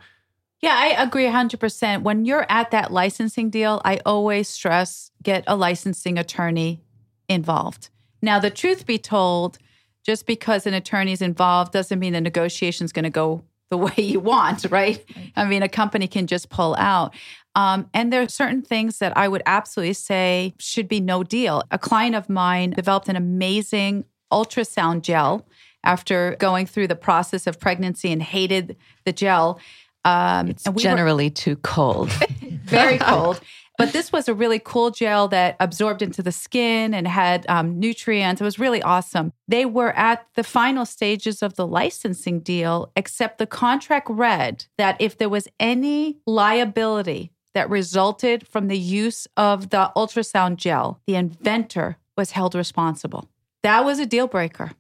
Yeah, 0.64 0.78
I 0.78 1.04
agree 1.04 1.26
100%. 1.26 2.04
When 2.04 2.24
you're 2.24 2.46
at 2.48 2.72
that 2.72 2.90
licensing 2.90 3.50
deal, 3.50 3.82
I 3.84 4.00
always 4.06 4.48
stress 4.48 5.12
get 5.22 5.44
a 5.46 5.58
licensing 5.58 6.18
attorney 6.18 6.82
involved. 7.28 7.90
Now, 8.22 8.40
the 8.40 8.50
truth 8.50 8.86
be 8.86 8.98
told, 8.98 9.58
just 10.06 10.26
because 10.26 10.66
an 10.66 10.74
attorney's 10.74 11.22
involved 11.22 11.74
doesn't 11.74 12.00
mean 12.00 12.14
the 12.14 12.22
negotiation's 12.22 12.94
going 12.94 13.04
to 13.04 13.10
go 13.10 13.44
the 13.72 13.78
way 13.86 13.94
you 13.98 14.22
want, 14.22 14.66
right? 14.72 15.04
I 15.36 15.44
mean, 15.44 15.64
a 15.64 15.68
company 15.68 16.08
can 16.08 16.28
just 16.28 16.50
pull 16.50 16.78
out. 16.80 17.14
Um, 17.56 17.90
and 17.94 18.14
there 18.14 18.22
are 18.22 18.30
certain 18.30 18.62
things 18.62 19.00
that 19.00 19.18
I 19.18 19.28
would 19.28 19.44
absolutely 19.46 19.96
say 19.96 20.54
should 20.60 20.88
be 20.88 21.02
no 21.02 21.24
deal. 21.24 21.64
A 21.72 21.78
client 21.78 22.16
of 22.16 22.30
mine 22.30 22.70
developed 22.70 23.10
an 23.10 23.18
amazing 23.18 24.06
ultrasound 24.32 25.02
gel 25.02 25.46
after 25.84 26.38
going 26.40 26.66
through 26.66 26.88
the 26.88 26.96
process 26.96 27.46
of 27.48 27.60
pregnancy 27.60 28.12
and 28.12 28.24
hated 28.24 28.78
the 29.04 29.12
gel. 29.12 29.60
Um, 30.06 30.50
It's 30.50 30.66
we 30.68 30.74
were- 30.74 30.80
generally 30.80 31.30
too 31.30 31.56
cold. 31.58 32.10
very 32.66 32.98
cold. 33.12 33.40
But 33.76 33.92
this 33.92 34.12
was 34.12 34.28
a 34.28 34.36
really 34.36 34.60
cool 34.60 34.92
gel 34.92 35.28
that 35.30 35.56
absorbed 35.60 36.04
into 36.04 36.22
the 36.22 36.32
skin 36.32 36.94
and 36.94 37.08
had 37.08 37.44
um, 37.50 37.80
nutrients. 37.80 38.40
It 38.40 38.44
was 38.44 38.60
really 38.60 38.84
awesome. 38.84 39.34
They 39.48 39.66
were 39.66 39.92
at 39.94 40.28
the 40.36 40.44
final 40.44 40.86
stages 40.86 41.42
of 41.42 41.56
the 41.56 41.66
licensing 41.66 42.40
deal, 42.42 42.92
except 42.96 43.40
the 43.40 43.48
contract 43.48 44.10
read 44.12 44.66
that 44.78 44.96
if 45.00 45.18
there 45.18 45.28
was 45.28 45.48
any 45.60 46.20
liability 46.28 47.32
that 47.56 47.68
resulted 47.68 48.48
from 48.48 48.68
the 48.68 48.78
use 48.78 49.28
of 49.38 49.72
the 49.72 49.92
ultrasound 49.96 50.58
gel, 50.58 51.02
the 51.08 51.16
inventor 51.16 51.98
was 52.16 52.32
held 52.32 52.54
responsible. 52.54 53.28
That 53.64 53.84
was 53.84 53.98
a 53.98 54.06
deal 54.06 54.28
breaker 54.28 54.74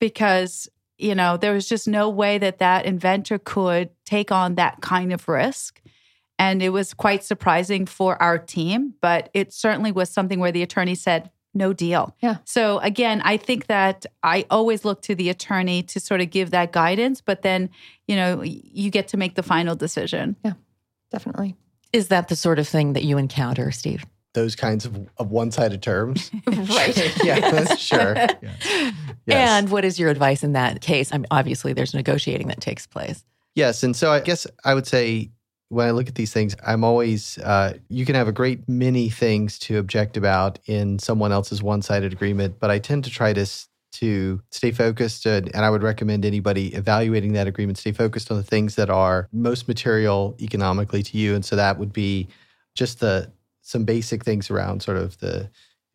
because 0.00 0.68
you 1.02 1.14
know 1.14 1.36
there 1.36 1.52
was 1.52 1.68
just 1.68 1.86
no 1.88 2.08
way 2.08 2.38
that 2.38 2.58
that 2.58 2.84
inventor 2.86 3.38
could 3.38 3.90
take 4.04 4.30
on 4.32 4.54
that 4.54 4.80
kind 4.80 5.12
of 5.12 5.28
risk 5.28 5.80
and 6.38 6.62
it 6.62 6.70
was 6.70 6.94
quite 6.94 7.22
surprising 7.24 7.86
for 7.86 8.20
our 8.22 8.38
team 8.38 8.94
but 9.00 9.28
it 9.34 9.52
certainly 9.52 9.92
was 9.92 10.08
something 10.10 10.38
where 10.40 10.52
the 10.52 10.62
attorney 10.62 10.94
said 10.94 11.30
no 11.54 11.72
deal 11.72 12.14
Yeah. 12.20 12.36
so 12.44 12.78
again 12.78 13.20
i 13.24 13.36
think 13.36 13.66
that 13.66 14.06
i 14.22 14.46
always 14.50 14.84
look 14.84 15.02
to 15.02 15.14
the 15.14 15.28
attorney 15.28 15.82
to 15.84 16.00
sort 16.00 16.20
of 16.22 16.30
give 16.30 16.50
that 16.52 16.72
guidance 16.72 17.20
but 17.20 17.42
then 17.42 17.68
you 18.06 18.16
know 18.16 18.42
you 18.42 18.90
get 18.90 19.08
to 19.08 19.16
make 19.16 19.34
the 19.34 19.42
final 19.42 19.74
decision 19.76 20.36
Yeah. 20.44 20.54
Definitely. 21.10 21.54
Is 21.92 22.08
that 22.08 22.28
the 22.28 22.36
sort 22.36 22.58
of 22.58 22.66
thing 22.66 22.94
that 22.94 23.04
you 23.04 23.18
encounter, 23.18 23.70
Steve? 23.70 24.06
Those 24.34 24.56
kinds 24.56 24.84
of, 24.84 25.08
of 25.18 25.30
one 25.30 25.50
sided 25.50 25.82
terms. 25.82 26.30
right. 26.46 27.16
yeah, 27.24 27.74
sure. 27.74 28.14
Yeah. 29.24 29.36
Yes. 29.36 29.50
And 29.50 29.70
what 29.70 29.84
is 29.84 30.00
your 30.00 30.10
advice 30.10 30.42
in 30.42 30.54
that 30.54 30.80
case? 30.80 31.12
I 31.12 31.18
mean, 31.18 31.26
obviously, 31.30 31.72
there's 31.72 31.94
negotiating 31.94 32.48
that 32.48 32.60
takes 32.60 32.88
place. 32.88 33.24
Yes. 33.54 33.84
And 33.84 33.94
so 33.94 34.10
I 34.10 34.18
guess 34.18 34.48
I 34.64 34.74
would 34.74 34.86
say 34.86 35.30
when 35.68 35.86
I 35.86 35.92
look 35.92 36.08
at 36.08 36.16
these 36.16 36.32
things, 36.32 36.56
I'm 36.66 36.82
always, 36.82 37.38
uh, 37.38 37.74
you 37.88 38.04
can 38.04 38.16
have 38.16 38.26
a 38.26 38.32
great 38.32 38.68
many 38.68 39.10
things 39.10 39.60
to 39.60 39.78
object 39.78 40.16
about 40.16 40.58
in 40.66 40.98
someone 40.98 41.30
else's 41.30 41.62
one 41.62 41.82
sided 41.82 42.12
agreement, 42.12 42.58
but 42.58 42.70
I 42.70 42.78
tend 42.78 43.04
to 43.04 43.10
try 43.10 43.32
to. 43.32 43.46
To 43.96 44.40
stay 44.50 44.70
focused, 44.70 45.26
uh, 45.26 45.42
and 45.52 45.66
I 45.66 45.68
would 45.68 45.82
recommend 45.82 46.24
anybody 46.24 46.68
evaluating 46.74 47.34
that 47.34 47.46
agreement 47.46 47.76
stay 47.76 47.92
focused 47.92 48.30
on 48.30 48.38
the 48.38 48.42
things 48.42 48.74
that 48.76 48.88
are 48.88 49.28
most 49.32 49.68
material 49.68 50.34
economically 50.40 51.02
to 51.02 51.18
you. 51.18 51.34
And 51.34 51.44
so 51.44 51.56
that 51.56 51.78
would 51.78 51.92
be 51.92 52.26
just 52.74 53.00
the 53.00 53.30
some 53.62 53.84
basic 53.84 54.24
things 54.24 54.50
around 54.50 54.82
sort 54.82 54.96
of 54.96 55.18
the 55.18 55.50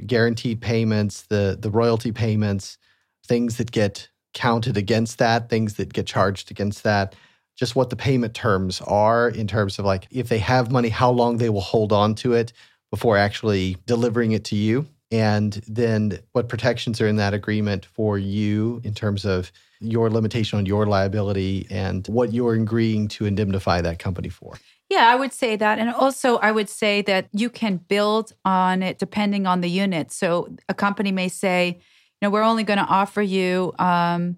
guaranteed 0.06 0.62
payments, 0.62 1.24
the 1.24 1.58
the 1.60 1.70
royalty 1.70 2.12
payments, 2.12 2.78
things 3.26 3.58
that 3.58 3.72
get 3.72 4.10
counted 4.34 4.78
against 4.78 5.18
that, 5.20 5.50
things 5.50 5.76
that 5.76 5.94
get 5.94 6.06
charged 6.06 6.52
against 6.52 6.84
that, 6.84 7.16
just 7.56 7.76
what 7.76 7.90
the 7.90 7.96
payment 7.96 8.34
terms 8.34 8.82
are 8.82 9.30
in 9.30 9.48
terms 9.48 9.80
of 9.80 9.86
like 9.86 10.08
if 10.12 10.30
they 10.30 10.40
have 10.40 10.72
money, 10.72 10.90
how 10.90 11.10
long 11.10 11.38
they 11.38 11.50
will 11.50 11.62
hold 11.62 11.92
on 11.92 12.16
to 12.16 12.34
it 12.34 12.54
before 12.92 13.18
actually 13.18 13.78
delivering 13.86 14.32
it 14.32 14.46
to 14.46 14.56
you. 14.56 14.88
And 15.10 15.54
then 15.68 16.20
what 16.34 16.50
protections 16.50 17.00
are 17.02 17.08
in 17.08 17.16
that 17.16 17.34
agreement 17.34 17.86
for 17.86 18.18
you 18.18 18.82
in 18.84 18.94
terms 18.94 19.26
of 19.26 19.52
your 19.80 20.10
limitation 20.10 20.60
on 20.60 20.66
your 20.66 20.86
liability 20.86 21.66
and 21.70 22.06
what 22.08 22.34
you're 22.34 22.54
agreeing 22.54 23.08
to 23.10 23.26
indemnify 23.26 23.82
that 23.82 24.00
company 24.00 24.30
for. 24.30 24.58
Yeah, 24.90 25.10
I 25.10 25.16
would 25.16 25.34
say 25.34 25.56
that. 25.58 25.80
And 25.80 25.90
also, 25.90 26.38
I 26.38 26.52
would 26.52 26.70
say 26.70 27.02
that 27.04 27.28
you 27.34 27.50
can 27.50 27.78
build 27.78 28.32
on 28.46 28.82
it 28.82 29.00
depending 29.00 29.46
on 29.46 29.60
the 29.62 29.70
unit. 29.70 30.12
So, 30.12 30.56
a 30.70 30.74
company 30.74 31.12
may 31.12 31.28
say, 31.28 31.68
you 31.78 32.26
know, 32.26 32.30
we're 32.30 32.44
only 32.44 32.64
going 32.64 32.80
to 32.80 32.86
offer 32.86 33.22
you, 33.22 33.74
um, 33.80 34.38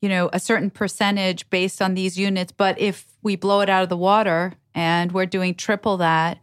you 0.00 0.08
know, 0.08 0.30
a 0.32 0.40
certain 0.40 0.70
percentage 0.70 1.48
based 1.50 1.82
on 1.82 1.94
these 1.94 2.18
units. 2.18 2.52
But 2.52 2.78
if 2.80 3.06
we 3.22 3.36
blow 3.36 3.60
it 3.60 3.68
out 3.68 3.82
of 3.82 3.90
the 3.90 3.96
water 3.98 4.54
and 4.74 5.12
we're 5.12 5.26
doing 5.26 5.54
triple 5.54 5.98
that, 5.98 6.38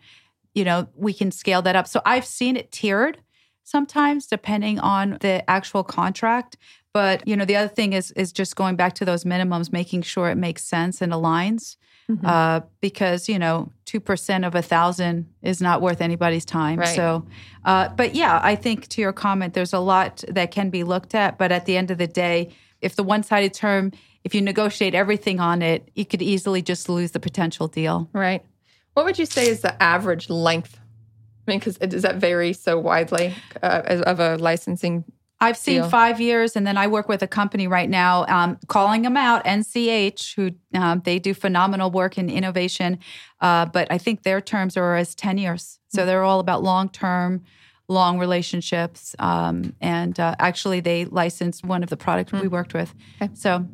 you 0.54 0.64
know, 0.64 0.88
we 0.96 1.12
can 1.12 1.32
scale 1.32 1.64
that 1.64 1.76
up. 1.76 1.88
So, 1.88 2.02
I've 2.06 2.26
seen 2.26 2.56
it 2.56 2.72
tiered 2.72 3.18
sometimes 3.64 4.28
depending 4.28 4.78
on 4.80 5.18
the 5.22 5.50
actual 5.50 5.84
contract. 5.84 6.56
But, 6.94 7.28
you 7.28 7.36
know, 7.36 7.46
the 7.46 7.56
other 7.56 7.74
thing 7.74 7.94
is 7.94 8.12
is 8.12 8.32
just 8.32 8.56
going 8.56 8.76
back 8.76 8.94
to 8.96 9.06
those 9.06 9.24
minimums, 9.24 9.72
making 9.74 10.04
sure 10.04 10.30
it 10.30 10.36
makes 10.36 10.64
sense 10.64 11.02
and 11.02 11.12
aligns 11.12 11.78
Mm-hmm. 12.12 12.26
uh, 12.26 12.60
because 12.82 13.30
you 13.30 13.40
know 13.40 13.72
two 13.86 14.02
percent 14.02 14.44
of 14.44 14.56
a 14.56 14.62
thousand 14.62 15.34
is 15.42 15.62
not 15.62 15.82
worth 15.82 16.02
anybody's 16.02 16.44
time. 16.44 16.80
Right. 16.80 16.96
So, 16.96 17.26
uh, 17.64 17.90
but 17.90 18.14
yeah, 18.14 18.42
I 18.44 18.56
think 18.56 18.90
to 18.90 19.02
your 19.02 19.14
comment, 19.14 19.54
there's 19.54 19.72
a 19.72 19.80
lot 19.80 20.22
that 20.28 20.52
can 20.52 20.70
be 20.70 20.84
looked 20.84 21.16
at. 21.16 21.38
But 21.38 21.54
at 21.54 21.66
the 21.66 21.78
end 21.78 21.92
of 21.92 21.98
the 21.98 22.08
day, 22.08 22.50
if 22.82 22.98
the 22.98 23.04
one-sided 23.04 23.54
term, 23.54 23.94
if 24.26 24.36
you 24.36 24.42
negotiate 24.42 24.94
everything 24.94 25.40
on 25.40 25.62
it, 25.62 25.90
you 25.96 26.06
could 26.06 26.22
easily 26.22 26.62
just 26.62 26.90
lose 26.90 27.12
the 27.12 27.22
potential 27.22 27.70
deal. 27.70 28.10
Right. 28.12 28.44
What 28.96 29.06
would 29.06 29.18
you 29.18 29.26
say 29.26 29.48
is 29.48 29.62
the 29.62 29.82
average 29.82 30.30
length? 30.30 30.78
I 31.48 31.52
mean, 31.52 31.60
because 31.60 31.78
does 31.78 32.04
that 32.04 32.18
vary 32.18 32.54
so 32.54 32.78
widely 32.78 33.34
uh, 33.62 33.82
of 33.88 34.20
a 34.20 34.38
licensing? 34.38 35.06
I've 35.44 35.58
seen 35.58 35.82
Deal. 35.82 35.90
five 35.90 36.22
years, 36.22 36.56
and 36.56 36.66
then 36.66 36.78
I 36.78 36.88
work 36.88 37.08
with 37.10 37.22
a 37.22 37.28
company 37.28 37.68
right 37.68 37.90
now, 37.90 38.26
um, 38.28 38.58
calling 38.68 39.02
them 39.02 39.18
out, 39.18 39.44
NCH, 39.46 40.36
who 40.36 40.52
um, 40.74 41.02
they 41.04 41.20
do 41.20 41.34
phenomenal 41.34 41.92
work 41.92 42.18
in 42.18 42.30
innovation. 42.30 43.00
Uh, 43.42 43.66
but 43.66 43.92
I 43.92 43.98
think 43.98 44.24
their 44.24 44.42
terms 44.42 44.78
are 44.78 44.96
as 44.96 45.14
ten 45.16 45.38
years, 45.38 45.80
so 45.90 46.06
they're 46.06 46.24
all 46.24 46.40
about 46.40 46.64
long 46.64 46.90
term, 46.90 47.44
long 47.88 48.18
relationships. 48.20 49.16
Um, 49.20 49.76
and 49.82 50.20
uh, 50.20 50.36
actually, 50.40 50.80
they 50.80 51.06
licensed 51.06 51.66
one 51.66 51.84
of 51.84 51.90
the 51.90 51.98
products 51.98 52.32
we 52.32 52.48
worked 52.48 52.74
with, 52.74 52.94
Okay. 53.22 53.32
so 53.36 53.68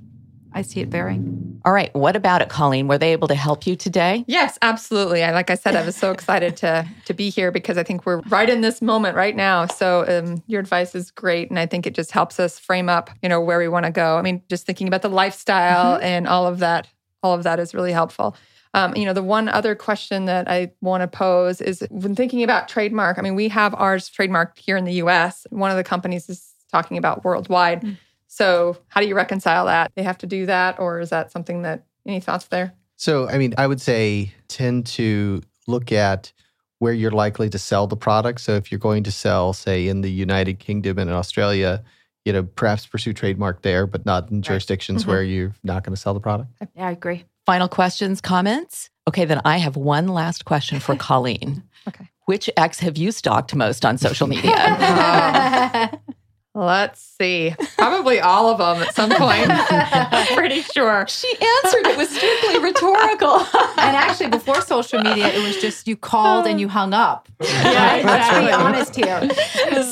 I 0.53 0.61
see 0.61 0.79
it 0.81 0.87
varying. 0.87 1.61
All 1.65 1.73
right. 1.73 1.93
What 1.93 2.15
about 2.15 2.41
it, 2.41 2.49
Colleen? 2.49 2.87
Were 2.87 2.97
they 2.97 3.11
able 3.11 3.27
to 3.27 3.35
help 3.35 3.67
you 3.67 3.75
today? 3.75 4.23
Yes, 4.27 4.57
absolutely. 4.61 5.23
I, 5.23 5.31
like 5.31 5.49
I 5.49 5.55
said, 5.55 5.75
I 5.75 5.85
was 5.85 5.95
so 5.95 6.11
excited 6.17 6.57
to 6.57 6.87
to 7.05 7.13
be 7.13 7.29
here 7.29 7.51
because 7.51 7.77
I 7.77 7.83
think 7.83 8.05
we're 8.05 8.21
right 8.29 8.49
in 8.49 8.61
this 8.61 8.81
moment 8.81 9.15
right 9.15 9.35
now. 9.35 9.65
So 9.67 10.05
um, 10.07 10.43
your 10.47 10.59
advice 10.59 10.95
is 10.95 11.11
great, 11.11 11.49
and 11.49 11.59
I 11.59 11.65
think 11.65 11.85
it 11.85 11.93
just 11.93 12.11
helps 12.11 12.39
us 12.39 12.57
frame 12.57 12.89
up, 12.89 13.09
you 13.21 13.29
know, 13.29 13.41
where 13.41 13.59
we 13.59 13.67
want 13.67 13.85
to 13.85 13.91
go. 13.91 14.17
I 14.17 14.21
mean, 14.21 14.41
just 14.49 14.65
thinking 14.65 14.87
about 14.87 15.01
the 15.01 15.09
lifestyle 15.09 15.99
and 16.01 16.27
all 16.27 16.47
of 16.47 16.59
that, 16.59 16.87
all 17.21 17.33
of 17.33 17.43
that 17.43 17.59
is 17.59 17.73
really 17.73 17.91
helpful. 17.91 18.35
Um, 18.73 18.95
you 18.95 19.05
know, 19.05 19.13
the 19.13 19.23
one 19.23 19.49
other 19.49 19.75
question 19.75 20.25
that 20.25 20.47
I 20.47 20.71
want 20.81 21.01
to 21.01 21.07
pose 21.07 21.59
is 21.59 21.83
when 21.89 22.15
thinking 22.15 22.43
about 22.43 22.67
trademark. 22.67 23.17
I 23.17 23.21
mean, 23.21 23.35
we 23.35 23.47
have 23.49 23.73
ours 23.75 24.09
trademarked 24.09 24.59
here 24.59 24.77
in 24.77 24.85
the 24.85 24.93
U.S. 24.93 25.47
One 25.49 25.71
of 25.71 25.77
the 25.77 25.83
companies 25.83 26.29
is 26.29 26.53
talking 26.71 26.97
about 26.97 27.23
worldwide. 27.23 27.97
So, 28.39 28.77
how 28.87 29.01
do 29.01 29.07
you 29.07 29.15
reconcile 29.15 29.65
that? 29.65 29.91
They 29.95 30.03
have 30.03 30.17
to 30.19 30.25
do 30.25 30.45
that, 30.45 30.79
or 30.79 31.01
is 31.01 31.09
that 31.09 31.29
something 31.29 31.63
that 31.63 31.83
any 32.05 32.21
thoughts 32.21 32.45
there? 32.45 32.73
So, 32.95 33.27
I 33.27 33.37
mean, 33.37 33.53
I 33.57 33.67
would 33.67 33.81
say 33.81 34.33
tend 34.47 34.85
to 34.87 35.41
look 35.67 35.91
at 35.91 36.31
where 36.77 36.93
you're 36.93 37.11
likely 37.11 37.49
to 37.49 37.59
sell 37.59 37.85
the 37.85 37.97
product. 37.97 38.39
So, 38.39 38.53
if 38.53 38.71
you're 38.71 38.79
going 38.79 39.03
to 39.03 39.11
sell, 39.11 39.51
say, 39.51 39.89
in 39.89 39.99
the 39.99 40.09
United 40.09 40.59
Kingdom 40.59 40.97
and 40.99 41.09
in 41.09 41.15
Australia, 41.17 41.83
you 42.23 42.31
know, 42.31 42.43
perhaps 42.43 42.85
pursue 42.85 43.11
trademark 43.11 43.61
there, 43.61 43.85
but 43.85 44.05
not 44.05 44.31
in 44.31 44.41
jurisdictions 44.41 45.01
mm-hmm. 45.01 45.11
where 45.11 45.23
you're 45.23 45.53
not 45.65 45.83
going 45.83 45.93
to 45.93 45.99
sell 45.99 46.13
the 46.13 46.21
product. 46.21 46.49
Yeah, 46.77 46.87
I 46.87 46.91
agree. 46.91 47.25
Final 47.45 47.67
questions, 47.67 48.21
comments? 48.21 48.89
Okay, 49.05 49.25
then 49.25 49.41
I 49.43 49.57
have 49.57 49.75
one 49.75 50.07
last 50.07 50.45
question 50.45 50.79
for 50.79 50.95
Colleen. 51.07 51.61
Okay. 51.89 52.09
Which 52.23 52.49
ex 52.55 52.79
have 52.79 52.95
you 52.95 53.11
stalked 53.11 53.53
most 53.53 53.83
on 53.83 53.97
social 53.97 54.27
media? 54.27 55.99
Let's 56.55 56.99
see. 56.99 57.55
Probably 57.77 58.19
all 58.19 58.49
of 58.49 58.57
them 58.57 58.81
at 58.87 58.95
some 58.95 59.11
point. 59.11 59.47
I'm 59.49 60.27
pretty 60.35 60.61
sure. 60.61 61.05
she 61.07 61.27
answered. 61.27 61.85
It 61.87 61.97
was 61.97 62.09
strictly 62.09 62.59
rhetorical. 62.59 63.35
and 63.77 63.95
actually, 63.95 64.29
before 64.29 64.61
social 64.61 64.99
media, 65.01 65.27
it 65.27 65.43
was 65.43 65.61
just 65.61 65.87
you 65.87 65.95
called 65.95 66.47
and 66.47 66.59
you 66.59 66.67
hung 66.67 66.93
up. 66.93 67.29
Yeah, 67.39 68.01
Let's 68.03 68.39
be 68.39 68.51
honest 68.51 68.95
here. 68.95 69.29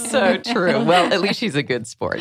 so 0.09 0.37
true. 0.37 0.83
Well, 0.83 1.13
at 1.13 1.21
least 1.21 1.39
she's 1.39 1.55
a 1.55 1.63
good 1.63 1.85
sport. 1.85 2.19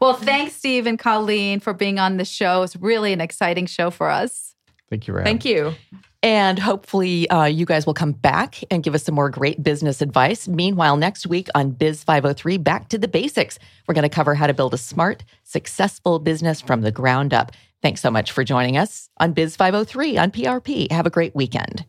Well, 0.00 0.14
thanks, 0.14 0.54
Steve 0.54 0.86
and 0.86 0.98
Colleen, 0.98 1.60
for 1.60 1.72
being 1.72 1.98
on 1.98 2.18
the 2.18 2.24
show. 2.24 2.62
It's 2.62 2.76
really 2.76 3.12
an 3.12 3.20
exciting 3.20 3.66
show 3.66 3.90
for 3.90 4.10
us. 4.10 4.54
Thank 4.90 5.06
you, 5.06 5.14
Rab. 5.14 5.24
Thank 5.24 5.44
you. 5.44 5.74
And 6.22 6.58
hopefully, 6.58 7.30
uh, 7.30 7.44
you 7.44 7.64
guys 7.64 7.86
will 7.86 7.94
come 7.94 8.12
back 8.12 8.62
and 8.70 8.82
give 8.82 8.94
us 8.94 9.04
some 9.04 9.14
more 9.14 9.30
great 9.30 9.62
business 9.62 10.02
advice. 10.02 10.48
Meanwhile, 10.48 10.96
next 10.96 11.26
week 11.26 11.48
on 11.54 11.70
Biz 11.70 12.02
503, 12.02 12.58
back 12.58 12.88
to 12.88 12.98
the 12.98 13.06
basics. 13.06 13.58
We're 13.86 13.94
going 13.94 14.02
to 14.02 14.08
cover 14.08 14.34
how 14.34 14.48
to 14.48 14.54
build 14.54 14.74
a 14.74 14.78
smart, 14.78 15.24
successful 15.44 16.18
business 16.18 16.60
from 16.60 16.80
the 16.80 16.90
ground 16.90 17.32
up. 17.32 17.52
Thanks 17.82 18.00
so 18.00 18.10
much 18.10 18.32
for 18.32 18.42
joining 18.42 18.76
us 18.76 19.08
on 19.18 19.32
Biz 19.32 19.54
503 19.54 20.18
on 20.18 20.30
PRP. 20.32 20.90
Have 20.90 21.06
a 21.06 21.10
great 21.10 21.36
weekend. 21.36 21.84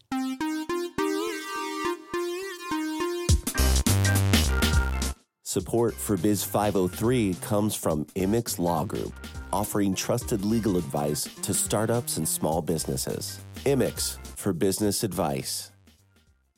Support 5.49 5.95
for 5.95 6.15
Biz 6.15 6.43
503 6.43 7.33
comes 7.41 7.73
from 7.73 8.05
Imix 8.15 8.59
Law 8.59 8.85
Group, 8.85 9.13
offering 9.51 9.95
trusted 9.95 10.45
legal 10.45 10.77
advice 10.77 11.23
to 11.41 11.55
startups 11.55 12.17
and 12.17 12.27
small 12.27 12.61
businesses. 12.61 13.39
Imix 13.65 14.17
for 14.37 14.53
business 14.53 15.03
advice. 15.03 15.71